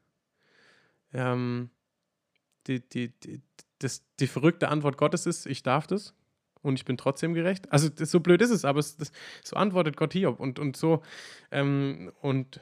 Ähm, 1.12 1.68
die, 2.66 2.80
die, 2.80 3.10
die, 3.20 3.42
das, 3.78 4.02
die 4.20 4.26
verrückte 4.26 4.68
Antwort 4.68 4.96
Gottes 4.96 5.26
ist, 5.26 5.44
ich 5.44 5.62
darf 5.62 5.86
das 5.86 6.14
und 6.62 6.76
ich 6.76 6.86
bin 6.86 6.96
trotzdem 6.96 7.34
gerecht. 7.34 7.70
Also 7.70 7.90
das, 7.90 8.10
so 8.10 8.20
blöd 8.20 8.40
ist 8.40 8.48
es, 8.48 8.64
aber 8.64 8.80
es, 8.80 8.96
das, 8.96 9.12
so 9.44 9.54
antwortet 9.56 9.98
Gott 9.98 10.14
Hiob 10.14 10.40
und, 10.40 10.58
und 10.58 10.78
so. 10.78 11.02
Ähm, 11.50 12.10
und, 12.22 12.58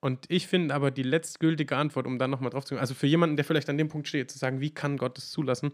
und 0.00 0.24
ich 0.30 0.46
finde 0.46 0.74
aber 0.74 0.90
die 0.90 1.02
letztgültige 1.02 1.76
Antwort, 1.76 2.06
um 2.06 2.18
dann 2.18 2.30
nochmal 2.30 2.48
drauf 2.48 2.64
zu 2.64 2.70
kommen, 2.70 2.80
also 2.80 2.94
für 2.94 3.06
jemanden, 3.06 3.36
der 3.36 3.44
vielleicht 3.44 3.68
an 3.68 3.76
dem 3.76 3.88
Punkt 3.88 4.08
steht, 4.08 4.30
zu 4.30 4.38
sagen, 4.38 4.62
wie 4.62 4.70
kann 4.70 4.96
Gott 4.96 5.18
das 5.18 5.30
zulassen, 5.30 5.72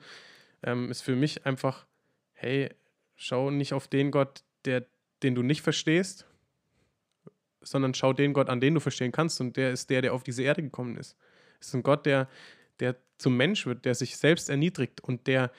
ähm, 0.64 0.90
ist 0.90 1.02
für 1.02 1.14
mich 1.14 1.46
einfach, 1.46 1.86
hey, 2.32 2.68
schau 3.14 3.52
nicht 3.52 3.74
auf 3.74 3.86
den 3.86 4.10
Gott, 4.10 4.42
der, 4.64 4.86
den 5.22 5.36
du 5.36 5.44
nicht 5.44 5.62
verstehst, 5.62 6.26
sondern 7.62 7.94
schau 7.94 8.12
den 8.12 8.32
Gott 8.32 8.48
an, 8.48 8.60
den 8.60 8.74
du 8.74 8.80
verstehen 8.80 9.12
kannst 9.12 9.40
und 9.40 9.56
der 9.56 9.72
ist 9.72 9.90
der, 9.90 10.02
der 10.02 10.14
auf 10.14 10.22
diese 10.22 10.42
Erde 10.42 10.62
gekommen 10.62 10.96
ist. 10.96 11.16
Es 11.60 11.68
ist 11.68 11.74
ein 11.74 11.82
Gott, 11.82 12.06
der, 12.06 12.28
der 12.80 12.96
zum 13.18 13.36
Mensch 13.36 13.66
wird, 13.66 13.84
der 13.84 13.94
sich 13.94 14.16
selbst 14.16 14.48
erniedrigt 14.48 15.00
und 15.02 15.26
der 15.26 15.50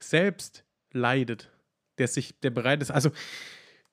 selbst 0.00 0.64
leidet, 0.92 1.50
der 1.98 2.08
sich, 2.08 2.38
der 2.40 2.50
bereit 2.50 2.82
ist, 2.82 2.90
also 2.90 3.10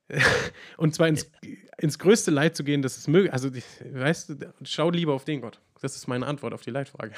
und 0.78 0.96
zwar 0.96 1.08
ins, 1.08 1.30
ins 1.78 2.00
größte 2.00 2.32
Leid 2.32 2.56
zu 2.56 2.64
gehen, 2.64 2.82
das 2.82 2.98
ist 2.98 3.08
möglich. 3.08 3.32
Also, 3.34 3.50
weißt 3.54 4.30
du, 4.30 4.54
schau 4.64 4.90
lieber 4.90 5.14
auf 5.14 5.26
den 5.26 5.42
Gott. 5.42 5.62
Das 5.82 5.96
ist 5.96 6.08
meine 6.08 6.28
Antwort 6.28 6.54
auf 6.54 6.62
die 6.62 6.70
Leitfrage. 6.70 7.14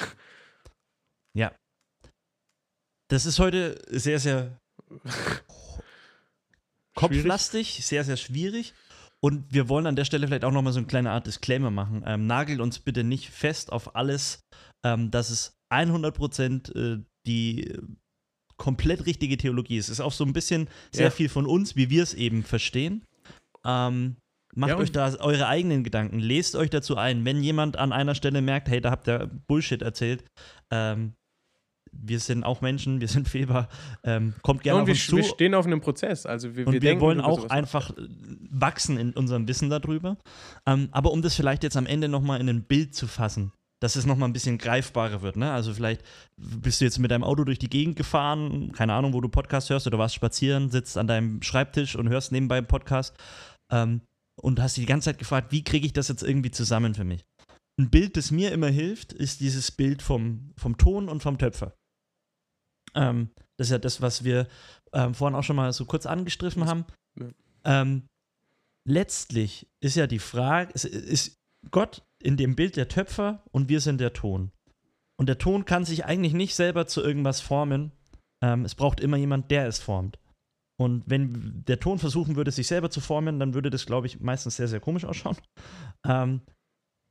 Ja. 1.33 1.53
Das 3.09 3.25
ist 3.25 3.39
heute 3.39 3.81
sehr, 3.89 4.19
sehr 4.19 4.59
kopflastig, 6.95 7.85
sehr, 7.85 8.03
sehr 8.03 8.17
schwierig. 8.17 8.73
Und 9.23 9.53
wir 9.53 9.69
wollen 9.69 9.87
an 9.87 9.95
der 9.95 10.03
Stelle 10.05 10.27
vielleicht 10.27 10.43
auch 10.43 10.51
nochmal 10.51 10.73
so 10.73 10.79
eine 10.79 10.87
kleine 10.87 11.11
Art 11.11 11.25
Disclaimer 11.27 11.71
machen. 11.71 12.03
Ähm, 12.05 12.27
nagelt 12.27 12.59
uns 12.59 12.79
bitte 12.79 13.05
nicht 13.05 13.29
fest 13.29 13.71
auf 13.71 13.95
alles, 13.95 14.41
ähm, 14.85 15.11
dass 15.11 15.29
es 15.29 15.53
100% 15.73 16.75
äh, 16.75 17.03
die 17.25 17.67
äh, 17.67 17.81
komplett 18.57 19.05
richtige 19.05 19.37
Theologie 19.37 19.77
ist. 19.77 19.87
Es 19.87 19.93
ist 19.93 20.01
auch 20.01 20.11
so 20.11 20.25
ein 20.25 20.33
bisschen 20.33 20.67
sehr 20.91 21.05
Ja. 21.05 21.09
viel 21.11 21.29
von 21.29 21.45
uns, 21.45 21.75
wie 21.77 21.89
wir 21.89 22.03
es 22.03 22.13
eben 22.13 22.43
verstehen. 22.43 23.05
Ähm, 23.65 24.17
macht 24.55 24.71
Ja, 24.71 24.77
euch 24.77 24.91
da 24.91 25.15
eure 25.19 25.47
eigenen 25.47 25.85
Gedanken. 25.85 26.19
Lest 26.19 26.55
euch 26.57 26.69
dazu 26.69 26.97
ein. 26.97 27.23
Wenn 27.23 27.41
jemand 27.41 27.77
an 27.77 27.93
einer 27.93 28.15
Stelle 28.15 28.41
merkt, 28.41 28.67
hey, 28.67 28.81
da 28.81 28.91
habt 28.91 29.07
ihr 29.07 29.31
Bullshit 29.47 29.81
erzählt, 29.81 30.25
ähm, 30.69 31.13
wir 32.01 32.19
sind 32.19 32.43
auch 32.43 32.61
Menschen, 32.61 32.99
wir 32.99 33.07
sind 33.07 33.27
fehlbar, 33.27 33.69
ähm, 34.03 34.33
kommt 34.41 34.63
gerne 34.63 34.77
und 34.77 34.81
auf 34.83 34.87
wir, 34.87 34.93
uns 34.93 35.07
zu. 35.07 35.17
wir 35.17 35.23
stehen 35.23 35.53
auf 35.53 35.65
einem 35.65 35.81
Prozess. 35.81 36.25
Also 36.25 36.55
wir, 36.55 36.67
Und 36.67 36.73
wir, 36.73 36.81
wir, 36.81 36.89
denken 36.89 37.01
wollen 37.01 37.21
auch 37.21 37.49
einfach 37.49 37.91
wachsen 38.49 38.97
in 38.97 39.13
unserem 39.13 39.47
Wissen 39.47 39.69
darüber. 39.69 40.17
Ähm, 40.65 40.89
aber 40.91 41.11
um 41.11 41.21
das 41.21 41.35
vielleicht 41.35 41.63
jetzt 41.63 41.77
am 41.77 41.85
Ende 41.85 42.07
nochmal 42.07 42.41
in 42.41 42.49
ein 42.49 42.63
Bild 42.63 42.95
zu 42.95 43.07
fassen, 43.07 43.51
dass 43.79 43.95
es 43.95 44.05
nochmal 44.05 44.29
ein 44.29 44.33
bisschen 44.33 44.57
greifbarer 44.57 45.21
wird. 45.21 45.35
Ne? 45.35 45.51
Also 45.51 45.73
vielleicht 45.73 46.03
bist 46.37 46.79
du 46.79 46.85
jetzt 46.85 46.99
mit 46.99 47.11
deinem 47.11 47.23
Auto 47.23 47.43
durch 47.43 47.59
die 47.59 47.69
Gegend 47.69 47.95
gefahren, 47.95 48.71
keine 48.71 48.93
Ahnung, 48.93 49.13
wo 49.13 49.21
du 49.21 49.29
Podcast 49.29 49.69
hörst 49.69 49.87
oder 49.87 49.99
warst 49.99 50.15
spazieren, 50.15 50.69
sitzt 50.69 50.97
an 50.97 51.07
deinem 51.07 51.41
Schreibtisch 51.41 51.95
und 51.95 52.09
hörst 52.09 52.31
nebenbei 52.31 52.57
einen 52.57 52.67
Podcast 52.67 53.15
ähm, 53.71 54.01
und 54.35 54.61
hast 54.61 54.77
dich 54.77 54.83
die 54.83 54.89
ganze 54.89 55.09
Zeit 55.09 55.19
gefragt, 55.19 55.51
wie 55.51 55.63
kriege 55.63 55.85
ich 55.85 55.93
das 55.93 56.07
jetzt 56.07 56.23
irgendwie 56.23 56.51
zusammen 56.51 56.95
für 56.95 57.03
mich? 57.03 57.25
Ein 57.77 57.89
Bild, 57.89 58.17
das 58.17 58.31
mir 58.31 58.51
immer 58.51 58.69
hilft, 58.69 59.13
ist 59.13 59.41
dieses 59.41 59.71
Bild 59.71 60.01
vom, 60.01 60.51
vom 60.55 60.77
Ton 60.77 61.09
und 61.09 61.23
vom 61.23 61.37
Töpfer. 61.37 61.73
Ähm, 62.95 63.29
das 63.57 63.67
ist 63.67 63.71
ja 63.71 63.77
das, 63.77 64.01
was 64.01 64.23
wir 64.23 64.47
ähm, 64.93 65.13
vorhin 65.13 65.35
auch 65.35 65.43
schon 65.43 65.55
mal 65.55 65.71
so 65.73 65.85
kurz 65.85 66.05
angestriffen 66.05 66.65
haben. 66.65 66.85
ja. 67.19 67.27
Ähm, 67.65 68.07
letztlich 68.85 69.67
ist 69.79 69.95
ja 69.95 70.07
die 70.07 70.19
Frage, 70.19 70.71
es 70.73 70.85
ist 70.85 71.37
Gott 71.71 72.03
in 72.21 72.37
dem 72.37 72.55
Bild 72.55 72.75
der 72.75 72.89
Töpfer 72.89 73.43
und 73.51 73.69
wir 73.69 73.79
sind 73.79 73.99
der 74.01 74.13
Ton. 74.13 74.51
Und 75.17 75.27
der 75.27 75.37
Ton 75.37 75.65
kann 75.65 75.85
sich 75.85 76.05
eigentlich 76.05 76.33
nicht 76.33 76.55
selber 76.55 76.87
zu 76.87 77.01
irgendwas 77.01 77.39
formen. 77.39 77.91
Ähm, 78.43 78.65
es 78.65 78.75
braucht 78.75 78.99
immer 78.99 79.17
jemand, 79.17 79.51
der 79.51 79.67
es 79.67 79.79
formt. 79.79 80.19
Und 80.77 81.03
wenn 81.05 81.63
der 81.65 81.79
Ton 81.79 81.99
versuchen 81.99 82.35
würde, 82.35 82.51
sich 82.51 82.67
selber 82.67 82.89
zu 82.89 82.99
formen, 82.99 83.39
dann 83.39 83.53
würde 83.53 83.69
das, 83.69 83.85
glaube 83.85 84.07
ich, 84.07 84.19
meistens 84.19 84.55
sehr, 84.55 84.67
sehr 84.67 84.79
komisch 84.79 85.05
ausschauen. 85.05 85.37
Ähm, 86.05 86.41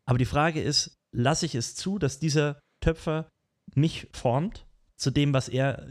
aber 0.07 0.18
die 0.18 0.27
Frage 0.27 0.61
ist, 0.61 0.99
lasse 1.16 1.47
ich 1.47 1.55
es 1.55 1.75
zu, 1.75 1.99
dass 1.99 2.18
dieser 2.18 2.61
Töpfer 2.85 3.31
mich 3.75 4.07
formt 4.12 4.66
zu 5.03 5.11
dem, 5.11 5.35
was 5.35 5.49
er 5.49 5.87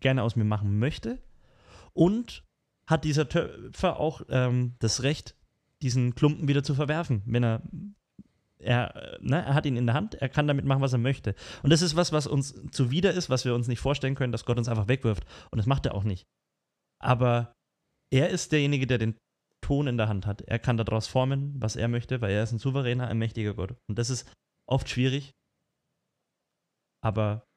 gerne 0.00 0.22
aus 0.22 0.36
mir 0.36 0.44
machen 0.44 0.78
möchte? 0.78 1.18
Und 1.92 2.44
hat 2.88 3.04
dieser 3.04 3.28
Töpfer 3.28 4.00
auch 4.00 4.22
ähm, 4.28 4.74
das 4.78 5.02
Recht, 5.02 5.36
diesen 5.82 6.14
Klumpen 6.14 6.48
wieder 6.48 6.62
zu 6.62 6.74
verwerfen, 6.74 7.22
wenn 7.26 7.44
er 7.44 7.62
er, 8.60 9.18
ne, 9.20 9.44
er 9.44 9.54
hat 9.54 9.66
ihn 9.66 9.76
in 9.76 9.86
der 9.86 9.94
Hand, 9.94 10.14
er 10.14 10.28
kann 10.28 10.48
damit 10.48 10.64
machen, 10.64 10.82
was 10.82 10.92
er 10.92 10.98
möchte. 10.98 11.36
Und 11.62 11.70
das 11.70 11.80
ist 11.80 11.94
was, 11.94 12.10
was 12.10 12.26
uns 12.26 12.60
zuwider 12.72 13.12
ist, 13.12 13.30
was 13.30 13.44
wir 13.44 13.54
uns 13.54 13.68
nicht 13.68 13.78
vorstellen 13.78 14.16
können, 14.16 14.32
dass 14.32 14.44
Gott 14.44 14.58
uns 14.58 14.68
einfach 14.68 14.88
wegwirft. 14.88 15.24
Und 15.50 15.58
das 15.58 15.66
macht 15.66 15.86
er 15.86 15.94
auch 15.94 16.02
nicht. 16.02 16.26
Aber 17.00 17.52
er 18.10 18.30
ist 18.30 18.50
derjenige, 18.50 18.88
der 18.88 18.98
den 18.98 19.16
Ton 19.60 19.86
in 19.86 19.96
der 19.96 20.08
Hand 20.08 20.26
hat. 20.26 20.42
Er 20.42 20.58
kann 20.58 20.76
daraus 20.76 21.06
formen, 21.06 21.54
was 21.58 21.76
er 21.76 21.88
möchte, 21.88 22.20
weil 22.20 22.32
er 22.32 22.42
ist 22.42 22.52
ein 22.52 22.58
souveräner, 22.58 23.06
ein 23.06 23.18
mächtiger 23.18 23.54
Gott. 23.54 23.76
Und 23.88 23.98
das 23.98 24.10
ist 24.10 24.28
oft 24.66 24.88
schwierig. 24.88 25.32
Aber 27.00 27.47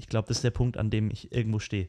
ich 0.00 0.08
glaube, 0.08 0.28
das 0.28 0.38
ist 0.38 0.44
der 0.44 0.50
Punkt, 0.50 0.76
an 0.76 0.90
dem 0.90 1.10
ich 1.10 1.30
irgendwo 1.30 1.58
stehe. 1.58 1.88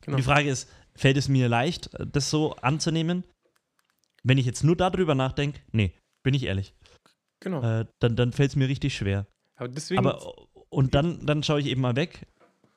Genau. 0.00 0.16
Die 0.16 0.22
Frage 0.22 0.48
ist, 0.48 0.68
fällt 0.94 1.16
es 1.16 1.28
mir 1.28 1.48
leicht, 1.48 1.90
das 1.98 2.30
so 2.30 2.56
anzunehmen? 2.56 3.24
Wenn 4.24 4.38
ich 4.38 4.46
jetzt 4.46 4.64
nur 4.64 4.76
darüber 4.76 5.14
nachdenke, 5.14 5.60
nee, 5.72 5.94
bin 6.22 6.34
ich 6.34 6.44
ehrlich. 6.44 6.74
Genau. 7.40 7.62
Äh, 7.62 7.86
dann 8.00 8.16
dann 8.16 8.32
fällt 8.32 8.50
es 8.50 8.56
mir 8.56 8.68
richtig 8.68 8.96
schwer. 8.96 9.26
Aber 9.56 9.68
deswegen, 9.68 9.98
Aber 9.98 10.48
und 10.70 10.94
dann, 10.94 11.26
dann 11.26 11.42
schaue 11.42 11.60
ich 11.60 11.66
eben 11.66 11.82
mal 11.82 11.96
weg 11.96 12.26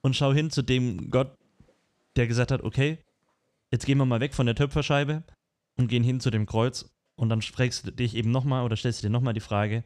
und 0.01 0.15
schaue 0.15 0.35
hin 0.35 0.51
zu 0.51 0.61
dem 0.61 1.09
Gott, 1.09 1.35
der 2.15 2.27
gesagt 2.27 2.51
hat, 2.51 2.61
okay, 2.61 2.99
jetzt 3.71 3.85
gehen 3.85 3.97
wir 3.97 4.05
mal 4.05 4.19
weg 4.19 4.33
von 4.33 4.45
der 4.45 4.55
Töpferscheibe 4.55 5.23
und 5.77 5.87
gehen 5.87 6.03
hin 6.03 6.19
zu 6.19 6.29
dem 6.29 6.45
Kreuz 6.45 6.89
und 7.15 7.29
dann 7.29 7.41
fragst 7.41 7.87
du 7.87 7.91
dich 7.91 8.15
eben 8.15 8.31
nochmal 8.31 8.65
oder 8.65 8.75
stellst 8.75 9.01
du 9.01 9.07
dir 9.07 9.11
nochmal 9.11 9.33
die 9.33 9.39
Frage, 9.39 9.83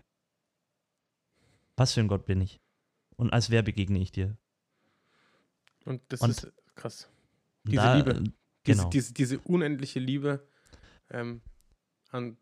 was 1.77 1.93
für 1.93 2.01
ein 2.01 2.07
Gott 2.07 2.25
bin 2.25 2.41
ich? 2.41 2.59
Und 3.19 3.33
als 3.33 3.49
wer 3.49 3.61
begegne 3.61 3.99
ich 3.99 4.11
dir? 4.11 4.37
und 5.85 6.01
das 6.09 6.21
und- 6.21 6.29
ist 6.29 6.51
krass. 6.75 7.09
Diese 7.65 7.93
Liebe. 7.95 8.11
äh, 8.11 8.21
Diese, 8.65 8.81
Genau. 8.81 8.89
diese, 8.89 9.13
diese 9.13 9.39
unendliche 9.39 9.99
Liebe, 9.99 10.45
ähm, 11.09 11.41
an 12.11 12.37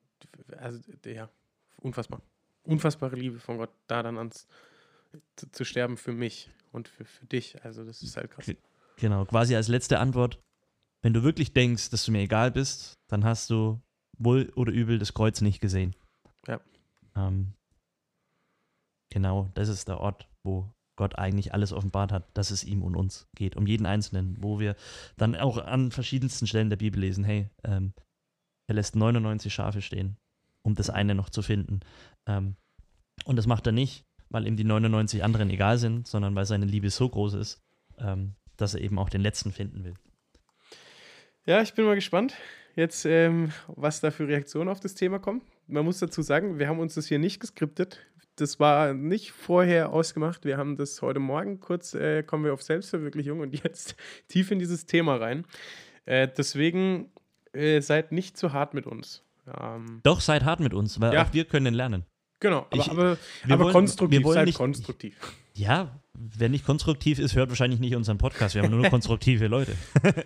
also 0.57 0.79
ja, 1.05 1.29
unfassbar. 1.77 2.21
Unfassbare 2.63 3.15
Liebe 3.15 3.39
von 3.39 3.57
Gott, 3.57 3.69
da 3.87 4.03
dann 4.03 4.17
ans 4.17 4.47
zu, 5.35 5.49
zu 5.51 5.63
sterben 5.65 5.95
für 5.97 6.11
mich 6.11 6.49
und 6.71 6.87
für, 6.89 7.05
für 7.05 7.25
dich. 7.27 7.63
Also 7.63 7.85
das 7.85 8.01
ist 8.03 8.17
halt 8.17 8.29
krass. 8.31 8.51
Genau, 8.97 9.25
quasi 9.25 9.55
als 9.55 9.67
letzte 9.67 9.99
Antwort. 9.99 10.39
Wenn 11.01 11.13
du 11.13 11.23
wirklich 11.23 11.53
denkst, 11.53 11.89
dass 11.91 12.03
du 12.05 12.11
mir 12.11 12.21
egal 12.21 12.51
bist, 12.51 12.97
dann 13.07 13.23
hast 13.23 13.49
du 13.49 13.79
wohl 14.17 14.51
oder 14.55 14.71
übel 14.73 14.99
das 14.99 15.13
Kreuz 15.13 15.39
nicht 15.41 15.61
gesehen. 15.61 15.95
Ja. 16.47 16.59
Ähm, 17.15 17.53
genau, 19.09 19.49
das 19.53 19.69
ist 19.69 19.87
der 19.87 19.99
Ort, 19.99 20.27
wo 20.47 20.73
Gott 20.95 21.17
eigentlich 21.17 21.53
alles 21.53 21.71
offenbart 21.71 22.11
hat, 22.11 22.35
dass 22.35 22.49
es 22.49 22.63
ihm 22.63 22.81
und 22.81 22.95
uns 22.95 23.29
geht, 23.35 23.55
um 23.55 23.67
jeden 23.67 23.85
Einzelnen, 23.85 24.35
wo 24.41 24.59
wir 24.59 24.75
dann 25.15 25.35
auch 25.35 25.59
an 25.59 25.91
verschiedensten 25.91 26.47
Stellen 26.47 26.69
der 26.71 26.77
Bibel 26.77 26.99
lesen, 26.99 27.23
hey, 27.23 27.49
ähm, 27.63 27.93
er 28.67 28.75
lässt 28.75 28.95
99 28.95 29.53
Schafe 29.53 29.81
stehen, 29.81 30.17
um 30.63 30.73
das 30.73 30.89
eine 30.89 31.13
noch 31.13 31.29
zu 31.29 31.43
finden. 31.43 31.81
Ähm, 32.25 32.55
und 33.25 33.35
das 33.35 33.47
macht 33.47 33.67
er 33.67 33.73
nicht, 33.73 34.05
weil 34.29 34.47
ihm 34.47 34.57
die 34.57 34.63
99 34.63 35.23
anderen 35.23 35.49
egal 35.49 35.77
sind, 35.77 36.07
sondern 36.07 36.35
weil 36.35 36.45
seine 36.45 36.65
Liebe 36.65 36.89
so 36.89 37.07
groß 37.07 37.35
ist, 37.35 37.61
ähm, 37.99 38.33
dass 38.57 38.73
er 38.73 38.81
eben 38.81 38.97
auch 38.97 39.09
den 39.09 39.21
letzten 39.21 39.51
finden 39.51 39.83
will. 39.83 39.93
Ja, 41.45 41.61
ich 41.61 41.73
bin 41.73 41.85
mal 41.85 41.95
gespannt, 41.95 42.33
jetzt, 42.75 43.05
ähm, 43.05 43.53
was 43.67 44.01
da 44.01 44.11
für 44.11 44.27
Reaktionen 44.27 44.69
auf 44.69 44.79
das 44.79 44.95
Thema 44.95 45.19
kommen. 45.19 45.41
Man 45.67 45.85
muss 45.85 45.99
dazu 45.99 46.21
sagen, 46.21 46.59
wir 46.59 46.67
haben 46.67 46.79
uns 46.79 46.95
das 46.95 47.07
hier 47.07 47.19
nicht 47.19 47.39
geskriptet. 47.39 47.99
Das 48.37 48.59
war 48.59 48.93
nicht 48.93 49.31
vorher 49.31 49.91
ausgemacht. 49.91 50.45
Wir 50.45 50.57
haben 50.57 50.75
das 50.77 51.01
heute 51.01 51.19
Morgen 51.19 51.59
kurz, 51.59 51.93
äh, 51.95 52.21
kommen 52.23 52.45
wir 52.45 52.53
auf 52.53 52.61
Selbstverwirklichung 52.61 53.39
und 53.39 53.53
jetzt 53.63 53.95
tief 54.27 54.51
in 54.51 54.59
dieses 54.59 54.85
Thema 54.85 55.15
rein. 55.17 55.43
Äh, 56.05 56.27
deswegen 56.37 57.09
äh, 57.53 57.81
seid 57.81 58.11
nicht 58.11 58.37
zu 58.37 58.53
hart 58.53 58.73
mit 58.75 58.85
uns. 58.85 59.23
Ähm, 59.59 60.01
Doch, 60.03 60.21
seid 60.21 60.43
hart 60.45 60.59
mit 60.59 60.73
uns, 60.73 60.99
weil 61.01 61.13
Ja. 61.13 61.25
auch 61.25 61.33
wir 61.33 61.45
können 61.45 61.73
lernen. 61.73 62.05
genau, 62.39 62.67
aber, 62.69 62.75
Ich- 62.77 62.91
aber, 62.91 63.17
aber 63.49 63.63
wollen- 63.65 63.73
konstruktiv, 63.73 64.19
wir 64.19 64.23
wollen 64.25 64.35
seid 64.35 64.45
nicht- 64.45 64.57
konstruktiv. 64.57 65.15
Ja, 65.55 65.99
wer 66.13 66.49
nicht 66.49 66.63
konstruktiv 66.65 67.17
ist, 67.17 67.35
hört 67.35 67.49
wahrscheinlich 67.49 67.79
nicht 67.79 67.95
unseren 67.95 68.19
Podcast. 68.19 68.53
Wir 68.53 68.61
haben 68.61 68.69
nur 68.69 68.83
konstruktive 68.91 69.47
Leute. 69.47 69.73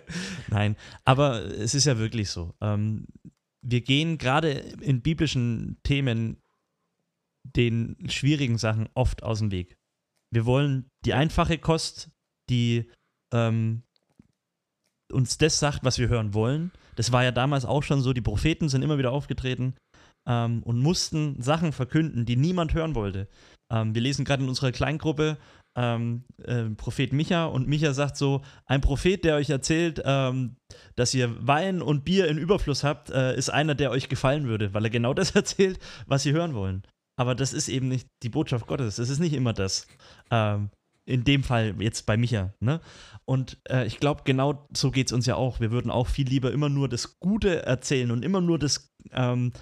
Nein, 0.50 0.76
aber 1.06 1.42
es 1.46 1.74
ist 1.74 1.86
ja 1.86 1.96
wirklich 1.98 2.28
so. 2.28 2.52
Ähm, 2.60 3.06
wir 3.62 3.80
gehen 3.80 4.18
gerade 4.18 4.50
in 4.80 5.00
biblischen 5.00 5.78
Themen 5.84 6.36
den 7.44 7.96
schwierigen 8.08 8.58
Sachen 8.58 8.88
oft 8.94 9.22
aus 9.22 9.38
dem 9.38 9.50
Weg. 9.50 9.76
Wir 10.32 10.46
wollen 10.46 10.88
die 11.04 11.14
einfache 11.14 11.58
Kost, 11.58 12.10
die 12.48 12.90
ähm, 13.32 13.82
uns 15.12 15.38
das 15.38 15.58
sagt, 15.58 15.84
was 15.84 15.98
wir 15.98 16.08
hören 16.08 16.34
wollen. 16.34 16.72
Das 16.96 17.12
war 17.12 17.24
ja 17.24 17.32
damals 17.32 17.64
auch 17.64 17.82
schon 17.82 18.00
so. 18.00 18.12
Die 18.12 18.20
Propheten 18.20 18.68
sind 18.68 18.82
immer 18.82 18.98
wieder 18.98 19.12
aufgetreten 19.12 19.74
ähm, 20.26 20.62
und 20.62 20.80
mussten 20.80 21.40
Sachen 21.42 21.72
verkünden, 21.72 22.24
die 22.24 22.36
niemand 22.36 22.74
hören 22.74 22.94
wollte. 22.94 23.28
Ähm, 23.70 23.94
wir 23.94 24.02
lesen 24.02 24.24
gerade 24.24 24.42
in 24.42 24.48
unserer 24.48 24.72
Kleingruppe 24.72 25.38
ähm, 25.74 26.24
äh, 26.44 26.64
Prophet 26.76 27.12
Micha 27.12 27.46
und 27.46 27.66
Micha 27.66 27.92
sagt 27.94 28.16
so: 28.16 28.42
Ein 28.66 28.80
Prophet, 28.80 29.24
der 29.24 29.36
euch 29.36 29.48
erzählt, 29.48 30.02
ähm, 30.04 30.56
dass 30.96 31.14
ihr 31.14 31.34
Wein 31.46 31.80
und 31.80 32.04
Bier 32.04 32.28
in 32.28 32.38
Überfluss 32.38 32.84
habt, 32.84 33.10
äh, 33.10 33.36
ist 33.36 33.48
einer, 33.48 33.74
der 33.74 33.90
euch 33.90 34.08
gefallen 34.08 34.46
würde, 34.46 34.74
weil 34.74 34.84
er 34.84 34.90
genau 34.90 35.14
das 35.14 35.30
erzählt, 35.34 35.78
was 36.06 36.24
sie 36.24 36.32
hören 36.32 36.54
wollen. 36.54 36.82
Aber 37.18 37.34
das 37.34 37.52
ist 37.52 37.68
eben 37.68 37.88
nicht 37.88 38.06
die 38.22 38.28
Botschaft 38.28 38.66
Gottes. 38.66 38.96
Das 38.96 39.08
ist 39.08 39.18
nicht 39.18 39.34
immer 39.34 39.52
das. 39.52 39.86
Ähm, 40.30 40.70
in 41.04 41.24
dem 41.24 41.42
Fall 41.42 41.74
jetzt 41.80 42.06
bei 42.06 42.16
Micha. 42.16 42.54
Ne? 42.60 42.80
Und 43.24 43.58
äh, 43.68 43.86
ich 43.86 43.98
glaube, 43.98 44.22
genau 44.24 44.68
so 44.74 44.90
geht 44.90 45.08
es 45.08 45.12
uns 45.12 45.26
ja 45.26 45.34
auch. 45.34 45.60
Wir 45.60 45.70
würden 45.70 45.90
auch 45.90 46.06
viel 46.06 46.28
lieber 46.28 46.52
immer 46.52 46.68
nur 46.68 46.88
das 46.88 47.18
Gute 47.18 47.66
erzählen 47.66 48.10
und 48.10 48.24
immer 48.24 48.40
nur 48.40 48.58
das, 48.58 48.88
ähm, 49.10 49.52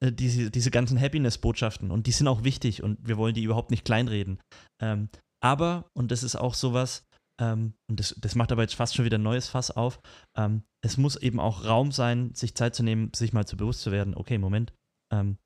äh, 0.00 0.12
diese, 0.12 0.50
diese 0.50 0.70
ganzen 0.70 1.00
Happiness-Botschaften. 1.00 1.90
Und 1.90 2.06
die 2.06 2.12
sind 2.12 2.26
auch 2.26 2.44
wichtig 2.44 2.82
und 2.82 2.98
wir 3.06 3.16
wollen 3.16 3.34
die 3.34 3.44
überhaupt 3.44 3.70
nicht 3.70 3.84
kleinreden. 3.84 4.40
Ähm, 4.82 5.08
aber, 5.40 5.88
und 5.96 6.10
das 6.10 6.24
ist 6.24 6.36
auch 6.36 6.54
sowas, 6.54 7.04
ähm, 7.40 7.74
und 7.88 8.00
das, 8.00 8.16
das 8.18 8.34
macht 8.34 8.50
aber 8.50 8.62
jetzt 8.62 8.74
fast 8.74 8.96
schon 8.96 9.04
wieder 9.04 9.18
ein 9.18 9.22
neues 9.22 9.48
Fass 9.48 9.70
auf, 9.70 10.00
ähm, 10.36 10.62
es 10.84 10.96
muss 10.96 11.16
eben 11.16 11.38
auch 11.38 11.64
Raum 11.64 11.92
sein, 11.92 12.34
sich 12.34 12.54
Zeit 12.54 12.74
zu 12.74 12.82
nehmen, 12.82 13.12
sich 13.14 13.32
mal 13.32 13.46
zu 13.46 13.56
bewusst 13.56 13.82
zu 13.82 13.92
werden, 13.92 14.14
okay, 14.16 14.38
Moment, 14.38 14.72
ähm, 15.12 15.38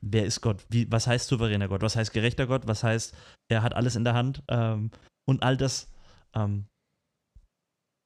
wer 0.00 0.24
ist 0.24 0.40
Gott? 0.40 0.64
Wie, 0.68 0.90
was 0.90 1.06
heißt 1.06 1.28
souveräner 1.28 1.68
Gott? 1.68 1.82
Was 1.82 1.96
heißt 1.96 2.12
gerechter 2.12 2.46
Gott? 2.46 2.62
Was 2.66 2.82
heißt, 2.82 3.14
er 3.48 3.62
hat 3.62 3.74
alles 3.74 3.96
in 3.96 4.04
der 4.04 4.14
Hand? 4.14 4.42
Ähm, 4.48 4.90
und 5.26 5.42
all 5.42 5.56
das 5.56 5.88
ähm, 6.34 6.66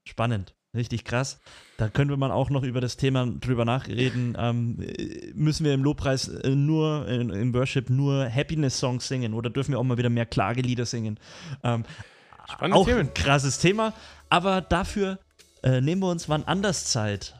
spannend, 0.07 0.55
richtig 0.77 1.05
krass. 1.05 1.41
Da 1.79 1.89
können 1.89 2.11
wir 2.11 2.35
auch 2.35 2.51
noch 2.51 2.63
über 2.63 2.81
das 2.81 2.97
Thema 2.97 3.27
drüber 3.27 3.65
nachreden. 3.65 4.37
Ähm, 4.39 4.81
äh, 4.81 5.33
müssen 5.35 5.65
wir 5.65 5.75
im 5.75 5.83
Lobpreis 5.83 6.29
äh, 6.29 6.51
nur, 6.51 7.09
in, 7.09 7.31
im 7.31 7.55
Worship 7.55 7.91
nur 7.91 8.29
Happiness-Songs 8.31 9.07
singen 9.07 9.35
oder 9.35 9.51
dürfen 9.51 9.73
wir 9.73 9.79
auch 9.79 9.85
mal 9.85 9.99
wieder 9.99 10.11
mehr 10.11 10.27
Klagelieder 10.27 10.87
singen? 10.87 11.19
Ähm, 11.63 11.85
Spannende 12.51 12.77
auch 12.77 12.87
Themen. 12.87 13.01
ein 13.01 13.15
krasses 13.15 13.59
Thema, 13.59 13.95
aber 14.29 14.61
dafür 14.61 15.19
äh, 15.63 15.81
nehmen 15.81 16.03
wir 16.03 16.11
uns 16.11 16.29
wann 16.29 16.45
anders 16.45 16.87
Zeit. 16.87 17.35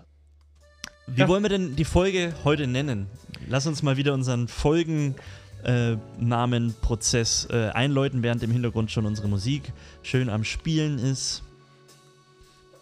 Wie 1.07 1.21
Ja. 1.21 1.29
wollen 1.29 1.43
wir 1.43 1.51
denn 1.51 1.77
die 1.77 1.85
Folge 1.85 2.33
heute 2.45 2.67
nennen? 2.67 3.07
Lass 3.49 3.67
uns 3.67 3.83
mal 3.83 3.97
wieder 3.97 4.15
unseren 4.15 4.49
Folgen. 4.49 5.15
Äh, 5.63 5.97
Namenprozess 6.19 7.49
äh, 7.51 7.71
einläuten, 7.71 8.23
während 8.23 8.43
im 8.43 8.51
Hintergrund 8.51 8.91
schon 8.91 9.07
unsere 9.07 9.29
Musik 9.29 9.73
schön 10.03 10.29
am 10.29 10.45
Spielen 10.45 10.99
ist. 10.99 11.43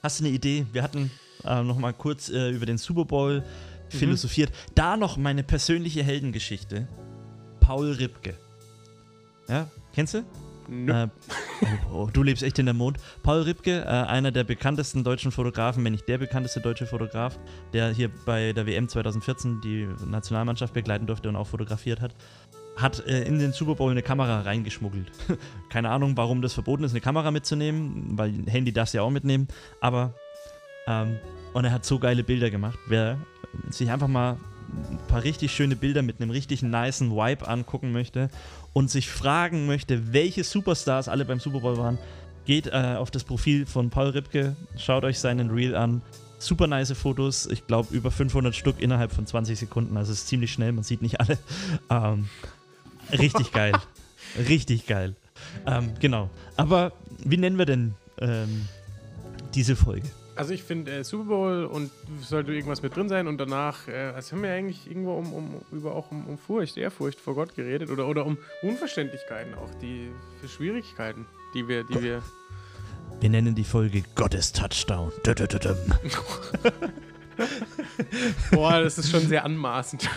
Hast 0.03 0.19
du 0.19 0.25
eine 0.25 0.35
Idee? 0.35 0.67
Wir 0.73 0.83
hatten 0.83 1.13
äh, 1.45 1.63
noch 1.63 1.79
mal 1.79 1.93
kurz 1.93 2.29
äh, 2.29 2.51
über 2.51 2.67
den 2.67 2.79
Super 2.79 3.05
Bowl 3.05 3.45
philosophiert. 3.89 4.51
Da 4.75 4.97
noch 4.97 5.17
meine 5.17 5.45
persönliche 5.45 6.03
Heldengeschichte. 6.03 6.89
Paul 7.61 7.93
Ripke. 7.93 8.35
Ja, 9.49 9.71
kennst 9.95 10.15
du? 10.15 10.25
Nö. 10.73 11.05
Äh, 11.05 11.09
oh, 11.91 11.95
oh, 11.95 12.09
du 12.13 12.23
lebst 12.23 12.43
echt 12.43 12.59
in 12.59 12.67
der 12.67 12.75
Mond. 12.75 12.99
Paul 13.23 13.43
Ripke, 13.43 13.83
äh, 13.83 13.87
einer 13.87 14.33
der 14.33 14.45
bekanntesten 14.45 15.05
deutschen 15.05 15.31
Fotografen, 15.31 15.85
wenn 15.85 15.93
nicht 15.93 16.09
der 16.09 16.19
bekannteste 16.19 16.61
deutsche 16.61 16.87
Fotograf, 16.87 17.39
der 17.73 17.91
hier 17.91 18.11
bei 18.25 18.53
der 18.53 18.67
WM 18.67 18.89
2014 18.89 19.61
die 19.61 19.89
Nationalmannschaft 20.07 20.73
begleiten 20.73 21.07
durfte 21.07 21.29
und 21.29 21.37
auch 21.37 21.47
fotografiert 21.47 22.01
hat, 22.01 22.15
hat 22.77 23.07
äh, 23.07 23.25
in 23.25 23.39
den 23.39 23.53
Super 23.53 23.75
Bowl 23.75 23.91
eine 23.91 24.03
Kamera 24.03 24.41
reingeschmuggelt. 24.41 25.11
Keine 25.69 25.91
Ahnung, 25.91 26.17
warum 26.17 26.41
das 26.41 26.55
verboten 26.55 26.85
ist, 26.85 26.93
eine 26.93 27.01
Kamera 27.01 27.31
mitzunehmen, 27.31 28.17
weil 28.17 28.33
Handy 28.47 28.73
darfst 28.73 28.95
du 28.95 28.99
ja 28.99 29.03
auch 29.03 29.11
mitnehmen, 29.11 29.47
aber 29.81 30.15
ähm, 30.87 31.19
und 31.53 31.65
er 31.67 31.73
hat 31.73 31.85
so 31.85 31.99
geile 31.99 32.25
Bilder 32.25 32.51
gemacht. 32.51 32.79
Wer 32.87 33.19
sich 33.69 33.91
einfach 33.91 34.09
mal 34.09 34.39
ein 34.91 34.99
paar 35.09 35.23
richtig 35.23 35.53
schöne 35.53 35.77
Bilder 35.77 36.03
mit 36.03 36.21
einem 36.21 36.31
richtig 36.31 36.63
nicen 36.63 37.11
Vibe 37.11 37.47
angucken 37.49 37.93
möchte 37.93 38.31
und 38.73 38.91
sich 38.91 39.11
fragen 39.11 39.67
möchte, 39.67 40.13
welche 40.13 40.45
Superstars 40.45 41.09
alle 41.09 41.25
beim 41.25 41.41
Super 41.41 41.61
Bowl 41.61 41.77
waren, 41.77 41.99
geht 42.45 42.67
äh, 42.67 42.97
auf 42.99 43.11
das 43.11 43.25
Profil 43.25 43.67
von 43.67 43.91
Paul 43.91 44.11
Ripke, 44.11 44.57
schaut 44.77 45.05
euch 45.05 45.19
seinen 45.19 45.51
Reel 45.51 45.77
an. 45.77 46.03
Super 46.39 46.67
nice 46.67 46.93
Fotos, 46.93 47.47
ich 47.47 47.67
glaube 47.69 47.95
über 47.95 48.11
500 48.11 48.55
Stück 48.55 48.81
innerhalb 48.81 49.13
von 49.13 49.27
20 49.27 49.59
Sekunden, 49.59 49.97
also 49.97 50.13
es 50.13 50.21
ist 50.21 50.29
ziemlich 50.29 50.53
schnell, 50.53 50.73
man 50.73 50.85
sieht 50.85 51.03
nicht 51.03 51.21
alle. 51.21 51.39
Ähm, 51.91 52.29
richtig 53.13 53.53
geil. 53.53 53.73
Richtig 54.49 54.87
geil. 54.87 55.15
Ähm, 55.67 55.93
genau. 56.01 56.31
Aber 56.57 56.93
wie 57.23 57.37
nennen 57.37 57.59
wir 57.59 57.67
denn 57.67 57.95
ähm, 58.19 58.67
diese 59.55 59.77
Folge? 59.77 60.09
Also 60.43 60.55
ich 60.55 60.65
finde 60.65 60.91
äh, 60.91 61.05
Super 61.05 61.27
Bowl 61.27 61.65
und 61.67 61.93
sollte 62.21 62.53
irgendwas 62.53 62.83
mit 62.83 62.97
drin 62.97 63.09
sein 63.09 63.29
und 63.29 63.39
danach, 63.39 63.87
äh, 63.87 64.11
also 64.13 64.33
haben 64.33 64.43
wir 64.43 64.51
eigentlich 64.51 64.89
irgendwo 64.89 65.13
um, 65.13 65.33
um 65.33 65.61
über 65.71 65.95
auch 65.95 66.11
um, 66.11 66.27
um 66.27 66.37
Furcht, 66.37 66.77
Ehrfurcht 66.77 67.21
vor 67.21 67.37
Gott 67.37 67.55
geredet 67.55 67.91
oder, 67.91 68.09
oder 68.09 68.27
um 68.27 68.37
Unverständlichkeiten 68.63 69.55
auch, 69.55 69.73
die 69.81 70.11
für 70.41 70.49
Schwierigkeiten, 70.49 71.27
die 71.55 71.69
wir, 71.69 71.85
die 71.85 72.03
wir. 72.03 72.25
Wir 73.21 73.31
nennen 73.31 73.55
die 73.55 73.63
Folge 73.63 74.03
Gottes 74.17 74.51
Touchdown. 74.51 75.13
Boah, 78.51 78.83
das 78.83 78.99
ist 78.99 79.13
schon 79.13 79.29
sehr 79.29 79.45
anmaßend. 79.45 80.11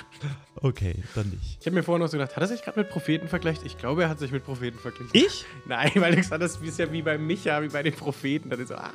Okay, 0.56 1.04
dann 1.14 1.30
nicht. 1.30 1.58
Ich 1.60 1.68
habe 1.68 1.76
mir 1.76 1.84
vorhin 1.84 2.02
noch 2.02 2.10
so 2.10 2.18
gedacht, 2.18 2.36
hat 2.36 2.42
er 2.42 2.48
sich 2.48 2.64
gerade 2.64 2.80
mit 2.80 2.90
Propheten 2.90 3.28
vergleicht? 3.28 3.64
Ich 3.64 3.78
glaube, 3.78 4.02
er 4.02 4.10
hat 4.10 4.18
sich 4.18 4.32
mit 4.32 4.44
Propheten 4.44 4.80
verglichen. 4.80 5.12
Ich? 5.14 5.46
Nein, 5.68 5.92
weil 5.98 6.14
du 6.14 6.18
gesagt 6.18 6.42
hast, 6.42 6.56
das 6.56 6.68
ist 6.68 6.80
ja 6.80 6.92
wie 6.92 7.04
bei 7.04 7.20
Micha, 7.20 7.62
wie 7.62 7.68
bei 7.68 7.84
den 7.84 7.94
Propheten. 7.94 8.50
Dann 8.50 8.60
ist 8.60 8.70
so, 8.70 8.76
ah. 8.76 8.90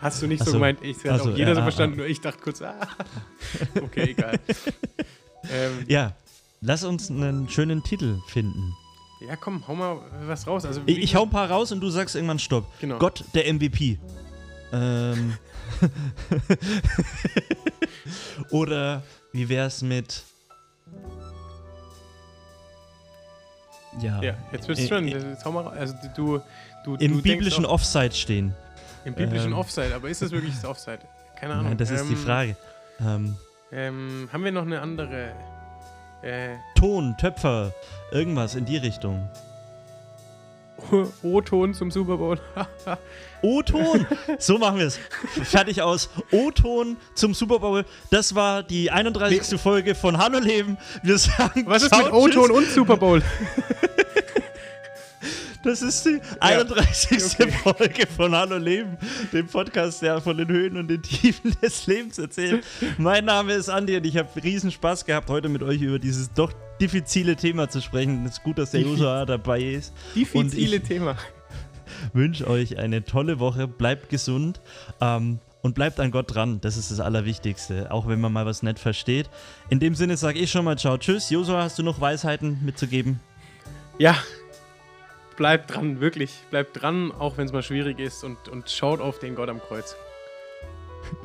Hast 0.00 0.22
du 0.22 0.26
nicht 0.26 0.40
so 0.40 0.46
so. 0.46 0.52
gemeint? 0.52 0.78
Ich 0.82 0.96
Ach 1.08 1.18
so, 1.18 1.30
auch 1.30 1.36
jeder 1.36 1.50
ja, 1.50 1.54
so 1.54 1.60
ah, 1.60 1.64
verstanden, 1.64 1.94
ah. 1.94 1.98
nur 1.98 2.06
ich 2.06 2.20
dachte 2.20 2.40
kurz, 2.42 2.62
ah. 2.62 2.76
Okay, 3.82 4.10
egal. 4.10 4.38
ähm, 5.50 5.84
Ja, 5.88 6.12
lass 6.60 6.84
uns 6.84 7.10
einen 7.10 7.48
schönen 7.48 7.82
Titel 7.82 8.18
finden. 8.28 8.74
ja, 9.26 9.36
komm, 9.36 9.66
hau 9.66 9.74
mal 9.74 9.98
was 10.26 10.46
raus. 10.46 10.64
Also, 10.64 10.82
Ich, 10.86 10.98
ich 10.98 11.16
hau 11.16 11.22
ein 11.22 11.30
paar 11.30 11.50
raus 11.50 11.72
und 11.72 11.80
du 11.80 11.88
sagst 11.88 12.14
irgendwann 12.14 12.38
Stopp. 12.38 12.66
Genau. 12.80 12.98
Gott, 12.98 13.24
der 13.34 13.52
MVP. 13.52 13.98
Ähm. 14.72 15.34
Oder 18.50 19.02
wie 19.32 19.48
wär's 19.48 19.82
mit. 19.82 20.22
Ja. 24.00 24.22
Ja, 24.22 24.34
jetzt 24.52 24.66
bist 24.66 24.82
du 24.82 24.88
schon. 24.88 25.08
Jetzt 25.08 25.44
hau 25.44 25.52
mal 25.52 25.62
raus. 25.62 25.74
Also, 25.78 25.94
du, 26.14 26.40
du, 26.84 26.96
Im 26.96 27.12
du 27.12 27.22
biblischen 27.22 27.64
Offside 27.64 28.14
stehen. 28.14 28.54
Im 29.06 29.14
biblischen 29.14 29.52
ähm, 29.52 29.58
Offside, 29.58 29.94
aber 29.94 30.08
ist 30.08 30.20
das 30.20 30.32
wirklich 30.32 30.54
das 30.54 30.64
Offside? 30.64 30.98
Keine 31.38 31.52
Ahnung. 31.54 31.66
Nein, 31.68 31.78
das 31.78 31.90
ist 31.90 32.08
die 32.08 32.14
Ähm, 32.14 32.18
Frage. 32.18 32.56
Ähm, 33.00 33.36
Ähm, 33.72 34.28
haben 34.32 34.44
wir 34.44 34.52
noch 34.52 34.62
eine 34.62 34.80
andere? 34.80 35.32
Äh, 36.22 36.56
Ton, 36.74 37.16
Töpfer, 37.18 37.72
irgendwas 38.10 38.54
in 38.56 38.64
die 38.64 38.78
Richtung. 38.78 39.28
O-Ton 41.22 41.72
zum 41.72 41.90
Super 41.90 42.16
Bowl. 42.16 42.38
O-Ton. 43.42 44.06
So 44.38 44.58
machen 44.58 44.78
wir 44.78 44.86
es. 44.86 44.98
Fertig 45.44 45.82
aus. 45.82 46.10
O-Ton 46.32 46.96
zum 47.14 47.32
Super 47.32 47.60
Bowl. 47.60 47.84
Das 48.10 48.34
war 48.34 48.62
die 48.62 48.90
31. 48.90 49.60
Folge 49.60 49.94
von 49.94 50.18
Hallo 50.18 50.38
Leben. 50.38 50.78
Wir 51.02 51.18
sagen 51.18 51.64
Was 51.66 51.82
ist 51.84 51.96
mit 51.96 52.12
O-Ton 52.12 52.50
und 52.50 52.66
Super 52.70 52.96
Bowl? 52.96 53.22
Das 55.66 55.82
ist 55.82 56.06
die 56.06 56.20
31. 56.38 57.40
Okay. 57.40 57.50
Folge 57.50 58.06
von 58.06 58.32
Hallo 58.36 58.56
Leben, 58.56 58.96
dem 59.32 59.48
Podcast, 59.48 60.00
der 60.00 60.20
von 60.20 60.36
den 60.36 60.46
Höhen 60.46 60.76
und 60.76 60.86
den 60.86 61.02
Tiefen 61.02 61.56
des 61.60 61.88
Lebens 61.88 62.18
erzählt. 62.18 62.64
Mein 62.98 63.24
Name 63.24 63.54
ist 63.54 63.68
Andi 63.68 63.96
und 63.96 64.06
ich 64.06 64.16
habe 64.16 64.28
riesen 64.44 64.70
Spaß 64.70 65.04
gehabt, 65.04 65.28
heute 65.28 65.48
mit 65.48 65.64
euch 65.64 65.82
über 65.82 65.98
dieses 65.98 66.32
doch 66.32 66.52
diffizile 66.80 67.34
Thema 67.34 67.68
zu 67.68 67.82
sprechen. 67.82 68.24
Es 68.24 68.34
ist 68.34 68.44
gut, 68.44 68.58
dass 68.58 68.70
der 68.70 68.82
Josua 68.82 69.26
dabei 69.26 69.60
ist. 69.60 69.92
Diffizile 70.14 70.80
Thema. 70.80 71.16
wünsche 72.12 72.46
euch 72.46 72.78
eine 72.78 73.04
tolle 73.04 73.40
Woche. 73.40 73.66
Bleibt 73.66 74.08
gesund 74.08 74.60
ähm, 75.00 75.40
und 75.62 75.74
bleibt 75.74 75.98
an 75.98 76.12
Gott 76.12 76.32
dran. 76.32 76.60
Das 76.60 76.76
ist 76.76 76.92
das 76.92 77.00
Allerwichtigste, 77.00 77.90
auch 77.90 78.06
wenn 78.06 78.20
man 78.20 78.32
mal 78.32 78.46
was 78.46 78.62
nicht 78.62 78.78
versteht. 78.78 79.28
In 79.68 79.80
dem 79.80 79.96
Sinne 79.96 80.16
sage 80.16 80.38
ich 80.38 80.48
schon 80.48 80.64
mal 80.64 80.78
Ciao, 80.78 80.96
Tschüss. 80.96 81.28
Josua, 81.28 81.64
hast 81.64 81.76
du 81.76 81.82
noch 81.82 82.00
Weisheiten 82.00 82.60
mitzugeben? 82.64 83.18
Ja, 83.98 84.14
bleibt 85.36 85.74
dran, 85.74 86.00
wirklich. 86.00 86.32
Bleibt 86.50 86.80
dran, 86.82 87.12
auch 87.12 87.36
wenn 87.36 87.46
es 87.46 87.52
mal 87.52 87.62
schwierig 87.62 87.98
ist 87.98 88.24
und, 88.24 88.48
und 88.48 88.70
schaut 88.70 89.00
auf 89.00 89.18
den 89.18 89.34
Gott 89.34 89.48
am 89.48 89.60
Kreuz. 89.60 89.96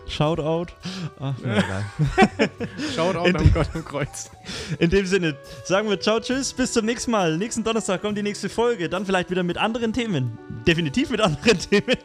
Shoutout. 0.07 0.74
Ach, 1.20 1.34
na 1.43 1.57
egal. 1.57 3.26
In- 3.26 3.36
am 3.36 3.53
Gott 3.53 3.70
am 3.74 3.84
Kreuz. 3.84 4.30
In 4.78 4.89
dem 4.89 5.05
Sinne 5.05 5.36
sagen 5.64 5.89
wir 5.89 5.99
Ciao, 5.99 6.20
Tschüss. 6.20 6.53
Bis 6.53 6.74
zum 6.74 6.86
nächsten 6.86 7.12
Mal. 7.12 7.38
Nächsten 7.38 7.64
Donnerstag 7.64 8.01
kommt 8.01 8.18
die 8.18 8.24
nächste 8.24 8.49
Folge. 8.49 8.89
Dann 8.89 9.05
vielleicht 9.05 9.32
wieder 9.32 9.43
mit 9.43 9.57
anderen 9.57 9.93
Themen. 9.93 10.38
Definitiv 10.68 11.09
mit 11.09 11.22
anderen 11.22 11.57
Themen. 11.70 11.97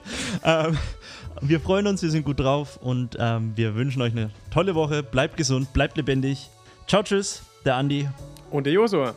Ähm, 0.45 0.79
wir 1.43 1.61
freuen 1.61 1.87
uns, 1.87 2.03
wir 2.03 2.11
sind 2.11 2.25
gut 2.25 2.41
drauf 2.41 2.79
und 2.81 3.17
ähm, 3.21 3.53
wir 3.57 3.75
wünschen 3.75 4.01
euch 4.01 4.13
eine 4.13 4.31
tolle 4.51 4.75
Woche. 4.75 5.03
Bleibt 5.03 5.37
gesund, 5.37 5.73
bleibt 5.75 5.97
lebendig. 5.99 6.49
Ciao, 6.87 7.03
Tschüss. 7.03 7.43
Der 7.67 7.75
Andi. 7.75 8.09
Und 8.51 8.65
der 8.65 8.73
Josua. 8.73 9.15